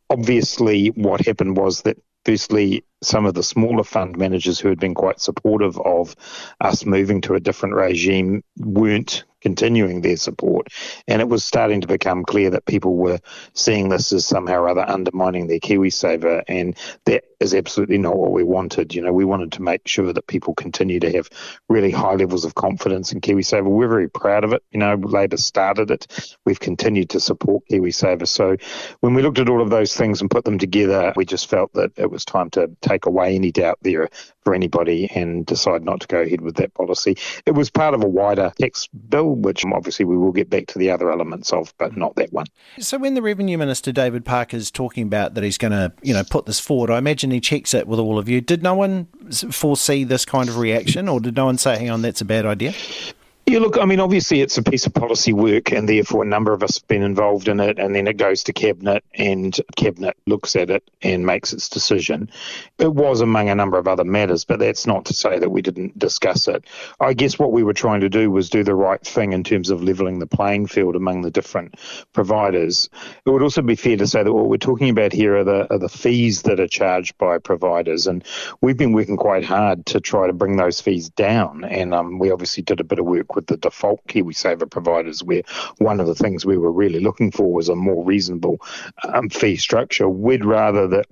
Obviously, 0.09 0.87
what 0.89 1.25
happened 1.25 1.57
was 1.57 1.81
that 1.81 1.97
firstly, 2.25 2.83
some 3.05 3.25
of 3.25 3.33
the 3.33 3.43
smaller 3.43 3.83
fund 3.83 4.17
managers 4.17 4.59
who 4.59 4.69
had 4.69 4.79
been 4.79 4.93
quite 4.95 5.19
supportive 5.19 5.79
of 5.79 6.15
us 6.59 6.85
moving 6.85 7.21
to 7.21 7.35
a 7.35 7.39
different 7.39 7.75
regime 7.75 8.43
weren't 8.57 9.23
continuing 9.45 10.01
their 10.01 10.17
support. 10.17 10.69
And 11.07 11.21
it 11.21 11.29
was 11.29 11.45
starting 11.45 11.81
to 11.81 11.87
become 11.87 12.25
clear 12.25 12.49
that 12.49 12.65
people 12.65 12.95
were 12.95 13.19
seeing 13.53 13.89
this 13.89 14.11
as 14.11 14.25
somehow 14.25 14.61
or 14.61 14.69
other 14.69 14.89
undermining 14.89 15.45
their 15.45 15.59
KiwiSaver. 15.59 16.41
And 16.47 16.75
that 17.05 17.25
is 17.39 17.53
absolutely 17.53 17.99
not 17.99 18.17
what 18.17 18.31
we 18.31 18.43
wanted. 18.43 18.95
You 18.95 19.03
know, 19.03 19.13
we 19.13 19.23
wanted 19.23 19.51
to 19.51 19.61
make 19.61 19.87
sure 19.87 20.11
that 20.11 20.25
people 20.25 20.55
continue 20.55 20.99
to 20.99 21.11
have 21.11 21.29
really 21.69 21.91
high 21.91 22.15
levels 22.15 22.43
of 22.43 22.55
confidence 22.55 23.11
in 23.11 23.21
KiwiSaver. 23.21 23.65
We're 23.65 23.87
very 23.87 24.09
proud 24.09 24.45
of 24.45 24.53
it. 24.53 24.63
You 24.71 24.79
know, 24.79 24.95
Labor 24.95 25.37
started 25.37 25.91
it. 25.91 26.35
We've 26.43 26.59
continued 26.59 27.11
to 27.11 27.19
support 27.19 27.65
KiwiSaver. 27.71 28.27
So 28.27 28.57
when 29.01 29.13
we 29.13 29.21
looked 29.21 29.37
at 29.37 29.49
all 29.49 29.61
of 29.61 29.69
those 29.69 29.95
things 29.95 30.21
and 30.21 30.31
put 30.31 30.45
them 30.45 30.57
together, 30.57 31.13
we 31.15 31.23
just 31.23 31.47
felt 31.47 31.71
that 31.73 31.91
it 31.97 32.09
was 32.09 32.25
time 32.25 32.49
to 32.51 32.71
take 32.81 32.94
away 33.05 33.35
any 33.35 33.51
doubt 33.51 33.79
there 33.81 34.09
for 34.43 34.53
anybody 34.53 35.09
and 35.15 35.45
decide 35.45 35.83
not 35.83 35.99
to 36.01 36.07
go 36.07 36.21
ahead 36.21 36.41
with 36.41 36.55
that 36.55 36.73
policy. 36.75 37.17
It 37.45 37.51
was 37.51 37.69
part 37.69 37.93
of 37.93 38.03
a 38.03 38.07
wider 38.07 38.53
tax 38.59 38.87
bill, 39.09 39.35
which 39.35 39.65
obviously 39.65 40.05
we 40.05 40.15
will 40.15 40.31
get 40.31 40.49
back 40.49 40.67
to 40.67 40.79
the 40.79 40.91
other 40.91 41.11
elements 41.11 41.51
of, 41.51 41.73
but 41.77 41.97
not 41.97 42.15
that 42.15 42.31
one. 42.31 42.45
So 42.79 42.97
when 42.97 43.15
the 43.15 43.21
Revenue 43.21 43.57
Minister 43.57 43.91
David 43.91 44.23
Parker 44.23 44.55
is 44.55 44.71
talking 44.71 45.03
about 45.03 45.33
that 45.33 45.43
he's 45.43 45.57
going 45.57 45.71
to, 45.71 45.91
you 46.03 46.13
know, 46.13 46.23
put 46.23 46.45
this 46.45 46.59
forward, 46.59 46.91
I 46.91 46.99
imagine 46.99 47.31
he 47.31 47.41
checks 47.41 47.73
it 47.73 47.87
with 47.87 47.99
all 47.99 48.19
of 48.19 48.29
you. 48.29 48.39
Did 48.39 48.61
no 48.61 48.75
one 48.75 49.07
foresee 49.51 50.03
this 50.03 50.25
kind 50.25 50.47
of 50.47 50.57
reaction, 50.57 51.09
or 51.09 51.19
did 51.19 51.35
no 51.35 51.45
one 51.45 51.57
say, 51.57 51.77
"Hang 51.77 51.89
on, 51.89 52.01
that's 52.03 52.21
a 52.21 52.25
bad 52.25 52.45
idea"? 52.45 52.73
Yeah, 53.47 53.59
look, 53.59 53.77
I 53.77 53.85
mean, 53.85 53.99
obviously 53.99 54.41
it's 54.41 54.57
a 54.57 54.63
piece 54.63 54.87
of 54.87 54.95
policy 54.95 55.31
work, 55.31 55.71
and 55.71 55.87
therefore 55.87 56.23
a 56.23 56.27
number 56.27 56.51
of 56.51 56.63
us 56.63 56.79
have 56.79 56.87
been 56.87 57.03
involved 57.03 57.47
in 57.47 57.59
it, 57.59 57.77
and 57.77 57.93
then 57.93 58.07
it 58.07 58.17
goes 58.17 58.41
to 58.45 58.53
Cabinet, 58.53 59.03
and 59.13 59.55
Cabinet 59.75 60.17
looks 60.25 60.55
at 60.55 60.71
it 60.71 60.89
and 61.03 61.27
makes 61.27 61.53
its 61.53 61.69
decision. 61.69 62.31
It 62.79 62.95
was 62.95 63.21
among 63.21 63.49
a 63.49 63.55
number 63.55 63.77
of 63.77 63.87
other 63.87 64.03
matters, 64.03 64.45
but 64.45 64.57
that's 64.57 64.87
not 64.87 65.05
to 65.05 65.13
say 65.13 65.37
that 65.37 65.51
we 65.51 65.61
didn't 65.61 65.99
discuss 65.99 66.47
it. 66.47 66.65
I 66.99 67.13
guess 67.13 67.37
what 67.37 67.51
we 67.51 67.61
were 67.61 67.75
trying 67.75 68.01
to 68.01 68.09
do 68.09 68.31
was 68.31 68.49
do 68.49 68.63
the 68.63 68.73
right 68.73 69.01
thing 69.05 69.31
in 69.31 69.43
terms 69.43 69.69
of 69.69 69.83
levelling 69.83 70.17
the 70.17 70.25
playing 70.25 70.65
field 70.65 70.95
among 70.95 71.21
the 71.21 71.29
different 71.29 71.75
providers. 72.13 72.89
It 73.27 73.29
would 73.29 73.43
also 73.43 73.61
be 73.61 73.75
fair 73.75 73.97
to 73.97 74.07
say 74.07 74.23
that 74.23 74.33
what 74.33 74.49
we're 74.49 74.57
talking 74.57 74.89
about 74.89 75.13
here 75.13 75.37
are 75.37 75.43
the, 75.43 75.71
are 75.71 75.77
the 75.77 75.87
fees 75.87 76.41
that 76.41 76.59
are 76.59 76.67
charged 76.67 77.15
by 77.19 77.37
providers, 77.37 78.07
and 78.07 78.25
we've 78.61 78.75
been 78.75 78.93
working 78.93 79.17
quite 79.17 79.45
hard 79.45 79.85
to 79.85 79.99
try 79.99 80.25
to 80.25 80.33
bring 80.33 80.57
those 80.57 80.81
fees 80.81 81.09
down, 81.09 81.63
and 81.63 81.93
um, 81.93 82.17
we 82.17 82.31
obviously 82.31 82.63
did 82.63 82.79
a 82.79 82.83
bit 82.83 82.97
of 82.97 83.05
work 83.05 83.34
with 83.35 83.47
the 83.47 83.57
default 83.57 84.05
KiwiSaver 84.07 84.69
providers, 84.69 85.23
where 85.23 85.43
one 85.77 85.99
of 85.99 86.07
the 86.07 86.15
things 86.15 86.45
we 86.45 86.57
were 86.57 86.71
really 86.71 86.99
looking 86.99 87.31
for 87.31 87.51
was 87.51 87.69
a 87.69 87.75
more 87.75 88.03
reasonable 88.03 88.59
um, 89.03 89.29
fee 89.29 89.57
structure. 89.57 90.09
We'd 90.09 90.45
rather 90.45 90.87
that 90.87 91.05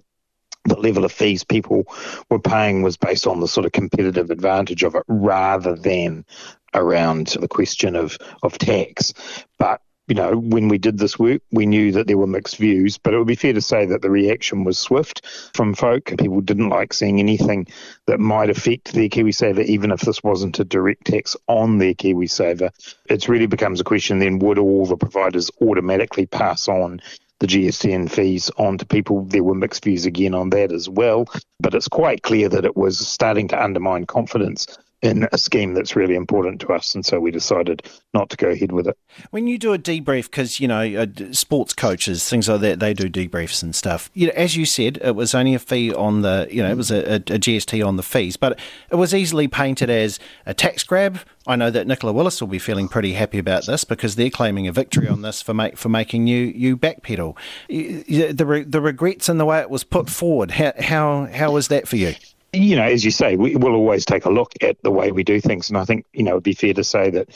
the 0.65 0.80
level 0.80 1.03
of 1.03 1.11
fees 1.11 1.43
people 1.43 1.84
were 2.30 2.39
paying 2.39 2.84
was 2.84 2.97
based 2.97 3.28
on 3.28 3.39
the 3.39 3.47
sort 3.47 3.65
of 3.65 3.74
competitive 3.74 4.32
advantage 4.32 4.84
of 4.84 4.95
it 4.95 5.03
rather 5.07 5.76
than 5.76 6.26
around 6.74 7.28
the 7.28 7.47
question 7.47 7.95
of, 7.95 8.17
of 8.41 8.57
tax. 8.57 9.13
But 9.59 9.82
you 10.08 10.16
know, 10.16 10.36
when 10.36 10.68
we 10.68 10.78
did 10.78 10.97
this 10.97 11.18
work, 11.18 11.41
we 11.51 11.66
knew 11.66 11.93
that 11.93 12.08
there 12.08 12.18
were 12.18 12.28
mixed 12.28 12.58
views, 12.58 12.97
but 12.97 13.14
it 13.14 13.18
would 13.18 13.28
be 13.28 13.36
fair 13.36 13.54
to 13.54 13.62
say 13.62 13.86
that 13.86 14.01
the 14.01 14.10
reaction 14.10 14.66
was 14.66 14.78
swift 14.78 15.26
from 15.56 15.74
folk. 15.74 16.14
People 16.18 16.41
didn't 16.41 16.70
like 16.70 16.93
seeing 16.93 17.20
anything 17.20 17.68
that 18.08 18.20
might 18.20 18.49
affect 18.49 18.93
their 18.93 19.08
KiwiSaver, 19.08 19.64
even 19.64 19.91
if 19.91 20.01
this 20.01 20.22
wasn't 20.22 20.60
a 20.60 20.66
direct 20.66 21.06
tax 21.06 21.38
on 21.47 21.78
their 21.78 21.93
KiwiSaver. 21.93 22.70
It 23.06 23.30
really 23.30 23.45
becomes 23.45 23.80
a 23.80 23.86
question 23.86 24.20
then 24.20 24.39
would 24.39 24.60
all 24.60 24.86
the 24.86 24.97
providers 24.97 25.49
automatically 25.62 26.26
pass 26.26 26.68
on 26.68 27.01
the 27.39 27.47
GST 27.47 27.93
and 27.93 28.12
fees 28.12 28.51
on 28.58 28.78
to 28.80 28.86
people. 28.86 29.24
There 29.24 29.43
were 29.43 29.56
mixed 29.56 29.86
views 29.86 30.06
again 30.06 30.34
on 30.34 30.49
that 30.49 30.74
as 30.74 30.89
well, 30.89 31.28
but 31.62 31.74
it's 31.74 31.88
quite 31.88 32.24
clear 32.24 32.49
that 32.49 32.66
it 32.66 32.76
was 32.76 32.99
starting 33.06 33.47
to 33.49 33.62
undermine 33.62 34.06
confidence 34.06 34.68
in 35.04 35.28
a 35.34 35.38
scheme 35.38 35.74
that's 35.74 35.97
really 35.97 36.16
important 36.16 36.62
to 36.62 36.70
us. 36.70 36.95
And 36.95 37.06
so 37.06 37.20
we 37.20 37.30
decided 37.30 37.86
not 38.14 38.30
to 38.30 38.38
go 38.38 38.47
ahead 38.47 38.72
with 38.72 38.88
it. 38.88 38.97
When 39.32 39.47
you 39.47 39.58
do 39.58 39.74
a 39.74 39.78
debrief, 39.78 40.32
because, 40.32 40.62
you 40.62 40.68
know, 40.68 40.80
uh, 40.80 41.34
sports 41.34 41.74
coaches, 41.74 42.28
things 42.28 42.47
like 42.47 42.62
that, 42.62 42.80
they 42.80 42.93
do 42.93 43.10
debriefs 43.10 43.62
and 43.62 43.76
stuff. 43.76 44.10
You 44.14 44.28
know, 44.28 44.34
as 44.36 44.56
you 44.56 44.66
said, 44.66 44.99
it 45.04 45.16
was 45.16 45.36
only 45.36 45.56
a 45.56 45.60
fee 45.60 45.93
on 45.93 46.22
the, 46.22 46.47
you 46.49 46.64
know, 46.64 46.72
it 46.72 46.78
was 46.78 46.89
a, 46.89 47.16
a, 47.16 47.20
GST 47.20 47.86
on 47.86 47.97
the 47.97 48.04
fees, 48.04 48.38
but 48.38 48.58
it 48.89 48.95
was 48.95 49.14
easily 49.14 49.49
painted 49.49 49.89
as 49.89 50.20
a 50.45 50.54
tax 50.54 50.86
grab. 50.86 51.20
I 51.45 51.58
know 51.58 51.70
that 51.70 51.86
Nicola 51.86 52.14
Willis 52.14 52.39
will 52.39 52.47
be 52.47 52.60
feeling 52.60 52.88
pretty 52.88 53.12
happy 53.14 53.39
about 53.39 53.66
this 53.66 53.84
because 53.84 54.16
they're 54.16 54.30
claiming 54.30 54.70
a 54.70 54.72
victory 54.72 55.10
on 55.10 55.22
this 55.22 55.41
for 55.41 55.54
make, 55.54 55.76
for 55.76 55.89
making 55.89 56.28
you 56.28 56.45
you 56.56 56.78
backpedal. 56.78 57.36
The 57.68 58.66
the 58.66 58.82
regrets 58.82 59.28
and 59.28 59.38
the 59.38 59.45
way 59.45 59.60
it 59.60 59.70
was 59.70 59.84
put 59.84 60.10
forward. 60.10 60.51
How 60.51 60.72
how 60.80 61.26
how 61.26 61.51
was 61.51 61.68
that 61.68 61.89
for 61.89 61.97
you? 61.97 62.16
You 62.54 62.76
know, 62.76 62.84
as 62.84 63.04
you 63.04 63.12
say, 63.12 63.36
we 63.36 63.56
will 63.56 63.74
always 63.74 64.06
take 64.06 64.26
a 64.26 64.30
look 64.30 64.54
at 64.62 64.82
the 64.84 64.91
way 64.91 65.12
we 65.12 65.24
do 65.24 65.41
things. 65.41 65.70
And 65.70 65.78
I 65.78 65.86
think, 65.86 66.06
you 66.14 66.24
know, 66.24 66.32
it'd 66.32 66.43
be 66.43 66.54
fair 66.54 66.74
to 66.76 66.84
say 66.84 67.10
that 67.10 67.30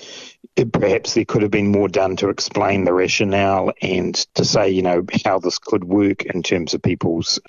it, 0.56 0.72
perhaps 0.72 1.16
there 1.16 1.26
could 1.26 1.42
have 1.42 1.52
been 1.52 1.72
more 1.72 1.88
done 1.88 2.16
to 2.18 2.30
explain 2.30 2.84
the 2.84 2.94
rationale 2.94 3.74
and 3.82 4.14
to 4.36 4.46
say, 4.46 4.70
you 4.70 4.84
know, 4.84 5.04
how 5.26 5.40
this 5.40 5.58
could 5.58 5.84
work 5.84 6.24
in 6.26 6.44
terms 6.44 6.76
of 6.76 6.84
people's, 6.84 7.40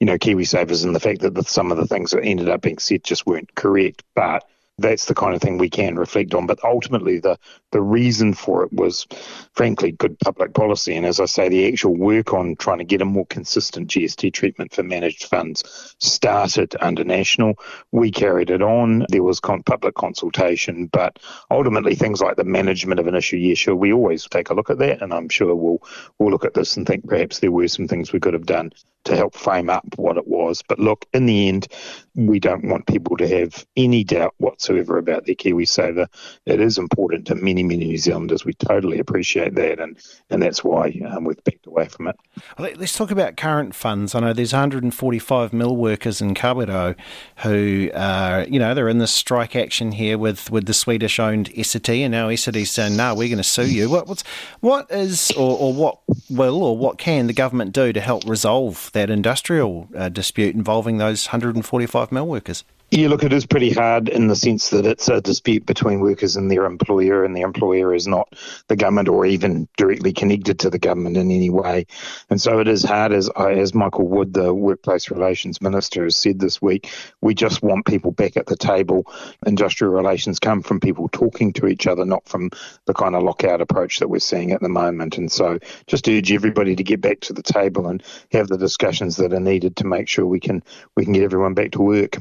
you 0.00 0.06
know, 0.06 0.18
KiwiSavers 0.18 0.84
and 0.84 0.94
the 0.94 1.00
fact 1.00 1.20
that 1.20 1.34
the, 1.34 1.44
some 1.44 1.70
of 1.70 1.78
the 1.78 1.86
things 1.86 2.10
that 2.10 2.24
ended 2.24 2.48
up 2.48 2.62
being 2.62 2.78
said 2.78 3.04
just 3.04 3.26
weren't 3.26 3.54
correct. 3.54 4.02
But 4.14 4.44
that's 4.78 5.04
the 5.04 5.14
kind 5.14 5.34
of 5.34 5.40
thing 5.40 5.58
we 5.58 5.70
can 5.70 5.96
reflect 5.96 6.34
on. 6.34 6.46
But 6.46 6.62
ultimately, 6.64 7.20
the 7.20 7.38
the 7.70 7.80
reason 7.80 8.34
for 8.34 8.64
it 8.64 8.72
was, 8.72 9.06
frankly, 9.52 9.92
good 9.92 10.18
public 10.20 10.54
policy. 10.54 10.96
And 10.96 11.06
as 11.06 11.20
I 11.20 11.26
say, 11.26 11.48
the 11.48 11.68
actual 11.68 11.96
work 11.96 12.32
on 12.32 12.56
trying 12.56 12.78
to 12.78 12.84
get 12.84 13.02
a 13.02 13.04
more 13.04 13.26
consistent 13.26 13.88
GST 13.88 14.32
treatment 14.32 14.72
for 14.72 14.82
managed 14.82 15.24
funds 15.24 15.94
started 15.98 16.76
under 16.80 17.04
National. 17.04 17.54
We 17.92 18.10
carried 18.10 18.50
it 18.50 18.62
on. 18.62 19.06
There 19.08 19.22
was 19.22 19.40
con- 19.40 19.62
public 19.62 19.94
consultation, 19.94 20.86
but 20.86 21.18
ultimately, 21.50 21.94
things 21.94 22.20
like 22.20 22.36
the 22.36 22.44
management 22.44 23.00
of 23.00 23.06
an 23.06 23.14
issue, 23.14 23.36
yeah, 23.36 23.54
sure, 23.54 23.76
we 23.76 23.92
always 23.92 24.26
take 24.28 24.50
a 24.50 24.54
look 24.54 24.70
at 24.70 24.78
that, 24.78 25.02
and 25.02 25.12
I'm 25.12 25.28
sure 25.28 25.54
we'll 25.54 25.82
we'll 26.18 26.30
look 26.30 26.44
at 26.44 26.54
this 26.54 26.76
and 26.76 26.86
think 26.86 27.08
perhaps 27.08 27.38
there 27.38 27.52
were 27.52 27.68
some 27.68 27.88
things 27.88 28.12
we 28.12 28.20
could 28.20 28.34
have 28.34 28.46
done 28.46 28.72
to 29.04 29.16
help 29.16 29.34
frame 29.34 29.68
up 29.70 29.84
what 29.96 30.16
it 30.16 30.26
was. 30.26 30.62
But 30.66 30.78
look, 30.78 31.04
in 31.12 31.26
the 31.26 31.48
end, 31.48 31.68
we 32.14 32.40
don't 32.40 32.64
want 32.64 32.86
people 32.86 33.16
to 33.18 33.28
have 33.28 33.66
any 33.76 34.02
doubt 34.02 34.34
whatsoever 34.38 34.63
about 34.68 35.26
their 35.26 35.34
KiwiSaver. 35.34 36.06
It 36.46 36.60
is 36.60 36.78
important 36.78 37.26
to 37.26 37.34
many, 37.34 37.62
many 37.62 37.84
New 37.86 37.98
Zealanders. 37.98 38.44
We 38.44 38.54
totally 38.54 38.98
appreciate 38.98 39.54
that, 39.54 39.80
and, 39.80 39.96
and 40.30 40.42
that's 40.42 40.64
why 40.64 41.00
um, 41.10 41.24
we've 41.24 41.42
backed 41.44 41.66
away 41.66 41.88
from 41.88 42.08
it. 42.08 42.16
Let's 42.58 42.96
talk 42.96 43.10
about 43.10 43.36
current 43.36 43.74
funds. 43.74 44.14
I 44.14 44.20
know 44.20 44.32
there's 44.32 44.52
145 44.52 45.52
mill 45.52 45.76
workers 45.76 46.20
in 46.20 46.34
Kawerau 46.34 46.96
who 47.38 47.90
are, 47.94 48.44
you 48.44 48.58
know, 48.58 48.74
they're 48.74 48.88
in 48.88 48.98
this 48.98 49.12
strike 49.12 49.56
action 49.56 49.92
here 49.92 50.18
with, 50.18 50.50
with 50.50 50.66
the 50.66 50.74
Swedish-owned 50.74 51.50
Essity, 51.50 52.00
and 52.00 52.12
now 52.12 52.28
Essity's 52.28 52.70
saying, 52.70 52.96
no, 52.96 53.14
we're 53.14 53.28
going 53.28 53.38
to 53.38 53.44
sue 53.44 53.70
you. 53.70 53.90
What, 53.90 54.06
what's, 54.06 54.22
what 54.60 54.90
is, 54.90 55.30
or, 55.32 55.58
or 55.58 55.72
what 55.72 55.98
will, 56.30 56.62
or 56.62 56.76
what 56.76 56.98
can 56.98 57.26
the 57.26 57.32
government 57.32 57.72
do 57.72 57.92
to 57.92 58.00
help 58.00 58.24
resolve 58.26 58.90
that 58.92 59.10
industrial 59.10 59.88
uh, 59.96 60.08
dispute 60.08 60.54
involving 60.54 60.98
those 60.98 61.26
145 61.26 62.12
mill 62.12 62.26
workers? 62.26 62.64
Yeah, 62.96 63.08
look, 63.08 63.24
it 63.24 63.32
is 63.32 63.44
pretty 63.44 63.72
hard 63.72 64.08
in 64.08 64.28
the 64.28 64.36
sense 64.36 64.70
that 64.70 64.86
it's 64.86 65.08
a 65.08 65.20
dispute 65.20 65.66
between 65.66 65.98
workers 65.98 66.36
and 66.36 66.48
their 66.48 66.64
employer, 66.64 67.24
and 67.24 67.34
the 67.34 67.40
employer 67.40 67.92
is 67.92 68.06
not 68.06 68.32
the 68.68 68.76
government 68.76 69.08
or 69.08 69.26
even 69.26 69.66
directly 69.76 70.12
connected 70.12 70.60
to 70.60 70.70
the 70.70 70.78
government 70.78 71.16
in 71.16 71.32
any 71.32 71.50
way. 71.50 71.86
And 72.30 72.40
so 72.40 72.60
it 72.60 72.68
is 72.68 72.84
hard, 72.84 73.12
as 73.12 73.28
as 73.30 73.74
Michael 73.74 74.06
Wood, 74.06 74.32
the 74.32 74.54
Workplace 74.54 75.10
Relations 75.10 75.60
Minister, 75.60 76.04
has 76.04 76.14
said 76.14 76.38
this 76.38 76.62
week. 76.62 76.88
We 77.20 77.34
just 77.34 77.64
want 77.64 77.84
people 77.84 78.12
back 78.12 78.36
at 78.36 78.46
the 78.46 78.56
table. 78.56 79.12
Industrial 79.44 79.92
relations 79.92 80.38
come 80.38 80.62
from 80.62 80.78
people 80.78 81.08
talking 81.08 81.52
to 81.54 81.66
each 81.66 81.88
other, 81.88 82.04
not 82.04 82.28
from 82.28 82.50
the 82.84 82.94
kind 82.94 83.16
of 83.16 83.24
lockout 83.24 83.60
approach 83.60 83.98
that 83.98 84.08
we're 84.08 84.20
seeing 84.20 84.52
at 84.52 84.60
the 84.60 84.68
moment. 84.68 85.18
And 85.18 85.32
so 85.32 85.58
just 85.88 86.08
urge 86.08 86.30
everybody 86.30 86.76
to 86.76 86.84
get 86.84 87.00
back 87.00 87.18
to 87.22 87.32
the 87.32 87.42
table 87.42 87.88
and 87.88 88.04
have 88.30 88.46
the 88.46 88.56
discussions 88.56 89.16
that 89.16 89.32
are 89.32 89.40
needed 89.40 89.74
to 89.78 89.84
make 89.84 90.06
sure 90.06 90.24
we 90.24 90.38
can 90.38 90.62
we 90.94 91.02
can 91.02 91.12
get 91.12 91.24
everyone 91.24 91.54
back 91.54 91.72
to 91.72 91.82
work. 91.82 92.18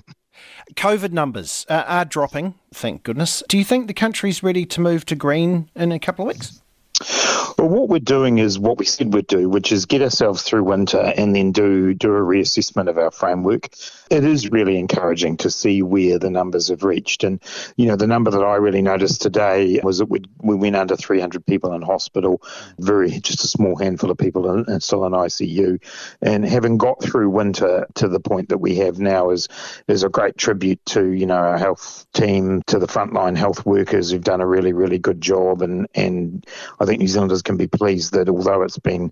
COVID 0.75 1.11
numbers 1.11 1.65
uh, 1.69 1.83
are 1.87 2.05
dropping, 2.05 2.55
thank 2.73 3.03
goodness. 3.03 3.43
Do 3.47 3.57
you 3.57 3.63
think 3.63 3.87
the 3.87 3.93
country's 3.93 4.43
ready 4.43 4.65
to 4.65 4.81
move 4.81 5.05
to 5.05 5.15
green 5.15 5.69
in 5.75 5.91
a 5.91 5.99
couple 5.99 6.27
of 6.27 6.35
weeks? 6.35 6.61
Well, 7.57 7.69
what 7.69 7.89
we're 7.89 7.99
doing 7.99 8.39
is 8.39 8.59
what 8.59 8.77
we 8.77 8.85
said 8.85 9.13
we'd 9.13 9.27
do, 9.27 9.49
which 9.49 9.71
is 9.71 9.85
get 9.85 10.01
ourselves 10.01 10.43
through 10.43 10.63
winter 10.63 11.13
and 11.17 11.35
then 11.35 11.51
do 11.51 11.93
do 11.93 12.09
a 12.09 12.19
reassessment 12.19 12.89
of 12.89 12.97
our 12.97 13.11
framework. 13.11 13.69
It 14.13 14.25
is 14.25 14.51
really 14.51 14.77
encouraging 14.77 15.37
to 15.37 15.49
see 15.49 15.81
where 15.81 16.19
the 16.19 16.29
numbers 16.29 16.67
have 16.67 16.83
reached, 16.83 17.23
and 17.23 17.41
you 17.77 17.87
know 17.87 17.95
the 17.95 18.05
number 18.05 18.29
that 18.29 18.43
I 18.43 18.57
really 18.57 18.83
noticed 18.83 19.23
today 19.23 19.79
was 19.81 19.97
that 19.97 20.05
we 20.05 20.21
we 20.37 20.53
went 20.53 20.75
under 20.75 20.95
300 20.95 21.43
people 21.47 21.73
in 21.73 21.81
hospital, 21.81 22.39
very 22.77 23.09
just 23.09 23.43
a 23.43 23.47
small 23.47 23.75
handful 23.75 24.11
of 24.11 24.19
people 24.19 24.53
in, 24.53 24.71
in 24.71 24.81
still 24.81 25.03
in 25.05 25.13
ICU, 25.13 25.83
and 26.21 26.45
having 26.45 26.77
got 26.77 27.01
through 27.01 27.31
winter 27.31 27.87
to 27.95 28.07
the 28.07 28.19
point 28.19 28.49
that 28.49 28.59
we 28.59 28.75
have 28.75 28.99
now 28.99 29.31
is 29.31 29.47
is 29.87 30.03
a 30.03 30.09
great 30.09 30.37
tribute 30.37 30.85
to 30.85 31.07
you 31.07 31.25
know 31.25 31.33
our 31.33 31.57
health 31.57 32.05
team, 32.13 32.61
to 32.67 32.77
the 32.77 32.85
frontline 32.85 33.35
health 33.35 33.65
workers 33.65 34.11
who've 34.11 34.23
done 34.23 34.41
a 34.41 34.47
really 34.47 34.73
really 34.73 34.99
good 34.99 35.21
job, 35.21 35.63
and 35.63 35.87
and 35.95 36.45
I 36.79 36.85
think 36.85 36.99
New 36.99 37.07
Zealanders 37.07 37.41
can 37.41 37.57
be 37.57 37.65
pleased 37.65 38.13
that 38.13 38.29
although 38.29 38.61
it's 38.61 38.77
been, 38.77 39.11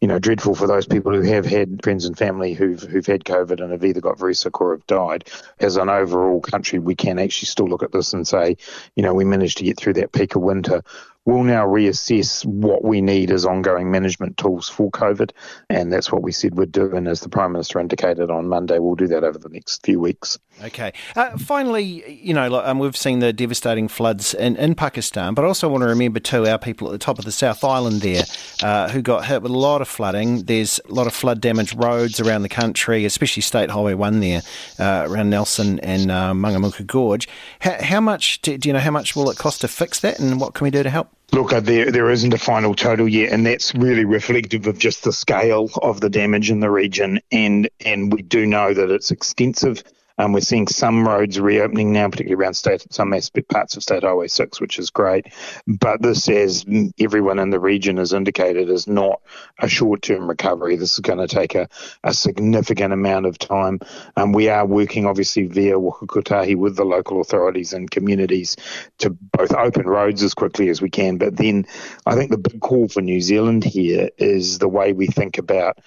you 0.00 0.08
know, 0.08 0.18
dreadful 0.18 0.54
for 0.54 0.66
those 0.66 0.86
people 0.86 1.12
who 1.12 1.20
have 1.20 1.44
had 1.44 1.82
friends 1.82 2.06
and 2.06 2.16
family 2.16 2.54
who've 2.54 2.80
who've 2.80 3.04
had 3.04 3.24
COVID 3.24 3.60
and 3.60 3.72
have 3.72 3.84
either 3.84 4.00
got 4.00 4.18
very 4.18 4.37
or 4.46 4.72
have 4.72 4.86
died, 4.86 5.28
as 5.60 5.76
an 5.76 5.88
overall 5.88 6.40
country, 6.40 6.78
we 6.78 6.94
can 6.94 7.18
actually 7.18 7.46
still 7.46 7.66
look 7.68 7.82
at 7.82 7.92
this 7.92 8.12
and 8.12 8.26
say, 8.26 8.56
you 8.96 9.02
know, 9.02 9.14
we 9.14 9.24
managed 9.24 9.58
to 9.58 9.64
get 9.64 9.78
through 9.78 9.94
that 9.94 10.12
peak 10.12 10.34
of 10.34 10.42
winter 10.42 10.82
we'll 11.24 11.42
now 11.42 11.66
reassess 11.66 12.44
what 12.46 12.84
we 12.84 13.02
need 13.02 13.30
as 13.30 13.44
ongoing 13.44 13.90
management 13.90 14.38
tools 14.38 14.68
for 14.68 14.90
COVID, 14.90 15.30
and 15.68 15.92
that's 15.92 16.10
what 16.10 16.22
we 16.22 16.32
said 16.32 16.56
we'd 16.56 16.72
do. 16.72 16.96
And 16.96 17.06
as 17.06 17.20
the 17.20 17.28
Prime 17.28 17.52
Minister 17.52 17.78
indicated 17.78 18.30
on 18.30 18.48
Monday, 18.48 18.78
we'll 18.78 18.94
do 18.94 19.06
that 19.08 19.24
over 19.24 19.38
the 19.38 19.50
next 19.50 19.84
few 19.84 20.00
weeks. 20.00 20.38
Okay. 20.64 20.92
Uh, 21.14 21.36
finally, 21.36 22.18
you 22.22 22.32
know, 22.32 22.62
um, 22.64 22.78
we've 22.78 22.96
seen 22.96 23.18
the 23.18 23.32
devastating 23.32 23.88
floods 23.88 24.32
in, 24.32 24.56
in 24.56 24.74
Pakistan, 24.74 25.34
but 25.34 25.44
I 25.44 25.48
also 25.48 25.68
want 25.68 25.82
to 25.82 25.88
remember 25.88 26.18
too 26.18 26.46
our 26.46 26.58
people 26.58 26.88
at 26.88 26.92
the 26.92 26.98
top 26.98 27.18
of 27.18 27.26
the 27.26 27.32
South 27.32 27.62
Island 27.62 28.00
there 28.00 28.24
uh, 28.62 28.88
who 28.88 29.02
got 29.02 29.26
hit 29.26 29.42
with 29.42 29.52
a 29.52 29.58
lot 29.58 29.82
of 29.82 29.88
flooding. 29.88 30.44
There's 30.44 30.80
a 30.88 30.92
lot 30.92 31.06
of 31.06 31.12
flood 31.12 31.42
damaged 31.42 31.74
roads 31.76 32.20
around 32.20 32.42
the 32.42 32.48
country, 32.48 33.04
especially 33.04 33.42
State 33.42 33.70
Highway 33.70 33.94
1 33.94 34.20
there 34.20 34.40
uh, 34.78 35.06
around 35.08 35.28
Nelson 35.30 35.78
and 35.80 36.10
uh, 36.10 36.32
Mangamuka 36.32 36.86
Gorge. 36.86 37.28
How, 37.60 37.76
how 37.82 38.00
much 38.00 38.40
do, 38.40 38.56
do 38.56 38.68
you 38.68 38.72
know 38.72 38.80
how 38.80 38.90
much 38.90 39.14
will 39.14 39.30
it 39.30 39.36
cost 39.36 39.60
to 39.60 39.68
fix 39.68 40.00
that, 40.00 40.18
and 40.18 40.40
what 40.40 40.54
can 40.54 40.64
we 40.64 40.70
do 40.70 40.82
to 40.82 40.90
help? 40.90 41.17
Look, 41.32 41.52
uh, 41.52 41.60
there 41.60 41.90
there 41.90 42.10
isn't 42.10 42.32
a 42.32 42.38
final 42.38 42.74
total 42.74 43.06
yet, 43.06 43.32
and 43.32 43.44
that's 43.44 43.74
really 43.74 44.04
reflective 44.04 44.66
of 44.66 44.78
just 44.78 45.04
the 45.04 45.12
scale 45.12 45.68
of 45.82 46.00
the 46.00 46.08
damage 46.08 46.50
in 46.50 46.60
the 46.60 46.70
region. 46.70 47.20
And 47.30 47.68
and 47.84 48.12
we 48.12 48.22
do 48.22 48.46
know 48.46 48.72
that 48.72 48.90
it's 48.90 49.10
extensive. 49.10 49.82
Um, 50.18 50.32
we're 50.32 50.40
seeing 50.40 50.66
some 50.66 51.06
roads 51.06 51.38
reopening 51.38 51.92
now, 51.92 52.08
particularly 52.08 52.42
around 52.42 52.54
state, 52.54 52.84
some 52.92 53.14
parts 53.48 53.76
of 53.76 53.82
State 53.82 54.02
Highway 54.02 54.28
6, 54.28 54.60
which 54.60 54.78
is 54.78 54.90
great. 54.90 55.26
But 55.66 56.02
this, 56.02 56.28
as 56.28 56.66
everyone 56.98 57.38
in 57.38 57.50
the 57.50 57.60
region 57.60 57.96
has 57.98 58.12
indicated, 58.12 58.68
is 58.68 58.86
not 58.86 59.20
a 59.58 59.68
short 59.68 60.02
term 60.02 60.28
recovery. 60.28 60.76
This 60.76 60.94
is 60.94 61.00
going 61.00 61.18
to 61.18 61.28
take 61.28 61.54
a, 61.54 61.68
a 62.02 62.12
significant 62.12 62.92
amount 62.92 63.26
of 63.26 63.38
time. 63.38 63.80
Um, 64.16 64.32
we 64.32 64.48
are 64.48 64.66
working, 64.66 65.06
obviously, 65.06 65.46
via 65.46 65.78
Waka 65.78 66.06
Kotahi 66.06 66.56
with 66.56 66.76
the 66.76 66.84
local 66.84 67.20
authorities 67.20 67.72
and 67.72 67.90
communities 67.90 68.56
to 68.98 69.10
both 69.10 69.54
open 69.54 69.86
roads 69.86 70.22
as 70.22 70.34
quickly 70.34 70.68
as 70.68 70.82
we 70.82 70.90
can. 70.90 71.18
But 71.18 71.36
then 71.36 71.66
I 72.06 72.14
think 72.14 72.30
the 72.30 72.38
big 72.38 72.60
call 72.60 72.88
for 72.88 73.00
New 73.00 73.20
Zealand 73.20 73.64
here 73.64 74.10
is 74.18 74.58
the 74.58 74.68
way 74.68 74.92
we 74.92 75.06
think 75.06 75.38
about 75.38 75.78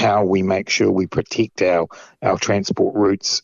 how 0.00 0.24
we 0.24 0.42
make 0.42 0.70
sure 0.70 0.90
we 0.90 1.06
protect 1.06 1.60
our, 1.62 1.86
our 2.22 2.38
transport 2.38 2.94
routes 2.94 3.42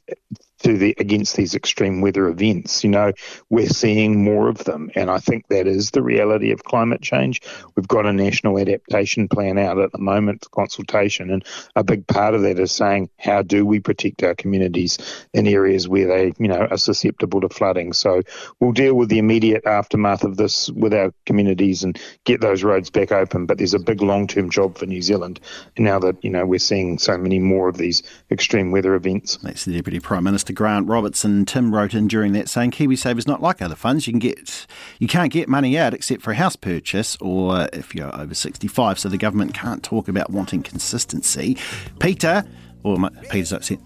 to 0.62 0.76
the 0.76 0.94
against 0.98 1.36
these 1.36 1.54
extreme 1.54 2.00
weather 2.00 2.28
events. 2.28 2.82
You 2.84 2.90
know, 2.90 3.12
we're 3.50 3.68
seeing 3.68 4.22
more 4.22 4.48
of 4.48 4.58
them, 4.64 4.90
and 4.94 5.10
I 5.10 5.18
think 5.18 5.48
that 5.48 5.66
is 5.66 5.90
the 5.90 6.02
reality 6.02 6.52
of 6.52 6.64
climate 6.64 7.02
change. 7.02 7.42
We've 7.74 7.88
got 7.88 8.06
a 8.06 8.12
national 8.12 8.58
adaptation 8.58 9.28
plan 9.28 9.58
out 9.58 9.78
at 9.78 9.92
the 9.92 9.98
moment 9.98 10.44
for 10.44 10.50
consultation, 10.50 11.30
and 11.30 11.44
a 11.74 11.84
big 11.84 12.06
part 12.06 12.34
of 12.34 12.42
that 12.42 12.58
is 12.58 12.72
saying 12.72 13.10
how 13.18 13.42
do 13.42 13.66
we 13.66 13.80
protect 13.80 14.22
our 14.22 14.34
communities 14.34 14.98
in 15.32 15.46
areas 15.46 15.88
where 15.88 16.06
they, 16.06 16.32
you 16.38 16.48
know, 16.48 16.66
are 16.70 16.78
susceptible 16.78 17.40
to 17.40 17.48
flooding. 17.48 17.92
So 17.92 18.22
we'll 18.60 18.72
deal 18.72 18.94
with 18.94 19.08
the 19.08 19.18
immediate 19.18 19.66
aftermath 19.66 20.24
of 20.24 20.36
this 20.36 20.70
with 20.70 20.94
our 20.94 21.12
communities 21.24 21.84
and 21.84 22.00
get 22.24 22.40
those 22.40 22.64
roads 22.64 22.90
back 22.90 23.12
open. 23.12 23.46
But 23.46 23.58
there's 23.58 23.74
a 23.74 23.78
big 23.78 24.02
long-term 24.02 24.50
job 24.50 24.78
for 24.78 24.86
New 24.86 25.02
Zealand 25.02 25.40
now 25.78 25.98
that 25.98 26.22
you 26.24 26.30
know 26.30 26.46
we're 26.46 26.58
seeing 26.58 26.98
so 26.98 27.16
many 27.18 27.38
more 27.38 27.68
of 27.68 27.76
these 27.76 28.02
extreme 28.30 28.70
weather 28.70 28.94
events. 28.94 29.36
That's 29.36 29.64
the 29.64 29.74
Deputy 29.74 30.00
Prime 30.00 30.24
Minister 30.24 30.45
Grant 30.52 30.88
Robertson. 30.88 31.44
Tim 31.44 31.74
wrote 31.74 31.94
in 31.94 32.08
during 32.08 32.32
that 32.32 32.48
saying 32.48 32.72
KiwiSaver's 32.72 33.26
not 33.26 33.42
like 33.42 33.62
other 33.62 33.74
funds. 33.74 34.06
You 34.06 34.12
can 34.12 34.20
get 34.20 34.66
you 34.98 35.08
can't 35.08 35.32
get 35.32 35.48
money 35.48 35.78
out 35.78 35.94
except 35.94 36.22
for 36.22 36.30
a 36.32 36.34
house 36.36 36.56
purchase 36.56 37.16
or 37.20 37.68
if 37.72 37.94
you're 37.94 38.14
over 38.14 38.34
65. 38.34 38.98
So 38.98 39.08
the 39.08 39.18
government 39.18 39.54
can't 39.54 39.82
talk 39.82 40.08
about 40.08 40.30
wanting 40.30 40.62
consistency. 40.62 41.56
Peter 42.00 42.44
Or 42.82 42.96
Peter's 43.30 43.52
upset. 43.52 43.78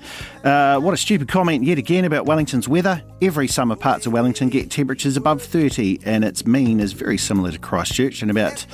Uh, 0.44 0.78
what 0.78 0.92
a 0.92 0.96
stupid 0.96 1.26
comment 1.28 1.64
yet 1.64 1.78
again 1.78 2.04
about 2.04 2.26
Wellington's 2.26 2.68
weather. 2.68 3.02
Every 3.22 3.48
summer 3.48 3.74
parts 3.74 4.04
of 4.06 4.12
Wellington 4.12 4.50
get 4.50 4.70
temperatures 4.70 5.16
above 5.16 5.40
30, 5.42 6.00
and 6.04 6.22
its 6.22 6.44
mean 6.46 6.80
is 6.80 6.92
very 6.92 7.16
similar 7.16 7.50
to 7.50 7.58
Christchurch 7.58 8.20
and 8.20 8.30
about 8.30 8.66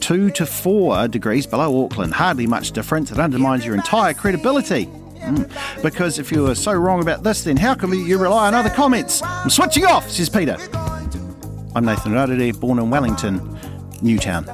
2 0.00 0.30
to 0.30 0.46
4 0.46 1.08
degrees 1.08 1.46
below 1.46 1.84
Auckland. 1.84 2.14
Hardly 2.14 2.46
much 2.46 2.72
difference. 2.72 3.12
It 3.12 3.18
undermines 3.18 3.66
your 3.66 3.74
entire 3.74 4.14
credibility. 4.14 4.88
Mm. 5.24 5.82
Because 5.82 6.18
if 6.18 6.30
you 6.30 6.46
are 6.48 6.54
so 6.54 6.72
wrong 6.72 7.00
about 7.00 7.22
this, 7.22 7.44
then 7.44 7.56
how 7.56 7.74
can 7.74 7.92
you 7.92 8.18
rely 8.18 8.46
on 8.46 8.54
other 8.54 8.70
comments? 8.70 9.22
I'm 9.22 9.50
switching 9.50 9.84
off, 9.86 10.10
says 10.10 10.28
Peter. 10.28 10.56
I'm 11.74 11.84
Nathan 11.84 12.12
Rarere, 12.12 12.58
born 12.58 12.78
in 12.78 12.90
Wellington, 12.90 13.58
Newtown. 14.02 14.44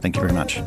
Thank 0.00 0.16
you 0.16 0.22
very 0.22 0.32
much. 0.32 0.60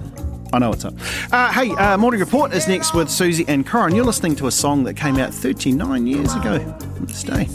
I 0.52 0.58
know 0.60 0.70
what's 0.70 0.84
up. 0.84 0.96
Uh, 1.32 1.52
hey, 1.52 1.70
uh, 1.76 1.98
Morning 1.98 2.20
Report 2.20 2.54
is 2.54 2.68
next 2.68 2.96
with 2.96 3.10
Susie 3.10 3.46
and 3.48 3.68
Corin. 3.68 3.94
You're 3.94 4.06
listening 4.06 4.36
to 4.38 4.48
a 4.48 4.52
song 4.52 4.84
that 4.86 4.96
came 4.96 5.18
out 5.18 5.32
39 5.32 6.08
years 6.08 6.34
ago 6.34 6.58
day. 7.24 7.48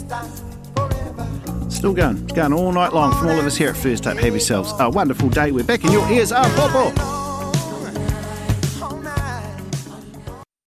Still 1.69 1.93
going. 1.93 2.23
It's 2.23 2.33
going 2.33 2.53
all 2.53 2.71
night 2.71 2.93
long 2.93 3.11
from 3.13 3.27
all 3.29 3.39
of 3.39 3.45
us 3.45 3.57
here 3.57 3.69
at 3.69 3.77
First 3.77 4.07
Up. 4.07 4.17
Have 4.17 4.33
yourselves 4.33 4.73
a 4.79 4.89
wonderful 4.89 5.29
day. 5.29 5.51
We're 5.51 5.63
back 5.63 5.83
in 5.83 5.91
your 5.91 6.09
ears. 6.09 6.31
Ah, 6.31 6.43
Bobo. 6.55 7.24